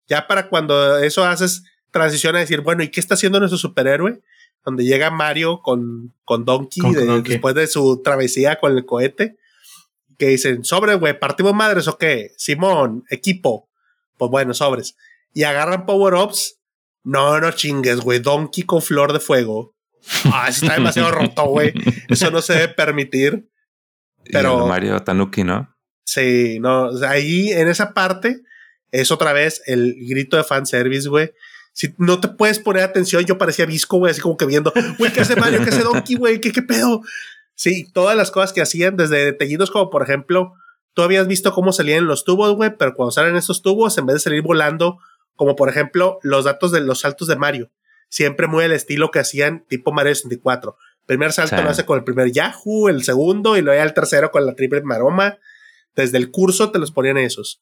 [0.07, 4.19] Ya para cuando eso haces transición a decir, bueno, ¿y qué está haciendo nuestro superhéroe?
[4.65, 6.81] Donde llega Mario con, con Donkey,
[7.23, 9.37] después de su travesía con el cohete
[10.17, 13.69] que dicen, sobre, güey, partimos madres o qué, Simón, equipo.
[14.17, 14.95] Pues bueno, sobres.
[15.33, 16.59] Y agarran power-ups.
[17.03, 18.19] No, no chingues, güey.
[18.19, 19.75] Donkey con flor de fuego.
[20.31, 21.73] Ah, está demasiado roto, güey.
[22.09, 23.49] Eso no se debe permitir.
[24.31, 24.65] Pero.
[24.67, 25.75] Mario Tanuki, ¿no?
[26.05, 26.91] Sí, no.
[27.07, 28.41] ahí en esa parte
[28.91, 31.31] es otra vez el grito de fanservice, güey.
[31.73, 35.11] Si no te puedes poner atención, yo parecía visco, güey, así como que viendo, güey,
[35.11, 35.61] ¿qué hace Mario?
[35.61, 36.39] ¿Qué hace Donkey, güey?
[36.39, 37.01] ¿Qué, ¿Qué pedo?
[37.55, 40.53] Sí, todas las cosas que hacían, desde detallidos como por ejemplo,
[40.93, 44.15] tú habías visto cómo salían los tubos, güey, pero cuando salen esos tubos, en vez
[44.15, 44.99] de salir volando,
[45.35, 47.71] como por ejemplo los datos de los saltos de Mario,
[48.09, 50.77] siempre muy el estilo que hacían tipo Mario 64.
[51.05, 54.31] Primer salto lo hace con el primer Yahoo, el segundo, y luego ya el tercero
[54.31, 55.37] con la triple maroma.
[55.95, 57.61] Desde el curso te los ponían esos.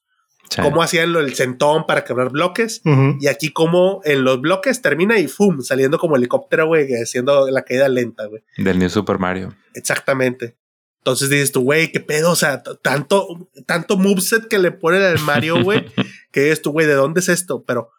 [0.60, 2.82] Cómo hacían el centón para quebrar bloques.
[3.20, 5.62] Y aquí como en los bloques termina y ¡fum!
[5.62, 8.42] Saliendo como helicóptero, güey, haciendo la caída lenta, güey.
[8.56, 9.54] Del New Super Mario.
[9.74, 10.56] Exactamente.
[10.98, 15.18] Entonces dices tú, güey, qué pedo, o sea, tanto, tanto moveset que le ponen al
[15.18, 15.84] Mario, güey,
[16.32, 17.62] que es tú, güey, ¿de dónde es esto?
[17.66, 17.90] Pero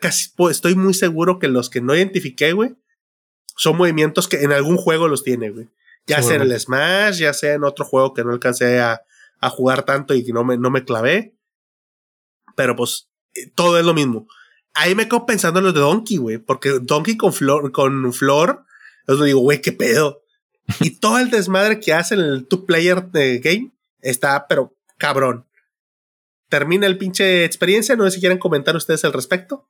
[0.00, 2.76] casi estoy muy seguro que los que no identifiqué, güey,
[3.56, 5.70] son movimientos que en algún juego los tiene, güey.
[6.06, 9.02] Ya sea en el Smash, ya sea en otro juego que no alcancé a,
[9.40, 11.34] a jugar tanto y que no me, no me clavé.
[12.54, 14.26] Pero pues eh, todo es lo mismo.
[14.74, 18.64] Ahí me quedo pensando en los de Donkey, güey, porque Donkey con Flor, con Flor,
[19.06, 20.22] yo digo, güey, qué pedo.
[20.80, 25.46] y todo el desmadre que hace en el two-player game está, pero cabrón.
[26.48, 29.68] Termina el pinche experiencia, no sé si quieren comentar ustedes al respecto.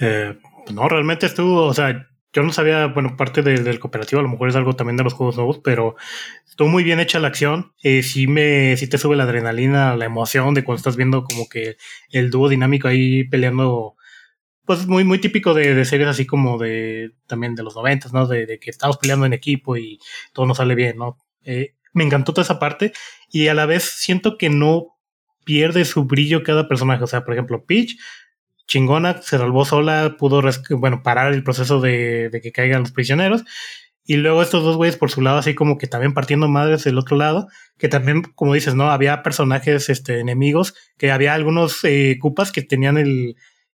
[0.00, 0.38] Eh,
[0.72, 4.48] no, realmente estuvo, o sea, yo no sabía, bueno, parte del cooperativo, a lo mejor
[4.48, 5.96] es algo también de los juegos nuevos, pero
[6.46, 7.72] estuvo muy bien hecha la acción.
[7.82, 11.48] Eh, sí, me, sí te sube la adrenalina, la emoción de cuando estás viendo como
[11.48, 11.76] que
[12.10, 13.96] el dúo dinámico ahí peleando,
[14.66, 18.26] pues muy, muy típico de, de series así como de también de los noventas, ¿no?
[18.26, 19.98] De, que estamos peleando en equipo y
[20.32, 21.18] todo nos sale bien, ¿no?
[21.44, 22.92] Eh, me encantó toda esa parte
[23.30, 24.98] y a la vez siento que no
[25.44, 27.02] pierde su brillo cada personaje.
[27.04, 27.96] O sea, por ejemplo, Peach
[28.68, 33.44] chingona, se salvó sola, pudo bueno, parar el proceso de, de, que caigan los prisioneros.
[34.04, 36.96] Y luego estos dos güeyes por su lado, así como que también partiendo madres del
[36.96, 38.90] otro lado, que también, como dices, ¿no?
[38.90, 43.36] Había personajes este, enemigos, que había algunos eh, cupas que tenían el,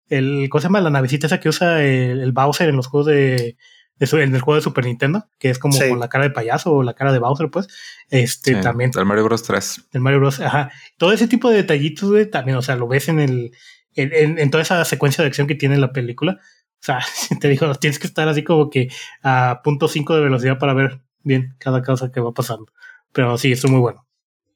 [0.08, 0.80] el, ¿cómo se llama?
[0.80, 3.56] La navecita esa que usa el, Bowser en los juegos de,
[3.96, 6.74] de en el juego de Super Nintendo, que es como con la cara de payaso
[6.74, 7.66] o la cara de Bowser, pues.
[8.08, 8.92] Este también.
[8.96, 9.88] El Mario Bros 3.
[9.92, 10.38] El Mario Bros.
[10.38, 10.70] Ajá.
[10.96, 13.50] Todo ese tipo de detallitos, güey, también, o sea, lo ves en el,
[13.94, 16.38] en, toda esa secuencia de acción que tiene la película.
[16.40, 17.00] O sea,
[17.40, 18.88] te digo, tienes que estar así como que
[19.22, 22.72] a punto 5 de velocidad para ver bien cada cosa que va pasando.
[23.12, 24.06] Pero sí, es muy bueno.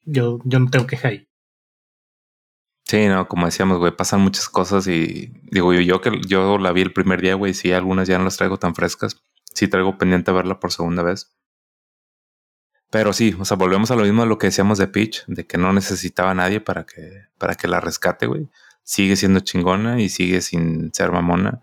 [0.04, 1.28] Yo, yo no tengo queja ahí.
[2.84, 6.70] Sí, no, como decíamos, güey, pasan muchas cosas y digo yo, yo que yo la
[6.72, 9.22] vi el primer día, güey, sí, algunas ya no las traigo tan frescas.
[9.54, 11.34] Sí traigo pendiente verla por segunda vez.
[12.90, 15.46] Pero sí, o sea, volvemos a lo mismo de lo que decíamos de Peach, de
[15.46, 18.48] que no necesitaba a nadie para que, para que la rescate, güey
[18.84, 21.60] sigue siendo chingona y sigue sin ser mamona.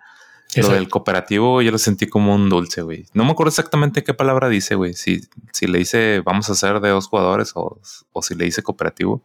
[0.56, 3.06] Lo del cooperativo yo lo sentí como un dulce, güey.
[3.14, 4.94] No me acuerdo exactamente qué palabra dice, güey.
[4.94, 5.22] Si,
[5.54, 7.80] si le dice vamos a hacer de dos jugadores o,
[8.12, 9.24] o si le dice cooperativo.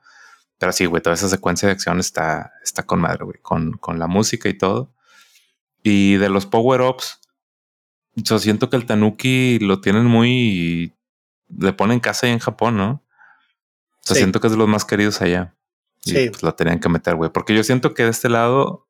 [0.59, 3.39] Pero sí, güey, toda esa secuencia de acción está, está con madre, güey.
[3.43, 4.93] Con, con la música y todo.
[5.83, 7.19] Y de los power-ups,
[8.15, 10.95] yo siento que el Tanuki lo tienen muy...
[11.59, 13.03] Le ponen casa ahí en Japón, ¿no?
[13.99, 15.56] O sea, siento que es de los más queridos allá
[16.07, 16.31] sí.
[16.31, 17.31] pues lo tenían que meter, güey.
[17.31, 18.89] Porque yo siento que de este lado,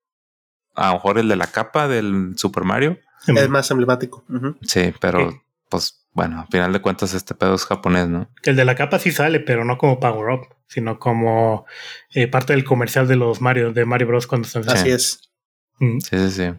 [0.75, 2.99] a lo mejor el de la capa del Super Mario.
[3.27, 4.25] Es más emblemático.
[4.63, 8.31] Sí, pero pues bueno, al final de cuentas este pedo es japonés, ¿no?
[8.43, 11.67] El de la capa sí sale, pero no como Power Up, sino como
[12.11, 14.27] eh, parte del comercial de los Mario, de Mario Bros.
[14.27, 14.69] cuando están.
[14.69, 15.31] Así es.
[15.79, 16.55] Sí, sí, sí.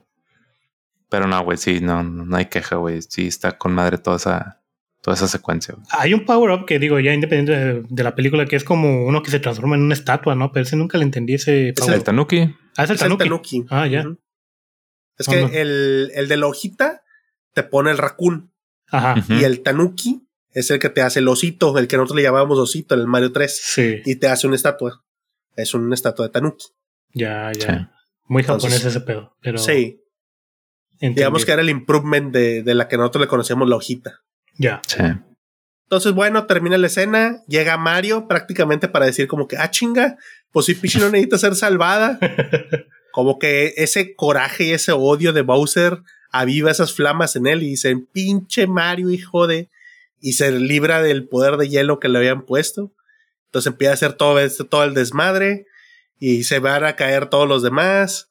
[1.10, 3.02] Pero no, güey, sí, no, no hay queja, güey.
[3.02, 4.62] Sí, está con madre toda esa,
[5.08, 5.74] toda esa secuencia.
[5.92, 9.32] Hay un power-up que digo, ya independiente de, la película, que es como uno que
[9.32, 10.52] se transforma en una estatua, ¿no?
[10.52, 12.54] Pero ese nunca le entendí ese Es el Tanuki.
[12.76, 13.66] Ah, es el, tanuki.
[13.70, 14.06] Ah, ya.
[15.18, 17.04] Es que el, el, de la hojita
[17.54, 18.52] te pone el raccoon.
[18.92, 19.16] Ajá.
[19.30, 22.60] Y el Tanuki es el que te hace el osito, el que nosotros le llamábamos
[22.60, 23.62] osito en el Mario 3.
[23.64, 24.02] Sí.
[24.04, 25.06] Y te hace una estatua.
[25.56, 26.66] Es una estatua de Tanuki.
[27.14, 27.94] Ya, ya.
[28.26, 29.38] Muy japonés ese pedo.
[29.40, 30.02] Pero sí.
[31.00, 34.26] Digamos que era el improvement de, de la que nosotros le conocíamos la hojita.
[34.58, 34.82] Ya.
[34.88, 35.04] Sí.
[35.84, 40.18] Entonces, bueno, termina la escena, llega Mario prácticamente para decir como que, ah, chinga,
[40.52, 42.20] pues si Peach no necesita ser salvada.
[43.18, 47.70] como que ese coraje y ese odio de Bowser aviva esas flamas en él y
[47.70, 49.70] dice, pinche Mario, hijo de...
[50.20, 52.92] Y se libra del poder de hielo que le habían puesto.
[53.46, 55.66] Entonces empieza a hacer todo, este, todo el desmadre
[56.20, 58.30] y se van a caer todos los demás.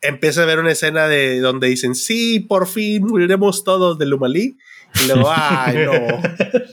[0.00, 4.58] Empieza a ver una escena de donde dicen, sí, por fin moriremos todos de Lumalí.
[5.02, 6.22] Y luego, ay, no.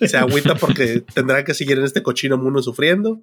[0.08, 3.22] Se agüita porque tendrá que seguir en este cochino mundo sufriendo.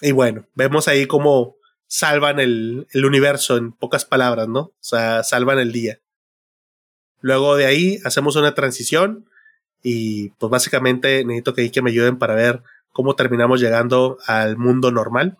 [0.00, 1.56] Y bueno, vemos ahí cómo
[1.86, 4.60] salvan el, el universo en pocas palabras, ¿no?
[4.60, 6.00] O sea, salvan el día.
[7.20, 9.26] Luego de ahí hacemos una transición
[9.82, 12.62] y pues básicamente necesito que, que me ayuden para ver
[12.92, 15.38] cómo terminamos llegando al mundo normal.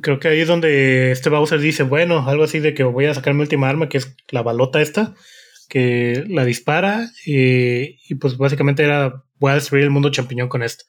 [0.00, 3.14] Creo que ahí es donde este Bowser dice, bueno, algo así de que voy a
[3.14, 5.14] sacar mi última arma, que es la balota esta,
[5.68, 10.84] que la dispara y, pues básicamente era voy a destruir el mundo champiñón con esto.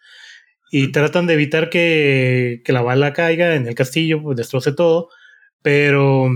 [0.71, 5.09] Y tratan de evitar que, que la bala caiga en el castillo, pues destroce todo,
[5.61, 6.29] pero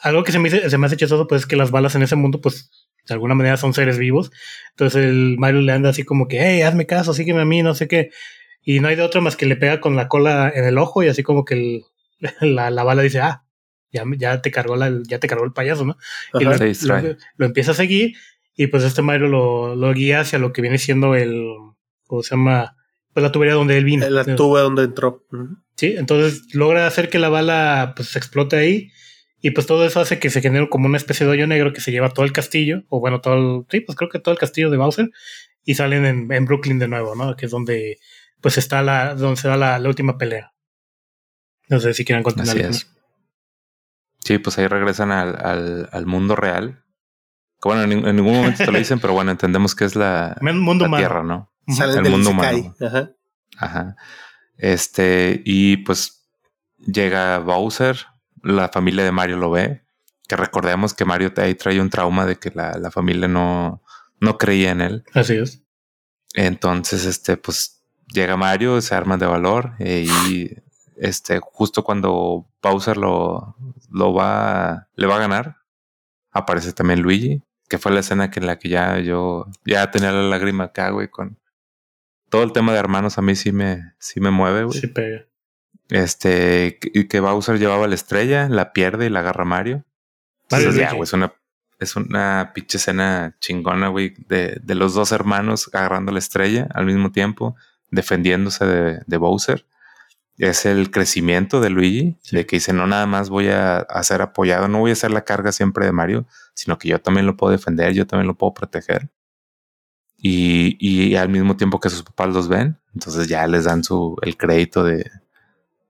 [0.00, 2.16] algo que se me, se me hace chistoso pues es que las balas en ese
[2.16, 2.70] mundo pues
[3.06, 4.30] de alguna manera son seres vivos.
[4.70, 7.74] Entonces el Mario le anda así como que, hey, hazme caso, sígueme a mí, no
[7.74, 8.10] sé qué.
[8.62, 11.02] Y no hay de otra más que le pega con la cola en el ojo
[11.02, 11.84] y así como que el,
[12.40, 13.44] la, la, bala dice, ah,
[14.16, 15.96] ya, te cargó la, ya te cargó el payaso, ¿no?
[16.38, 16.52] y lo,
[17.36, 18.16] lo, empieza a seguir
[18.54, 21.44] y pues este Mario lo, lo, guía hacia lo que viene siendo el,
[22.06, 22.76] ¿cómo se llama?
[23.16, 24.06] pues la tubería donde él vino.
[24.10, 25.24] La tubería donde entró.
[25.74, 28.90] Sí, entonces logra hacer que la bala pues explote ahí
[29.40, 31.80] y pues todo eso hace que se genere como una especie de hoyo negro que
[31.80, 34.38] se lleva todo el castillo, o bueno, todo el, sí, pues creo que todo el
[34.38, 35.10] castillo de Bowser
[35.64, 37.36] y salen en, Brooklyn de nuevo, ¿no?
[37.36, 37.98] Que es donde
[38.42, 40.52] pues está la, donde se da la, última pelea.
[41.70, 42.54] No sé si quieren continuar.
[44.26, 46.82] Sí, pues ahí regresan al, al, mundo real.
[47.62, 50.88] Que bueno, en, ningún momento te lo dicen, pero bueno, entendemos que es la, mundo
[50.88, 51.52] la Tierra, ¿no?
[51.68, 52.74] el mundo humano.
[52.80, 53.10] Ajá.
[53.56, 53.96] Ajá.
[54.58, 56.28] Este, y pues
[56.78, 58.04] llega Bowser,
[58.42, 59.84] la familia de Mario lo ve.
[60.26, 63.84] Que recordemos que Mario ahí trae un trauma de que la, la familia no,
[64.18, 65.04] no creía en él.
[65.14, 65.62] Así es.
[66.34, 70.50] Entonces, este, pues llega Mario, se arma de valor y
[70.96, 73.56] este, justo cuando Bowser lo,
[73.90, 75.56] lo va, le va a ganar,
[76.30, 80.12] aparece también Luigi, que fue la escena que en la que ya yo ya tenía
[80.12, 81.38] la lágrima acá, güey, con
[82.28, 84.78] todo el tema de hermanos a mí sí me, sí me mueve, güey.
[84.78, 85.26] Sí pega.
[85.88, 89.84] Este, que, que Bowser llevaba la estrella, la pierde y la agarra Mario.
[90.42, 91.32] Entonces, ya, güey, es una
[91.78, 96.86] es una pinche escena chingona, güey, de, de, los dos hermanos agarrando la estrella al
[96.86, 97.54] mismo tiempo,
[97.90, 99.66] defendiéndose de, de Bowser.
[100.38, 104.68] Es el crecimiento de Luigi, de que dice, no nada más voy a, ser apoyado,
[104.68, 107.52] no voy a hacer la carga siempre de Mario, sino que yo también lo puedo
[107.52, 109.08] defender, yo también lo puedo proteger.
[110.18, 114.16] Y, y al mismo tiempo que sus papás los ven, entonces ya les dan su,
[114.22, 115.10] el crédito de,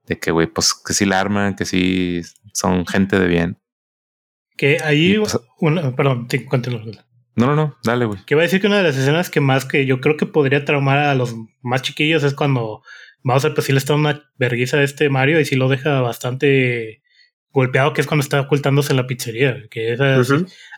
[0.07, 2.21] de que, güey, pues que sí la arman, que sí
[2.53, 3.57] son gente de bien.
[4.55, 5.37] Que ahí, pues,
[5.95, 6.45] perdón, te
[7.35, 8.19] No, no, no, dale, güey.
[8.25, 10.25] Que va a decir que una de las escenas que más que yo creo que
[10.25, 12.81] podría traumar a los más chiquillos es cuando
[13.23, 16.01] vamos a pues sí le está una vergüenza a este Mario y sí lo deja
[16.01, 17.01] bastante
[17.51, 19.63] golpeado, que es cuando está ocultándose en la pizzería.
[19.69, 19.97] Que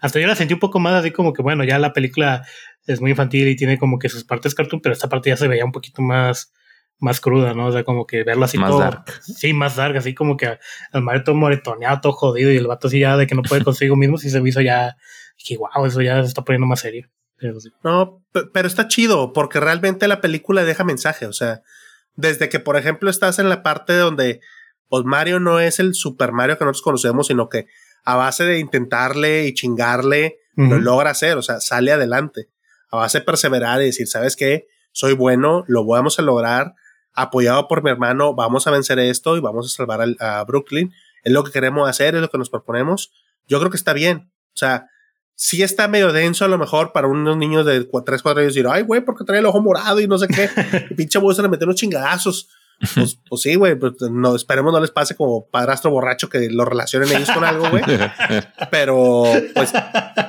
[0.01, 2.45] hasta yo la sentí un poco más así como que, bueno, ya la película
[2.87, 5.47] es muy infantil y tiene como que sus partes cartoon, pero esta parte ya se
[5.47, 6.53] veía un poquito más
[6.99, 7.67] más cruda, ¿no?
[7.67, 8.79] O sea, como que verlo así más todo.
[8.81, 9.05] Dark.
[9.21, 10.59] Sí, más dark, así como que
[10.91, 13.63] al Mario todo moretoneado, todo jodido, y el vato así ya de que no puede
[13.63, 14.97] consigo mismo, si se me hizo ya.
[15.37, 17.09] Dije, wow, eso ya se está poniendo más serio.
[17.83, 18.21] No,
[18.53, 21.25] pero está chido, porque realmente la película deja mensaje.
[21.25, 21.61] O sea,
[22.19, 24.41] desde que, por ejemplo, estás en la parte donde
[24.89, 27.67] pues Mario no es el Super Mario que nosotros conocemos, sino que
[28.03, 32.49] a base de intentarle y chingarle, lo logra hacer, o sea, sale adelante.
[32.91, 34.67] A base de perseverar y decir, ¿sabes qué?
[34.91, 36.73] Soy bueno, lo vamos a lograr,
[37.13, 40.91] apoyado por mi hermano, vamos a vencer esto y vamos a salvar a, Brooklyn.
[41.23, 43.13] Es lo que queremos hacer, es lo que nos proponemos.
[43.47, 44.31] Yo creo que está bien.
[44.47, 44.89] O sea,
[45.39, 48.67] sí está medio denso a lo mejor para unos niños de 3, 4 años decir,
[48.69, 50.49] ay, güey, porque trae el ojo morado y no sé qué.
[50.89, 52.49] y pinche se le metió unos chingadazos.
[52.93, 56.65] Pues, pues sí, güey, pues no, esperemos no les pase como padrastro borracho que lo
[56.65, 57.83] relacionen ellos con algo, güey.
[58.71, 59.71] Pero, pues,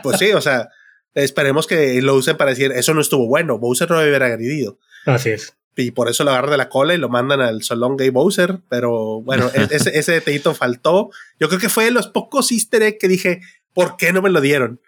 [0.04, 0.68] pues sí, o sea,
[1.14, 4.78] esperemos que lo usen para decir, eso no estuvo bueno, Bowser no debe haber agredido.
[5.06, 7.96] Así es y por eso lo agarran de la cola y lo mandan al Salón
[7.96, 8.58] Gay Bowser.
[8.68, 11.10] Pero bueno, e-, ese, ese detallito faltó.
[11.38, 13.40] Yo creo que fue de los pocos easter egg que dije,
[13.72, 14.80] ¿por qué no me lo dieron?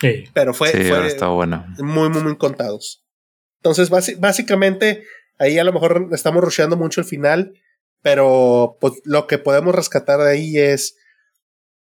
[0.00, 0.24] Sí.
[0.32, 1.66] Pero fue, fue bueno.
[1.78, 3.04] muy, muy, muy contados.
[3.62, 5.04] Entonces, básicamente,
[5.38, 7.52] ahí a lo mejor estamos rusheando mucho el final,
[8.02, 10.96] pero pues, lo que podemos rescatar de ahí es,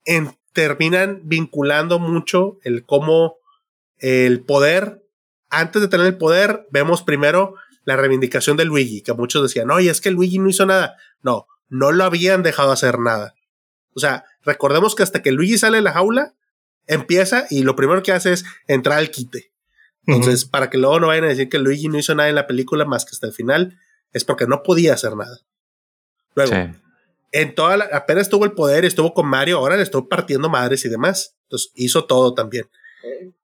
[0.04, 3.36] en, terminan vinculando mucho el cómo
[3.98, 5.02] el poder,
[5.48, 7.54] antes de tener el poder, vemos primero
[7.84, 10.96] la reivindicación de Luigi, que muchos decían, oye, es que Luigi no hizo nada.
[11.22, 13.34] No, no lo habían dejado hacer nada.
[13.94, 16.34] O sea, recordemos que hasta que Luigi sale de la jaula,
[16.86, 19.52] empieza y lo primero que hace es entrar al quite.
[20.06, 22.46] Entonces, para que luego no vayan a decir que Luigi no hizo nada en la
[22.46, 23.78] película más que hasta el final,
[24.12, 25.40] es porque no podía hacer nada.
[26.34, 26.52] Luego,
[27.32, 30.84] en toda la, apenas tuvo el poder, estuvo con Mario, ahora le estuvo partiendo madres
[30.84, 31.36] y demás.
[31.44, 32.68] Entonces, hizo todo también.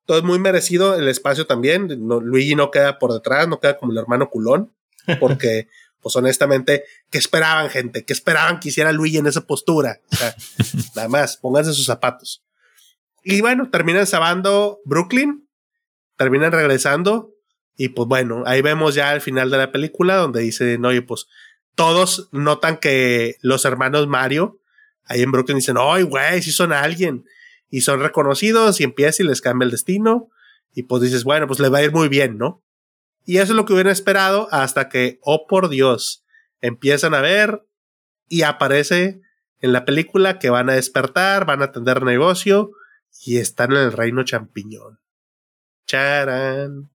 [0.07, 1.89] Todo es muy merecido el espacio también.
[1.89, 4.73] Luigi no queda por detrás, no queda como el hermano culón,
[5.19, 5.69] porque,
[6.01, 8.05] pues honestamente, ¿qué esperaban, gente?
[8.05, 10.01] ¿Qué esperaban que hiciera Luigi en esa postura?
[10.13, 10.35] O sea,
[10.95, 12.43] nada más, pónganse sus zapatos.
[13.23, 15.49] Y bueno, terminan sabando Brooklyn,
[16.17, 17.35] terminan regresando,
[17.77, 21.27] y pues bueno, ahí vemos ya el final de la película donde dicen, oye, pues
[21.75, 24.61] todos notan que los hermanos Mario
[25.07, 27.25] ahí en Brooklyn dicen, ay, güey, si son alguien
[27.71, 30.29] y son reconocidos y empieza y les cambia el destino
[30.75, 32.63] y pues dices, bueno, pues le va a ir muy bien, ¿no?
[33.25, 36.25] Y eso es lo que hubieran esperado hasta que, oh por Dios,
[36.61, 37.67] empiezan a ver
[38.29, 39.21] y aparece
[39.61, 42.73] en la película que van a despertar, van a atender negocio
[43.25, 45.01] y están en el reino champiñón.
[45.87, 46.91] Charan.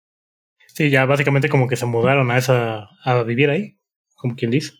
[0.67, 3.77] Sí, ya básicamente como que se mudaron a esa a vivir ahí,
[4.15, 4.73] como quien dice.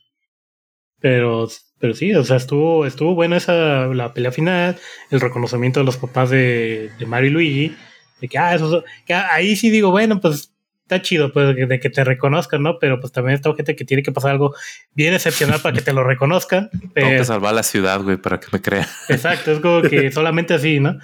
[0.99, 1.48] Pero
[1.82, 4.78] pero sí, o sea, estuvo, estuvo buena esa, la pelea final,
[5.10, 7.76] el reconocimiento de los papás de, de Mario y Luigi,
[8.22, 10.51] de que, ah, eso, que ahí sí digo, bueno, pues
[10.91, 12.77] está chido, pues, de que te reconozcan, ¿no?
[12.80, 14.53] Pero pues también está gente que tiene que pasar algo
[14.93, 16.69] bien excepcional para que te lo reconozcan.
[16.93, 18.85] Tengo que salvar la ciudad, güey, para que me crean.
[19.07, 20.97] Exacto, es como que solamente así, ¿no?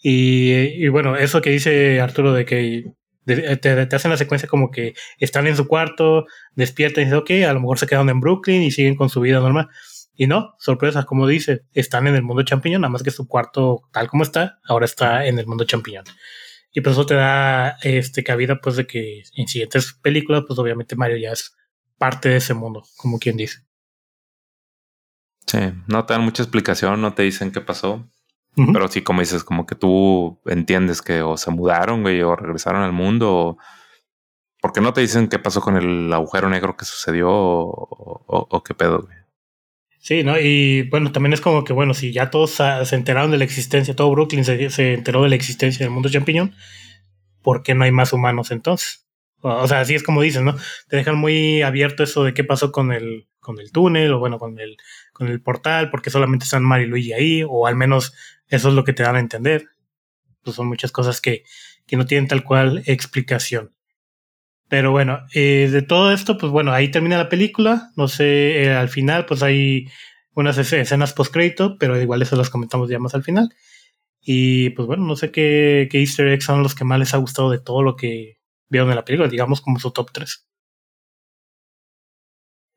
[0.00, 2.84] Y, y, bueno, eso que dice Arturo de que
[3.24, 7.30] te, te, hacen la secuencia como que están en su cuarto, despiertan y dicen, ok,
[7.48, 9.68] a lo mejor se quedan en Brooklyn y siguen con su vida normal.
[10.14, 13.82] Y no, sorpresa, como dice, están en el mundo champiñón, nada más que su cuarto,
[13.92, 16.04] tal como está, ahora está en el mundo champiñón.
[16.72, 20.96] Y por eso te da este cabida, pues, de que en siguientes películas, pues obviamente
[20.96, 21.54] Mario ya es
[21.98, 23.60] parte de ese mundo, como quien dice.
[25.46, 28.08] Sí, no te dan mucha explicación, no te dicen qué pasó.
[28.54, 32.82] Pero sí, como dices, como que tú entiendes que o se mudaron, güey, o regresaron
[32.82, 33.58] al mundo, o
[34.60, 38.74] porque no te dicen qué pasó con el agujero negro que sucedió o, o qué
[38.74, 39.21] pedo, güey.
[40.02, 40.36] Sí, ¿no?
[40.36, 43.94] Y bueno, también es como que, bueno, si ya todos se enteraron de la existencia,
[43.94, 46.56] todo Brooklyn se, enteró de la existencia del mundo champiñón,
[47.40, 49.06] ¿por qué no hay más humanos entonces?
[49.42, 50.56] O sea, así es como dicen, ¿no?
[50.88, 54.40] Te dejan muy abierto eso de qué pasó con el, con el túnel o bueno,
[54.40, 54.76] con el,
[55.12, 58.12] con el portal, porque solamente están Mario y Luigi ahí, o al menos
[58.48, 59.68] eso es lo que te dan a entender.
[60.42, 61.44] Pues son muchas cosas que,
[61.86, 63.72] que no tienen tal cual explicación.
[64.72, 67.92] Pero bueno, eh, de todo esto, pues bueno, ahí termina la película.
[67.94, 69.90] No sé, eh, al final, pues hay
[70.32, 73.54] unas escenas post-crédito, pero igual eso las comentamos ya más al final.
[74.22, 77.18] Y pues bueno, no sé qué, qué easter eggs son los que más les ha
[77.18, 78.38] gustado de todo lo que
[78.70, 80.48] vieron en la película, digamos como su top 3.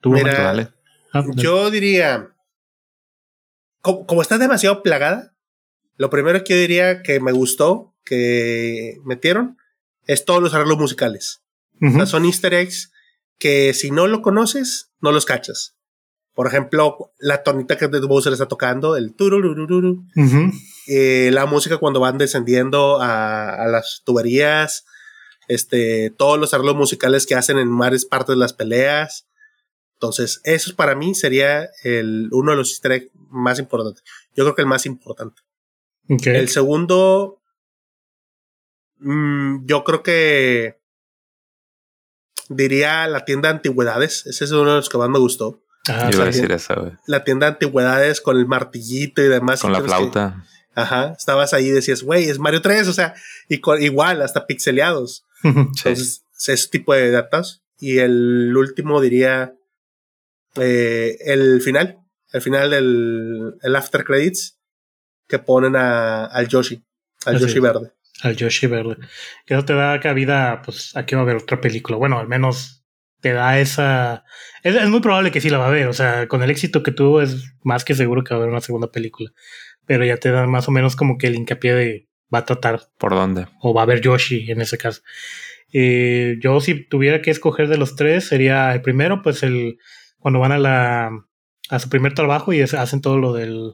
[0.02, 0.70] ¿Tú, Mira,
[1.14, 2.36] ah, yo diría,
[3.80, 5.34] como, como, está demasiado plagada,
[5.96, 9.58] lo primero que yo diría que me gustó, que metieron,
[10.08, 11.45] es todos los arreglos musicales
[12.06, 12.92] son easter eggs
[13.38, 15.76] que si no lo conoces, no los cachas.
[16.34, 20.06] Por ejemplo, la tonita que Bowser está tocando, el tururururu.
[20.88, 24.86] Eh, la música cuando van descendiendo a, las tuberías.
[25.48, 29.28] Este, todos los arreglos musicales que hacen en varias partes de las peleas.
[29.94, 34.04] Entonces, eso para mí sería el, uno de los easter eggs más importantes.
[34.36, 35.42] Yo creo que el más importante.
[36.08, 37.42] El segundo,
[38.98, 40.82] mm, yo creo que
[42.50, 44.26] diría la tienda de antigüedades.
[44.26, 45.62] Ese es uno de los que más me gustó.
[45.88, 46.94] Ah, iba a decir eso, güey.
[47.06, 49.62] La tienda de antigüedades con el martillito y demás.
[49.62, 50.44] Con la flauta.
[50.74, 51.14] ajá.
[51.18, 53.14] Estabas ahí y decías, güey, es Mario 3, o sea,
[53.48, 55.26] y igual, hasta pixeleados.
[55.44, 57.64] Entonces, ese tipo de datos.
[57.80, 59.56] Y el último diría
[60.56, 62.00] eh, el final.
[62.32, 64.58] El final del el after credits
[65.28, 66.84] que ponen a, al Yoshi,
[67.26, 68.98] al Yoshi verde al Yoshi verde.
[69.46, 71.98] Que eso te da cabida, pues aquí va a haber otra película.
[71.98, 72.86] Bueno, al menos
[73.22, 74.24] te da esa.
[74.64, 75.88] Es, muy probable que sí la va a ver.
[75.88, 78.52] O sea, con el éxito que tuvo, es más que seguro que va a haber
[78.52, 79.32] una segunda película.
[79.86, 82.82] Pero ya te da más o menos como que el hincapié de va a tratar.
[82.98, 83.48] ¿Por dónde?
[83.62, 85.02] O va a haber Yoshi en ese caso.
[85.74, 89.78] Eh, yo, si tuviera que escoger de los tres, sería el primero, pues el.
[90.20, 91.12] Cuando van a la.
[91.70, 93.74] a su primer trabajo y hacen todo lo del.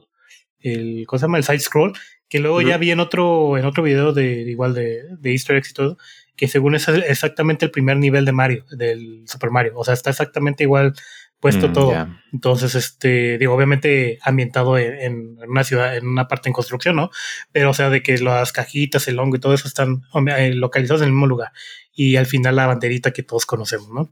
[0.62, 1.38] El, ¿Cómo se llama?
[1.38, 1.92] El side scroll
[2.32, 5.68] que luego ya vi en otro, en otro video de igual de, de Easter eggs
[5.68, 5.98] y todo,
[6.34, 9.74] que según es exactamente el primer nivel de Mario, del Super Mario.
[9.76, 10.94] O sea, está exactamente igual
[11.40, 12.08] puesto mm, todo.
[12.32, 17.10] Entonces, este, digo, obviamente ambientado en, una ciudad, en una parte en construcción, ¿no?
[17.50, 20.02] Pero, o sea, de que las cajitas, el hongo y todo eso están
[20.38, 21.52] eh, localizados en el mismo lugar.
[21.92, 24.10] Y al final la banderita que todos conocemos, ¿no?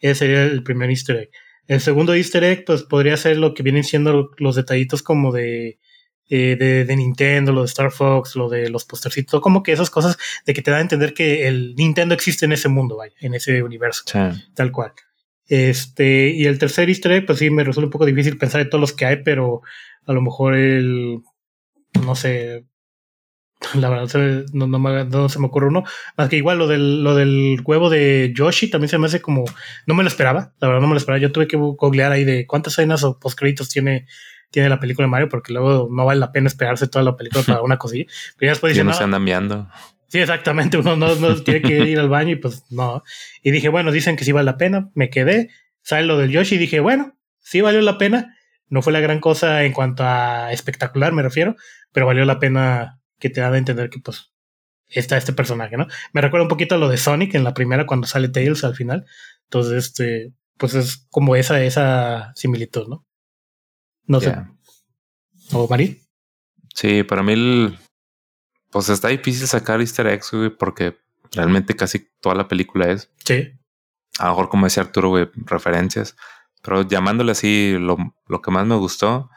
[0.00, 1.30] Ese sería el primer Easter egg.
[1.66, 5.80] El segundo Easter egg, pues podría ser lo que vienen siendo los detallitos como de
[6.30, 10.18] eh, de, Nintendo, lo de Star Fox, lo de los postercitos, como que esas cosas
[10.44, 13.34] de que te da a entender que el Nintendo existe en ese mundo, vaya, en
[13.34, 14.04] ese universo,
[14.54, 14.92] tal cual.
[15.46, 18.68] Este, y el tercer easter egg, pues sí, me resulta un poco difícil pensar en
[18.68, 19.62] todos los que hay, pero
[20.06, 21.22] a lo mejor el,
[22.04, 22.66] no sé,
[23.74, 25.84] la verdad no, no, se me ocurre uno,
[26.16, 29.44] más que igual lo del, lo del huevo de Yoshi también se me hace como,
[29.86, 32.24] no me lo esperaba, la verdad no me lo esperaba, yo tuve que googlear ahí
[32.24, 34.06] de cuántas escenas o postcréditos tiene
[34.50, 37.42] tiene la película de Mario, porque luego no vale la pena esperarse toda la película
[37.44, 38.06] para una cosilla.
[38.36, 39.68] Pero ya después no, se andan viendo.
[40.08, 40.78] Sí, exactamente.
[40.78, 43.02] Uno no, no tiene que ir al baño y pues no.
[43.42, 44.90] Y dije, bueno, dicen que sí vale la pena.
[44.94, 45.50] Me quedé.
[45.82, 48.36] Sale lo del Yoshi y dije, bueno, sí valió la pena.
[48.68, 51.56] No fue la gran cosa en cuanto a espectacular, me refiero,
[51.92, 54.30] pero valió la pena que te da a entender que pues
[54.88, 55.86] está este personaje, ¿no?
[56.12, 58.74] Me recuerda un poquito a lo de Sonic en la primera cuando sale Tails al
[58.74, 59.06] final.
[59.44, 63.06] Entonces, este, pues es como esa, esa similitud, ¿no?
[64.08, 64.34] No sé.
[65.52, 66.02] ¿O Mari?
[66.74, 67.76] Sí, para mí
[68.70, 70.98] pues está difícil sacar easter eggs, güey, porque
[71.32, 73.10] realmente casi toda la película es.
[73.24, 73.52] Sí.
[74.18, 76.16] A lo mejor, como decía Arturo, güey, referencias.
[76.62, 79.30] Pero llamándole así, lo, lo que más me gustó,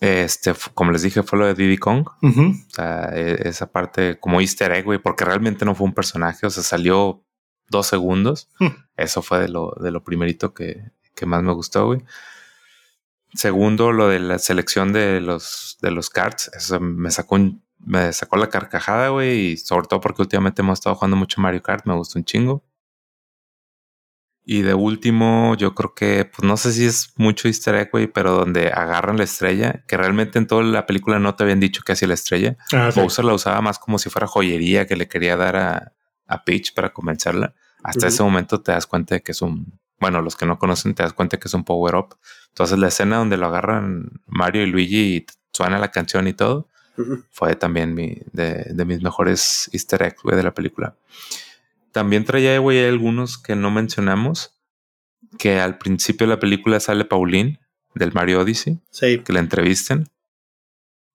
[0.00, 2.06] este, como les dije, fue lo de Diddy Kong.
[2.08, 6.46] O sea, e, esa parte como easter egg, güey, porque realmente no fue un personaje,
[6.46, 7.24] o sea, salió
[7.68, 8.48] dos segundos.
[8.58, 8.68] Hmm.
[8.96, 12.02] Eso fue de lo, de lo primerito que, que más me gustó, güey.
[13.34, 16.50] Segundo, lo de la selección de los, de los cards.
[16.54, 19.52] Eso me sacó un, me sacó la carcajada, güey.
[19.52, 21.86] Y sobre todo porque últimamente hemos estado jugando mucho Mario Kart.
[21.86, 22.64] Me gustó un chingo.
[24.50, 28.06] Y de último, yo creo que, pues no sé si es mucho easter egg, güey,
[28.06, 31.82] pero donde agarran la estrella, que realmente en toda la película no te habían dicho
[31.84, 32.56] que hacía la estrella.
[32.72, 32.98] Ah, sí.
[32.98, 35.92] Bowser la usaba más como si fuera joyería que le quería dar a,
[36.26, 37.54] a Peach para convencerla.
[37.82, 40.94] Hasta ese momento te das cuenta de que es un, bueno, los que no conocen
[40.94, 42.16] te das cuenta que es un power up.
[42.48, 46.68] Entonces la escena donde lo agarran Mario y Luigi y suena la canción y todo,
[47.30, 50.96] fue también mi, de, de mis mejores easter eggs, güey, de la película.
[51.92, 54.54] También traía, güey, algunos que no mencionamos,
[55.38, 57.60] que al principio de la película sale Pauline
[57.94, 59.20] del Mario Odyssey Sí.
[59.20, 60.08] que la entrevisten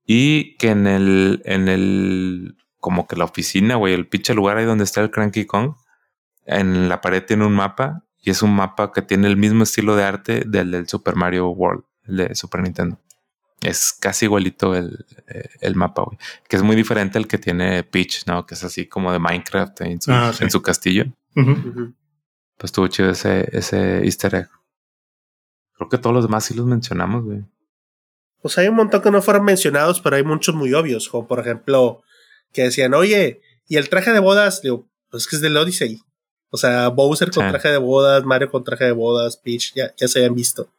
[0.05, 4.65] y que en el, en el, como que la oficina, güey, el pinche lugar ahí
[4.65, 5.76] donde está el Cranky Kong,
[6.45, 9.95] en la pared tiene un mapa y es un mapa que tiene el mismo estilo
[9.95, 12.99] de arte del del Super Mario World, el de Super Nintendo.
[13.61, 16.17] Es casi igualito el, eh, el mapa, güey,
[16.49, 18.45] que es muy diferente al que tiene Peach, ¿no?
[18.45, 20.43] Que es así como de Minecraft en su, Ah, sí.
[20.43, 21.05] en su castillo.
[21.33, 24.49] Pues estuvo chido ese, ese easter egg.
[25.75, 27.45] Creo que todos los demás sí los mencionamos, güey.
[28.41, 31.39] Pues hay un montón que no fueron mencionados, pero hay muchos muy obvios, como por
[31.39, 32.03] ejemplo,
[32.51, 34.61] que decían, oye, ¿y el traje de bodas?
[34.61, 36.01] Digo, pues es que es del Odyssey.
[36.53, 40.07] O sea, Bowser con traje de bodas, Mario con traje de bodas, Peach, ya, ya
[40.07, 40.69] se habían visto.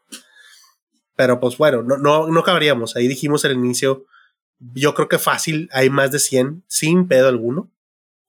[1.16, 2.94] Pero pues bueno, no, no, no cabríamos.
[2.94, 4.04] Ahí dijimos al inicio,
[4.60, 7.72] yo creo que fácil, hay más de 100, sin pedo alguno.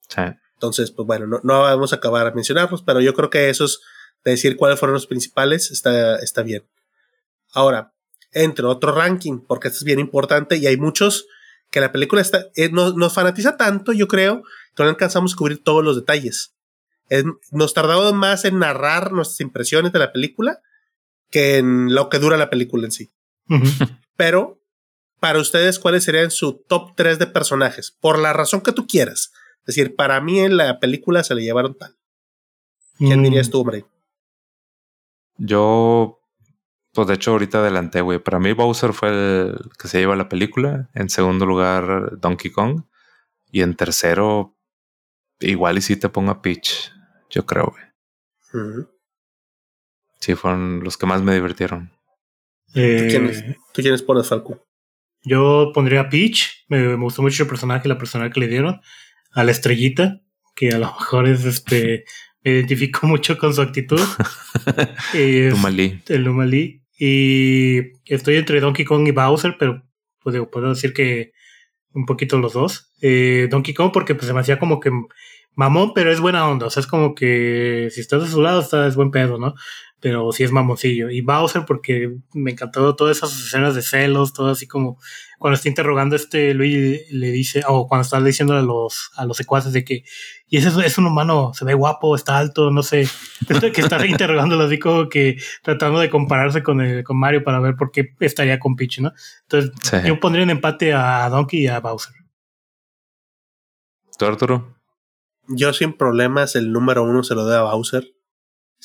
[0.10, 0.22] Sí.
[0.56, 3.80] Entonces, pues bueno, no, no vamos a acabar a mencionarlos, pero yo creo que esos
[4.24, 6.66] de decir cuáles fueron los principales está, está bien.
[7.54, 7.94] Ahora,
[8.32, 11.28] entre otro ranking, porque esto es bien importante y hay muchos
[11.70, 14.42] que la película está, eh, nos, nos fanatiza tanto, yo creo,
[14.76, 16.55] que no alcanzamos a cubrir todos los detalles.
[17.10, 20.62] Es- nos tardamos más en narrar nuestras impresiones de la película
[21.32, 23.12] que en lo que dura la película en sí.
[24.16, 24.60] Pero,
[25.20, 27.92] para ustedes, ¿cuáles serían su top 3 de personajes?
[28.00, 29.32] Por la razón que tú quieras.
[29.62, 31.96] Es decir, para mí en la película se le llevaron tal.
[32.98, 33.86] ¿Quién Mm, dirías tú, hombre?
[35.38, 36.22] Yo,
[36.94, 38.20] pues de hecho ahorita adelanté, güey.
[38.20, 40.90] Para mí Bowser fue el que se lleva la película.
[40.94, 42.84] En segundo lugar, Donkey Kong.
[43.52, 44.56] Y en tercero,
[45.40, 46.92] igual y si te pongo a Peach.
[47.36, 47.84] Yo creo, güey.
[50.20, 51.92] Sí, fueron los que más me divirtieron.
[52.74, 53.44] eh, ¿Tú quiénes,
[53.74, 54.66] ¿Tú quiénes pones, Falco?
[55.24, 56.66] Yo pondría a Peach.
[56.70, 58.80] Me, me gustó mucho el personaje, la persona que le dieron.
[59.34, 60.22] A la estrellita,
[60.56, 62.06] que a lo mejor es este.
[62.46, 64.00] Me identifico mucho con su actitud.
[65.14, 66.02] Es Tumalí.
[66.08, 66.84] el Lumalí.
[66.98, 69.82] Y estoy entre Donkey Kong y Bowser, pero
[70.22, 71.34] pues, digo, puedo decir que
[71.94, 72.94] un poquito los dos.
[73.02, 74.92] Eh, Donkey Kong porque pues, se me hacía como que
[75.56, 76.68] mamón, pero es buena onda.
[76.68, 79.56] O sea, es como que si estás de su lado, está, es buen pedo, ¿no?
[80.00, 81.10] Pero sí es mamoncillo.
[81.10, 85.00] Y Bowser porque me encantó todas esas escenas de celos, todo así como
[85.40, 89.26] cuando está interrogando a este Luigi le dice, o cuando está diciendo a los, a
[89.26, 90.04] los secuaces de que,
[90.48, 93.08] y ese es, un humano, se ve guapo, está alto, no sé,
[93.74, 97.76] que está interrogándolo así como que tratando de compararse con, el, con Mario para ver
[97.76, 99.12] por qué estaría con Peach, ¿no?
[99.44, 99.98] Entonces, Sí.
[100.06, 102.14] yo pondría en empate a Donkey y a Bowser.
[104.18, 104.75] ¿Tú, Arturo?
[105.48, 108.14] Yo sin problemas el número uno se lo doy a Bowser.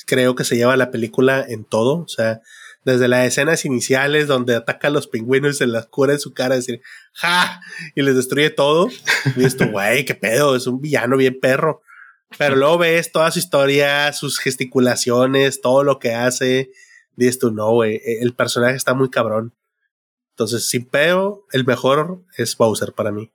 [0.05, 1.99] Creo que se lleva la película en todo.
[1.99, 2.41] O sea,
[2.83, 6.33] desde las escenas iniciales donde ataca a los pingüinos y se las cura en su
[6.33, 6.81] cara, decir,
[7.13, 7.61] ¡ja!
[7.95, 8.89] Y les destruye todo.
[9.35, 11.81] Y esto, güey, qué pedo, es un villano bien perro.
[12.37, 16.71] Pero luego ves toda su historia, sus gesticulaciones, todo lo que hace.
[17.15, 19.53] Dices tú, no, güey, el personaje está muy cabrón.
[20.31, 23.31] Entonces, sin pedo, el mejor es Bowser para mí.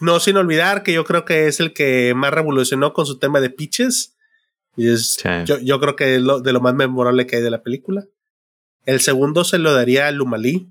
[0.00, 3.40] No sin olvidar que yo creo que es el que más revolucionó con su tema
[3.40, 4.16] de pitches.
[4.76, 5.28] Y es, Sí.
[5.44, 8.04] yo, yo creo que es lo, de lo más memorable que hay de la película.
[8.84, 10.68] El segundo se lo daría a Lumalí.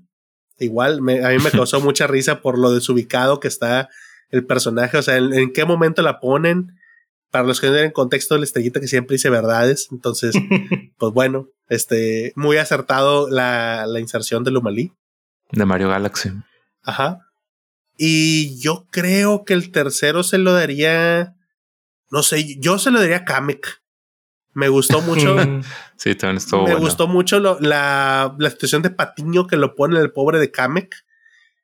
[0.58, 3.88] Igual, me- a mí me causó mucha risa por lo desubicado que está
[4.30, 4.96] el personaje.
[4.96, 6.74] O sea, en, en qué momento la ponen.
[7.30, 9.88] Para los que no tienen contexto, la estrellita que siempre dice verdades.
[9.92, 10.34] Entonces,
[10.96, 14.92] pues bueno, este, muy acertado la, la inserción de Lumalí.
[15.52, 16.30] De Mario Galaxy.
[16.82, 17.26] Ajá.
[17.98, 21.34] Y yo creo que el tercero se lo daría.
[22.10, 23.82] No sé, yo se lo daría a Kamek.
[24.54, 25.36] Me gustó mucho.
[25.96, 26.78] Sí, también estuvo me bueno.
[26.86, 30.94] gustó mucho lo- la, la situación de Patiño que lo pone el pobre de Kamek.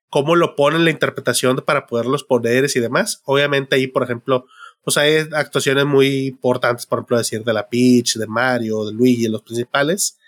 [0.09, 3.23] Cómo lo pone en la interpretación para poder los poderes y demás.
[3.27, 4.47] Obviamente ahí, por ejemplo,
[4.83, 9.29] pues hay actuaciones muy importantes, por ejemplo, decir de la Peach, de Mario, de Luigi,
[9.29, 10.19] los principales.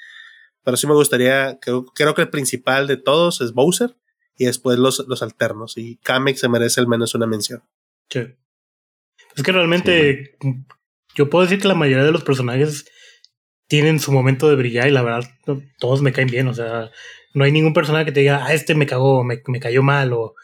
[0.62, 3.96] Pero sí me gustaría, creo, creo que el principal de todos es Bowser
[4.36, 5.76] y después los, los alternos.
[5.76, 7.62] Y Kamek se merece al menos una mención.
[8.10, 8.20] sí.
[9.34, 10.38] Es que realmente
[11.14, 12.86] yo puedo decir que la mayoría de los personajes
[13.68, 15.28] tienen su momento de brillar y la verdad
[15.78, 16.48] todos me caen bien.
[16.48, 16.90] O sea,
[17.34, 20.14] no hay ningún personaje que te diga, ah, este me cagó, me, me cayó mal
[20.14, 20.34] o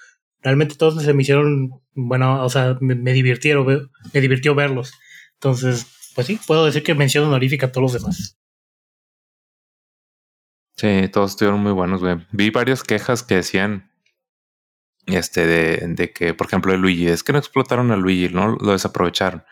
[0.43, 4.93] realmente todos se me hicieron, bueno, o sea, me, divirtieron, me divirtió verlos.
[5.35, 8.39] Entonces, pues sí, puedo decir que mención honorífica a todos los demás.
[10.83, 12.27] Sí, todos estuvieron muy buenos, güey.
[12.33, 13.93] Vi varias quejas que decían,
[15.07, 18.73] este, de, que, por ejemplo, de Luigi, es que no explotaron a Luigi, no lo
[18.73, 19.45] desaprovecharon.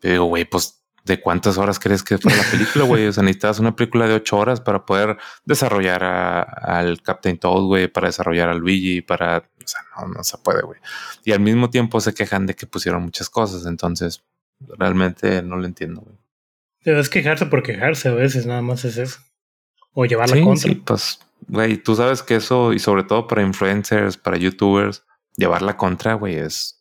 [0.00, 3.06] Pero digo, güey, pues, ¿de cuántas horas crees que fue la película, güey?
[3.06, 5.16] O sea, necesitas una película de ocho horas para poder
[5.46, 10.36] desarrollar al Captain Toad, güey, para desarrollar a Luigi, para, o sea, no, no se
[10.36, 10.78] puede, güey.
[11.24, 14.24] Y al mismo tiempo se quejan de que pusieron muchas cosas, entonces,
[14.78, 16.18] realmente no lo entiendo, güey.
[16.84, 19.20] Debes quejarse por quejarse a veces, nada más es eso.
[19.92, 20.70] O llevar la contra.
[20.70, 25.04] Sí, pues, güey, tú sabes que eso, y sobre todo para influencers, para youtubers,
[25.36, 26.76] llevar la contra, güey, es.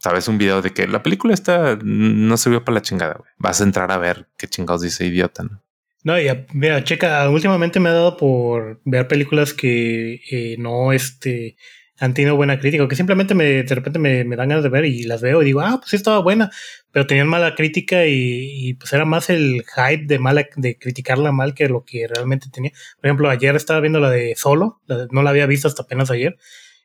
[0.00, 3.30] Sabes un video de que la película está no sirvió para la chingada, güey.
[3.36, 5.60] Vas a entrar a ver qué chingados dice idiota, ¿no?
[6.04, 11.56] No, ya, mira, checa, últimamente me ha dado por ver películas que eh, no, este,
[11.98, 14.84] han tenido buena crítica, que simplemente me, de repente me, me, dan ganas de ver
[14.84, 16.50] y las veo y digo, ah, pues sí estaba buena,
[16.98, 21.54] pero tenían mala crítica y, pues era más el hype de mala, de criticarla mal
[21.54, 22.72] que lo que realmente tenía.
[22.96, 24.80] Por ejemplo, ayer estaba viendo la de Solo,
[25.12, 26.36] no la había visto hasta apenas ayer,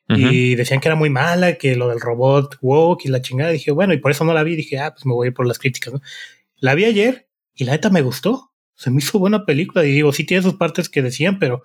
[0.07, 3.71] y decían que era muy mala, que lo del robot woke y la chingada, dije,
[3.71, 5.47] bueno, y por eso no la vi, dije, ah, pues me voy a ir por
[5.47, 6.01] las críticas, ¿no?
[6.57, 10.13] La vi ayer y la neta me gustó, se me hizo buena película y digo,
[10.13, 11.63] sí tiene sus partes que decían, pero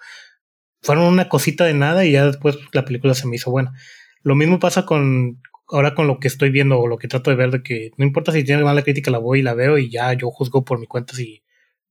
[0.81, 3.75] fueron una cosita de nada y ya después la película se me hizo buena.
[4.23, 7.36] Lo mismo pasa con ahora con lo que estoy viendo o lo que trato de
[7.36, 9.90] ver de que no importa si tiene mala crítica la voy y la veo y
[9.90, 11.43] ya yo juzgo por mi cuenta si,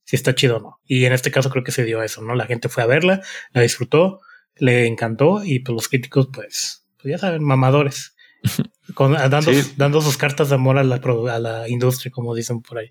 [0.04, 0.80] si está chido o no.
[0.86, 2.36] Y en este caso creo que se dio eso, ¿no?
[2.36, 3.22] La gente fue a verla,
[3.52, 4.22] la disfrutó,
[4.56, 8.16] le encantó y pues los críticos pues, pues ya saben, mamadores.
[8.94, 12.78] Con, dando, dando sus cartas de amor a la, a la industria, como dicen por
[12.78, 12.90] ahí.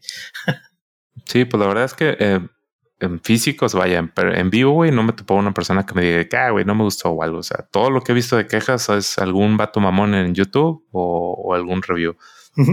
[1.24, 2.40] sí, pues la verdad es que eh,
[2.98, 6.24] en físicos, vaya, en, en vivo, güey, no me topó una persona que me diga
[6.28, 7.38] que, ah, güey, no me gustó o algo.
[7.38, 10.84] O sea, todo lo que he visto de quejas es algún vato mamón en YouTube
[10.92, 12.16] o, algún review.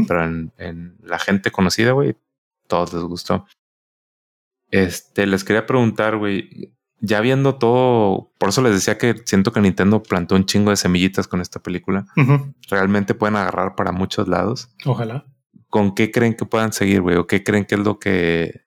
[0.07, 2.15] Pero en, la gente conocida, güey,
[2.67, 3.45] todos les gustó.
[4.71, 9.59] Este, les quería preguntar, güey, ya viendo todo, por eso les decía que siento que
[9.59, 12.05] Nintendo plantó un chingo de semillitas con esta película.
[12.69, 14.69] Realmente pueden agarrar para muchos lados.
[14.85, 15.25] Ojalá.
[15.67, 17.17] ¿Con qué creen que puedan seguir, güey?
[17.17, 18.63] ¿O qué creen que es lo que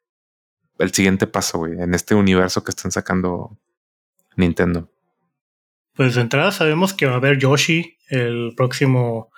[0.78, 3.59] el siguiente paso, güey, en este universo que están sacando
[4.36, 4.90] Nintendo?
[5.94, 9.31] Pues de entrada sabemos que va a haber Yoshi el próximo.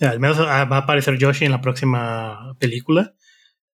[0.00, 3.14] Al menos ah, va a aparecer Yoshi en la próxima película.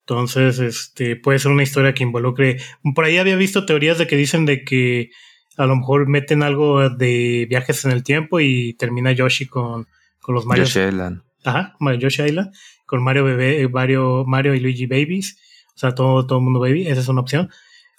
[0.02, 2.58] Entonces, este puede ser una historia que involucre.
[2.96, 5.10] Por ahí había visto teorías de que dicen de que
[5.58, 9.88] a lo mejor meten algo de viajes en el tiempo y termina Yoshi con,
[10.22, 10.64] con los Mario.
[10.64, 11.24] Yoshi Island.
[11.44, 12.54] Ajá, Yoshi Island.
[12.86, 15.38] Con Mario Bebé, Mario, Mario y Luigi Babies.
[15.78, 17.52] O sea, todo, todo el mundo baby, esa es una opción.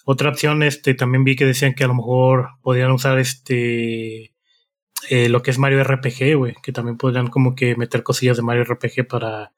[0.05, 4.35] Otra opción, este, también vi que decían que a lo mejor podrían usar este
[5.11, 8.43] eh, lo que es Mario RPG, güey, que también podrían como que meter cosillas de
[8.43, 9.53] Mario RPG para,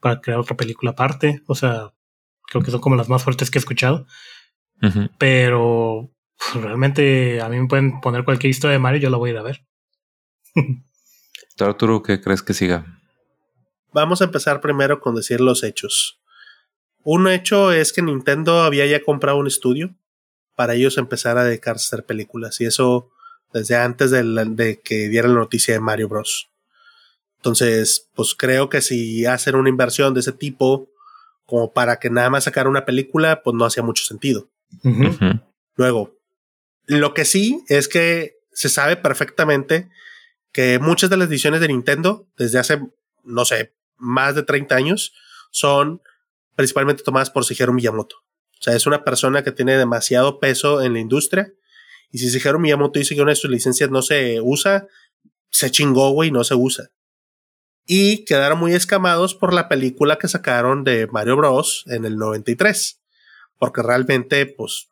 [0.00, 1.42] para crear otra película aparte.
[1.46, 1.94] O sea,
[2.42, 4.04] creo que son como las más fuertes que he escuchado.
[5.16, 9.30] Pero pues, realmente a mí me pueden poner cualquier historia de Mario, yo la voy
[9.30, 9.64] a ir a ver.
[11.60, 12.98] Arturo, ¿qué crees que siga?
[13.92, 16.19] Vamos a empezar primero con decir los hechos.
[17.02, 19.94] Un hecho es que Nintendo había ya comprado un estudio
[20.54, 23.10] para ellos empezar a dedicarse a hacer películas y eso
[23.52, 26.50] desde antes de, que diera la noticia de Mario Bros.
[27.36, 30.90] Entonces, pues creo que si hacen una inversión de ese tipo
[31.46, 34.48] como para que nada más sacar una película, pues no hacía mucho sentido.
[35.74, 36.14] Luego,
[36.86, 39.88] lo que sí es que se sabe perfectamente
[40.52, 42.80] que muchas de las ediciones de Nintendo desde hace,
[43.24, 45.14] no sé, más de 30 años
[45.50, 46.02] son
[46.60, 48.16] principalmente tomadas por Shigeru Miyamoto.
[48.16, 51.50] O sea, es una persona que tiene demasiado peso en la industria.
[52.10, 54.86] Y si Shigeru Miyamoto dice que una de sus licencias no se usa,
[55.48, 56.90] se chingó, güey, no se usa.
[57.86, 61.84] Y quedaron muy escamados por la película que sacaron de Mario Bros.
[61.86, 63.00] en el 93.
[63.58, 64.88] Porque realmente, pues,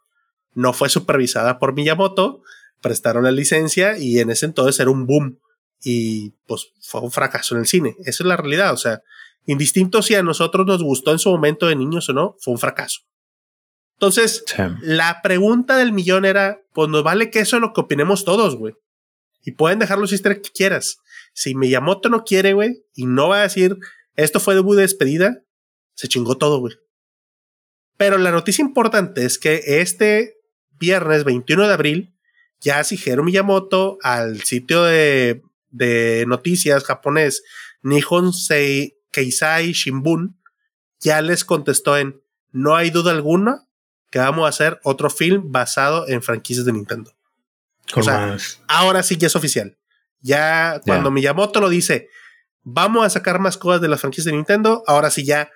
[0.54, 2.40] no fue supervisada por Miyamoto,
[2.80, 5.38] prestaron la licencia y en ese entonces era un boom.
[5.84, 7.94] Y pues fue un fracaso en el cine.
[8.06, 8.72] Esa es la realidad.
[8.72, 9.02] O sea,
[9.48, 12.58] indistinto si a nosotros nos gustó en su momento de niños o no, fue un
[12.58, 13.00] fracaso.
[13.94, 14.44] Entonces,
[14.82, 18.56] la pregunta del millón era, pues nos vale que eso es lo que opinemos todos,
[18.56, 18.74] güey.
[19.42, 20.98] Y pueden dejar los easter que quieras.
[21.32, 23.76] Si Miyamoto no quiere, güey, y no va a decir,
[24.14, 25.42] esto fue debut de despedida,
[25.94, 26.76] se chingó todo, güey.
[27.96, 30.36] Pero la noticia importante es que este
[30.78, 32.14] viernes 21 de abril,
[32.60, 37.42] ya Shigeru Miyamoto al sitio de, de noticias japonés
[37.82, 40.38] Nihon Sei Keisai Shimbun
[41.00, 42.20] ya les contestó en
[42.50, 43.66] no hay duda alguna
[44.10, 47.12] que vamos a hacer otro film basado en franquicias de Nintendo.
[47.94, 48.36] O sea,
[48.66, 49.78] ahora sí ya es oficial.
[50.20, 52.08] Ya cuando Miyamoto lo dice,
[52.62, 55.50] vamos a sacar más cosas de las franquicias de Nintendo, ahora sí ya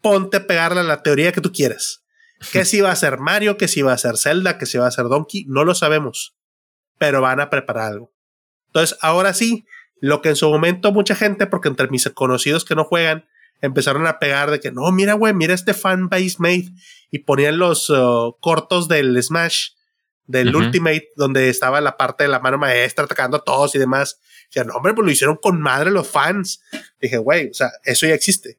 [0.00, 2.04] ponte a pegarle a la teoría que tú quieras.
[2.50, 4.86] Que si va a ser Mario, que si va a ser Zelda, que si va
[4.86, 6.36] a ser Donkey, no lo sabemos.
[6.98, 8.12] Pero van a preparar algo.
[8.66, 9.66] Entonces, ahora sí,
[10.02, 13.24] lo que en su momento mucha gente, porque entre mis conocidos que no juegan,
[13.60, 16.70] empezaron a pegar de que no, mira, güey, mira este fan base made.
[17.12, 19.68] Y ponían los uh, cortos del Smash,
[20.26, 24.18] del Ultimate, donde estaba la parte de la mano maestra atacando a todos y demás.
[24.46, 26.60] Decían, no, hombre, pues lo hicieron con madre los fans.
[27.00, 28.58] Dije, güey, o sea, eso ya existe.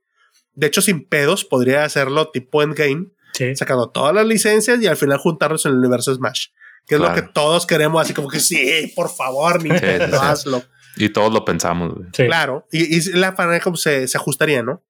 [0.53, 3.07] De hecho, sin pedos, podría hacerlo tipo Endgame,
[3.55, 6.47] sacando todas las licencias y al final juntarlos en el universo Smash.
[6.85, 10.63] Que es lo que todos queremos, así como que sí, por favor, Nintendo, hazlo.
[10.95, 11.93] Y todos lo pensamos.
[12.13, 14.83] Claro, y, la manera como se, se ajustaría, ¿no?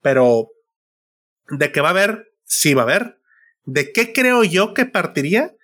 [0.00, 0.50] Pero
[1.50, 3.18] de qué va a haber, sí va a haber.
[3.64, 5.54] ¿De qué creo yo que partiría?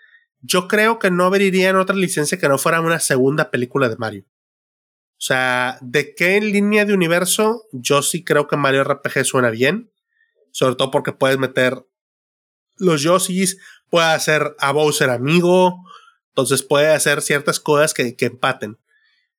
[0.41, 3.97] Yo creo que no abriría en otra licencia que no fuera una segunda película de
[3.97, 4.25] Mario.
[5.19, 7.65] O sea, ¿de qué línea de universo?
[7.73, 9.91] Yo sí creo que Mario RPG suena bien.
[10.51, 11.87] Sobre todo porque puedes meter
[12.77, 13.59] los Yoshis,
[13.89, 15.83] puede hacer a Bowser amigo.
[16.29, 18.79] Entonces puede hacer ciertas cosas que, que empaten.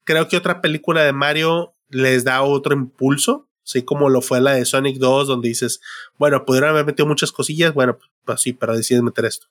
[0.07, 3.49] Creo que otra película de Mario les da otro impulso.
[3.65, 5.81] Así como lo fue la de Sonic 2, donde dices,
[6.17, 7.73] bueno, pudieron haber metido muchas cosillas.
[7.73, 9.47] Bueno, pues sí, pero decides meter esto.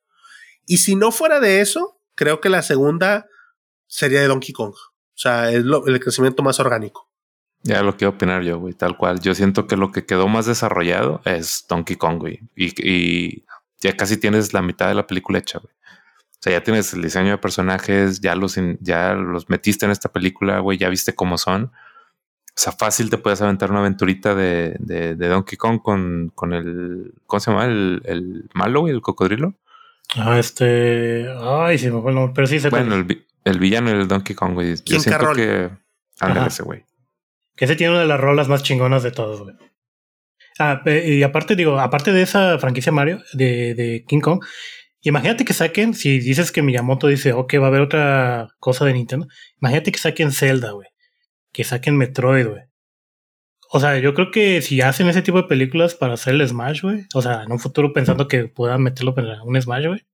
[0.67, 3.27] Y si no fuera de eso, creo que la segunda
[3.87, 4.73] sería de Donkey Kong.
[4.73, 7.07] O sea, es el crecimiento más orgánico.
[7.63, 9.21] Ya lo quiero opinar yo, güey, tal cual.
[9.21, 12.41] Yo siento que lo que quedó más desarrollado es Donkey Kong, güey.
[12.57, 13.45] Y,
[13.83, 15.75] ya casi tienes la mitad de la película hecha, güey.
[16.47, 20.61] Sea, ya tienes el diseño de personajes, ya los, ya los metiste en esta película,
[20.61, 21.65] güey, ya viste cómo son.
[21.65, 27.15] O sea, fácil te puedes aventar una aventurita de, de, Donkey Kong con, con el.
[27.27, 27.65] ¿Cómo se llama?
[27.65, 29.55] El, el malo, güey, el cocodrilo.
[30.15, 31.27] Ah, este.
[31.37, 32.33] Ay, sí, acuerdo.
[32.33, 34.77] Pero sí se Bueno, el, el villano del Donkey Kong, güey.
[34.85, 35.71] Yo siento que.
[36.21, 36.85] Ándale ese, güey.
[37.57, 39.57] Que ese tiene una de las rolas más chingonas de todos, güey.
[40.61, 44.45] Ah, y aparte, digo, aparte de esa franquicia Mario, de, de King Kong,
[45.09, 48.95] imagínate que saquen, si dices que Miyamoto dice, ok, va a haber otra cosa de
[48.95, 49.27] Nintendo,
[49.61, 50.89] imagínate que saquen Zelda, güey.
[51.53, 52.63] Que saquen Metroid, güey.
[53.71, 56.83] O sea, yo creo que si hacen ese tipo de películas para hacer el Smash,
[56.83, 60.07] güey, o sea, en un futuro pensando que puedan meterlo para un Smash, güey,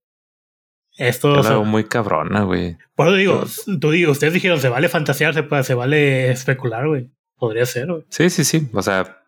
[0.97, 2.77] esto es muy cabrona, güey.
[2.95, 3.43] Por eso digo,
[3.79, 7.09] tú digo, ustedes dijeron, se vale fantasear, se, se vale especular, güey.
[7.35, 8.03] Podría ser, güey.
[8.09, 8.69] Sí, sí, sí.
[8.73, 9.23] O sea,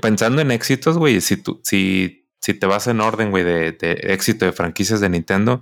[0.00, 4.44] pensando en éxitos, güey, si tú, si, si te vas en orden, güey, de, éxito
[4.44, 5.60] de franquicias de Nintendo,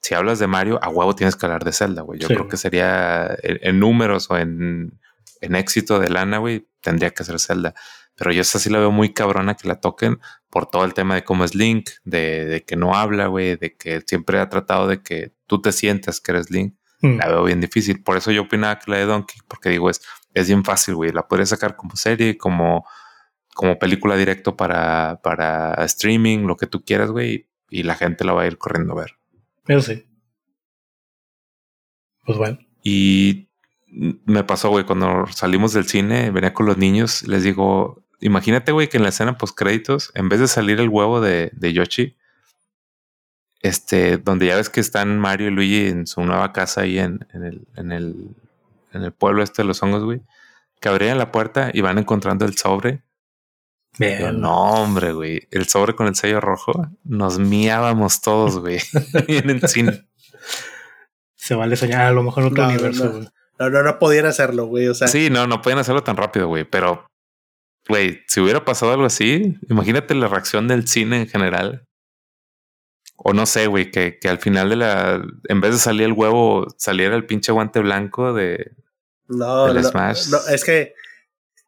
[0.00, 2.20] si hablas de Mario, a huevo tienes que hablar de Zelda, güey.
[2.20, 5.00] Yo creo que sería en, números o en,
[5.40, 7.74] en éxito de lana, güey, tendría que ser Zelda.
[8.16, 10.20] Pero yo esa sí la veo muy cabrona que la toquen
[10.50, 14.02] por todo el tema de cómo es Link, de, que no habla, güey, de que
[14.06, 16.74] siempre ha tratado de que tú te sientas que eres Link.
[17.00, 17.16] Mm.
[17.18, 18.02] La veo bien difícil.
[18.02, 20.00] Por eso yo opinaba que la de Donkey, porque digo, es,
[20.32, 21.12] es bien fácil, güey.
[21.12, 22.86] La podrías sacar como serie, como,
[23.54, 28.34] como película directo para, para streaming, lo que tú quieras, güey, y la gente la
[28.34, 29.12] va a ir corriendo a ver.
[29.64, 30.06] Pero sí.
[32.24, 32.58] Pues bueno.
[32.82, 33.48] Y
[33.86, 38.88] me pasó, güey, cuando salimos del cine, venía con los niños, les digo, Imagínate, güey,
[38.88, 42.16] que en la escena post créditos, en vez de salir el huevo de, de Yoshi,
[43.60, 47.26] este, donde ya ves que están Mario y Luigi en su nueva casa ahí en,
[47.34, 48.34] en, el, en, el,
[48.94, 50.22] en el pueblo este de los hongos, güey,
[50.80, 53.02] que abrían la puerta y van encontrando el sobre.
[53.98, 58.80] No, hombre, güey, el sobre con el sello rojo, nos miábamos todos, güey,
[59.28, 60.08] en el cine.
[61.34, 63.28] Se vale soñar a lo mejor otro universo, güey.
[63.58, 64.88] No, no, no, podían hacerlo, güey.
[64.88, 66.64] O sea, sí, no, no podían hacerlo tan rápido, güey.
[66.64, 67.06] Pero
[67.88, 71.86] Güey, si hubiera pasado algo así, imagínate la reacción del cine en general.
[73.16, 75.22] O no sé, güey, que, que al final de la.
[75.48, 78.72] En vez de salir el huevo, saliera el pinche guante blanco de.
[79.28, 80.28] No, no, Smash.
[80.30, 80.94] no, es que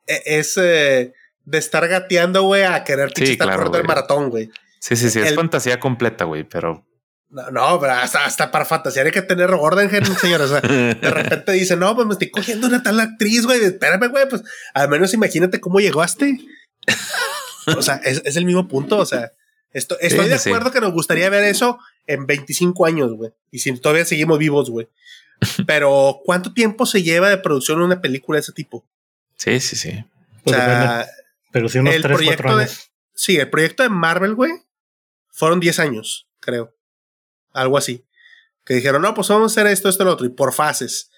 [0.07, 1.13] e, es eh,
[1.47, 4.51] de estar gateando, güey, a querer sí, estar del maratón, güey.
[4.81, 6.85] Sí, sí, sí, es fantasía completa, güey, pero
[7.29, 10.43] no, no, pero hasta, para fantasear hay que tener orden, señor.
[10.43, 13.63] O sea, de repente dice, no, pues me estoy cogiendo una tal actriz, güey.
[13.65, 14.43] Espérame, güey, pues
[14.75, 16.39] al menos imagínate cómo llegaste.
[17.77, 18.99] o sea, es, el mismo punto.
[18.99, 19.33] O sea,
[19.73, 23.33] esto, estoy de acuerdo que nos gustaría ver eso en 25 años, güey.
[23.51, 24.89] Y si todavía seguimos vivos, güey.
[25.67, 28.85] Pero, ¿cuánto tiempo se lleva de producción una película de ese tipo?
[29.37, 30.05] Sí, sí, sí.
[30.45, 31.07] O sea,
[31.53, 32.69] pero sí unos el 3, proyecto de,
[33.15, 34.53] Sí, el proyecto de Marvel, güey,
[35.31, 36.77] fueron 10 años, creo
[37.57, 38.05] algo así.
[38.65, 41.11] Que dijeron, no, pues vamos a hacer esto, esto, lo otro, y por fases,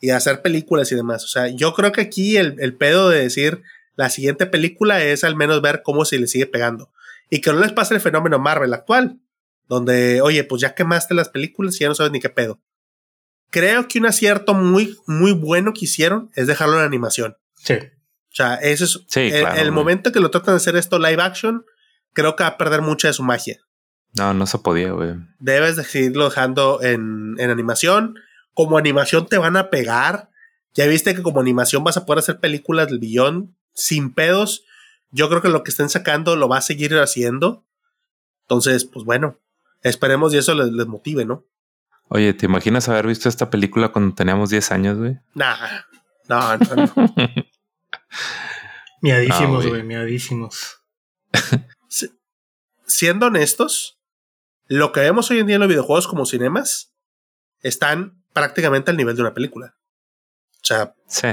[0.00, 1.24] y hacer películas y demás.
[1.24, 3.62] O sea, yo creo que aquí el, el pedo de decir,
[3.96, 6.92] La siguiente película es al menos ver cómo se le sigue pegando.
[7.30, 9.18] Y que no les pase el fenómeno Marvel actual,
[9.68, 12.60] donde, oye, pues ya quemaste las películas y ya no sabes ni qué pedo.
[13.50, 17.36] Creo que un acierto muy, muy bueno que hicieron es dejarlo en animación.
[17.54, 17.78] Sí.
[18.36, 20.98] O sea, ese es Sí, el, claro, el momento que lo tratan de hacer esto
[20.98, 21.64] live action,
[22.12, 23.56] creo que va a perder mucha de su magia.
[24.12, 25.14] No, no se podía, güey.
[25.38, 28.16] Debes de seguirlo dejando en, en animación.
[28.52, 30.28] Como animación te van a pegar.
[30.74, 34.64] Ya viste que como animación vas a poder hacer películas del billón sin pedos.
[35.10, 37.64] Yo creo que lo que estén sacando lo va a seguir haciendo.
[38.42, 39.40] Entonces, pues bueno,
[39.82, 41.46] esperemos y eso les, les motive, ¿no?
[42.08, 45.16] Oye, ¿te imaginas haber visto esta película cuando teníamos 10 años, güey?
[45.32, 45.56] Nah,
[46.28, 46.92] no, no, no.
[49.02, 49.82] Miadísimos, Ah, güey.
[49.82, 50.82] miadísimos.
[51.88, 52.10] Si-
[52.86, 53.98] Siendo honestos,
[54.66, 56.92] lo que vemos hoy en día en los videojuegos como cinemas
[57.60, 59.74] están prácticamente al nivel de una película.
[60.62, 61.28] O sea, Sí.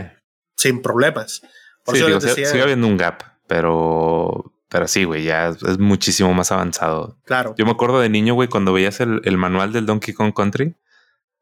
[0.55, 1.41] sin problemas.
[1.83, 5.23] Por Sí, eso digo, les sigue- decía, sigue habiendo un gap, pero, pero sí, güey,
[5.23, 7.17] ya es, es muchísimo más avanzado.
[7.25, 7.53] claro.
[7.57, 10.75] Yo me acuerdo de niño, güey, cuando veías el, el manual del Donkey Kong Country,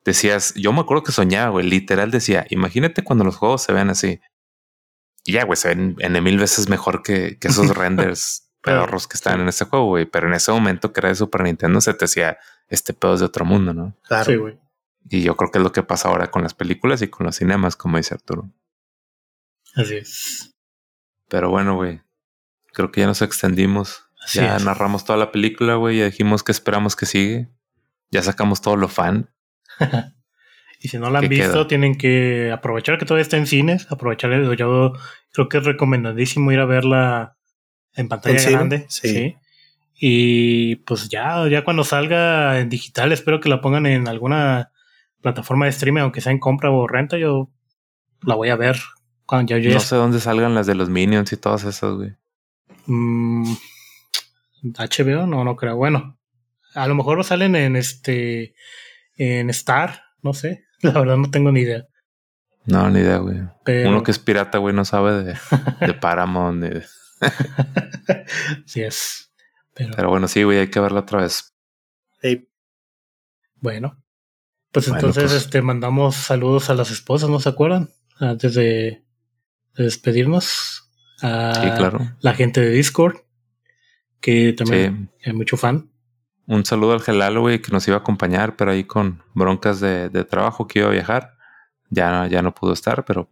[0.03, 3.89] decías, yo me acuerdo que soñaba, güey, literal decía, imagínate cuando los juegos se vean
[3.89, 4.19] así.
[5.23, 9.15] Y ya, güey, se ven en mil veces mejor que, que esos renders pedorros que
[9.15, 10.05] están en este juego, güey.
[10.05, 12.37] Pero en ese momento que era de Super Nintendo se te decía,
[12.67, 13.95] este pedo es de otro mundo, ¿no?
[14.03, 14.25] claro.
[14.25, 14.59] Sí, güey.
[15.09, 17.35] Y yo creo que es lo que pasa ahora con las películas y con los
[17.35, 18.51] cinemas, como dice Arturo.
[19.75, 20.55] Así es.
[21.27, 22.01] Pero bueno, güey,
[22.71, 24.05] creo que ya nos extendimos.
[24.23, 24.63] Así ya es.
[24.63, 27.49] narramos toda la película, güey, ya dijimos que esperamos que sigue.
[28.11, 29.33] Ya sacamos todo lo fan.
[30.83, 31.67] y si no la han ¿Qué visto, queda?
[31.67, 34.31] tienen que aprovechar que todavía está en cines, aprovechar.
[34.55, 34.93] Yo
[35.31, 37.37] creo que es recomendadísimo ir a verla
[37.93, 38.85] en pantalla grande.
[38.89, 39.09] Sí.
[39.09, 39.35] Sí.
[40.03, 44.71] Y pues ya, ya cuando salga en digital, espero que la pongan en alguna
[45.21, 47.51] plataforma de streaming, aunque sea en compra o renta, yo
[48.23, 48.77] la voy a ver.
[49.27, 52.15] Cuando ya, yo No sé dónde salgan las de los Minions y todas esas, güey.
[52.87, 53.53] Mm,
[54.63, 55.75] HBO, no, no creo.
[55.75, 56.17] Bueno,
[56.73, 58.55] a lo mejor salen en este,
[59.15, 60.65] en Star, no sé.
[60.93, 61.85] La verdad no tengo ni idea.
[62.65, 63.39] No, ni idea, güey.
[63.65, 65.37] Pero Uno que es pirata, güey, no sabe de,
[65.85, 66.61] de Paramount.
[66.63, 66.85] ni de-
[68.65, 69.31] sí es.
[69.73, 71.53] Pero, Pero bueno, sí, güey, hay que verla otra vez.
[72.21, 72.47] Sí.
[73.55, 73.97] bueno.
[74.71, 75.43] Pues Bueno, entonces pues.
[75.43, 77.89] este mandamos saludos a las esposas, ¿no se acuerdan?
[78.19, 79.03] Antes de,
[79.75, 80.89] de despedirnos.
[81.21, 82.15] A Sí, claro.
[82.21, 83.17] la gente de Discord.
[84.21, 85.90] Que también hay mucho fan.
[86.51, 90.09] Un saludo al Gelalo, güey, que nos iba a acompañar, pero ahí con broncas de,
[90.09, 91.37] de trabajo que iba a viajar.
[91.89, 93.29] Ya, ya no pudo estar, pero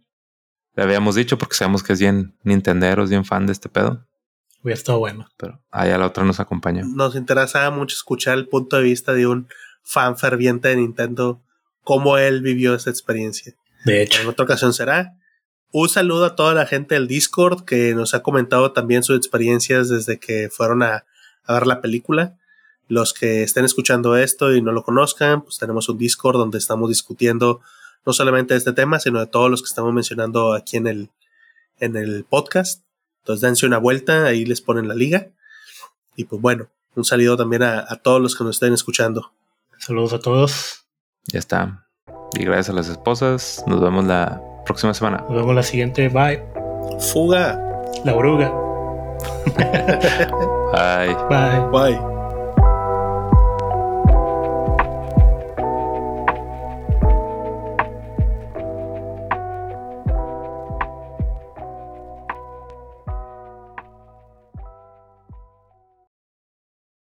[0.74, 4.06] le habíamos dicho porque sabemos que es bien Nintendero, es bien fan de este pedo.
[4.62, 5.28] Hubiera estado bueno.
[5.36, 6.86] Pero allá la otra nos acompañó.
[6.86, 9.48] Nos interesaba mucho escuchar el punto de vista de un
[9.82, 11.42] fan ferviente de Nintendo,
[11.84, 13.52] cómo él vivió esa experiencia.
[13.84, 14.22] De hecho.
[14.22, 15.18] En otra ocasión será.
[15.72, 19.90] Un saludo a toda la gente del Discord que nos ha comentado también sus experiencias
[19.90, 21.04] desde que fueron a,
[21.44, 22.38] a ver la película.
[22.90, 26.88] Los que estén escuchando esto y no lo conozcan, pues tenemos un Discord donde estamos
[26.88, 27.60] discutiendo
[28.04, 31.10] no solamente de este tema, sino de todos los que estamos mencionando aquí en el,
[31.78, 32.82] en el podcast.
[33.20, 35.28] Entonces dense una vuelta, ahí les ponen la liga.
[36.16, 39.30] Y pues bueno, un saludo también a, a todos los que nos estén escuchando.
[39.78, 40.84] Saludos a todos.
[41.26, 41.86] Ya está.
[42.32, 43.62] Y gracias a las esposas.
[43.68, 45.18] Nos vemos la próxima semana.
[45.28, 46.08] Nos vemos la siguiente.
[46.08, 46.42] Bye.
[47.12, 47.56] Fuga.
[48.04, 48.52] La oruga.
[50.72, 51.14] Bye.
[51.28, 51.70] Bye.
[51.70, 52.19] Bye.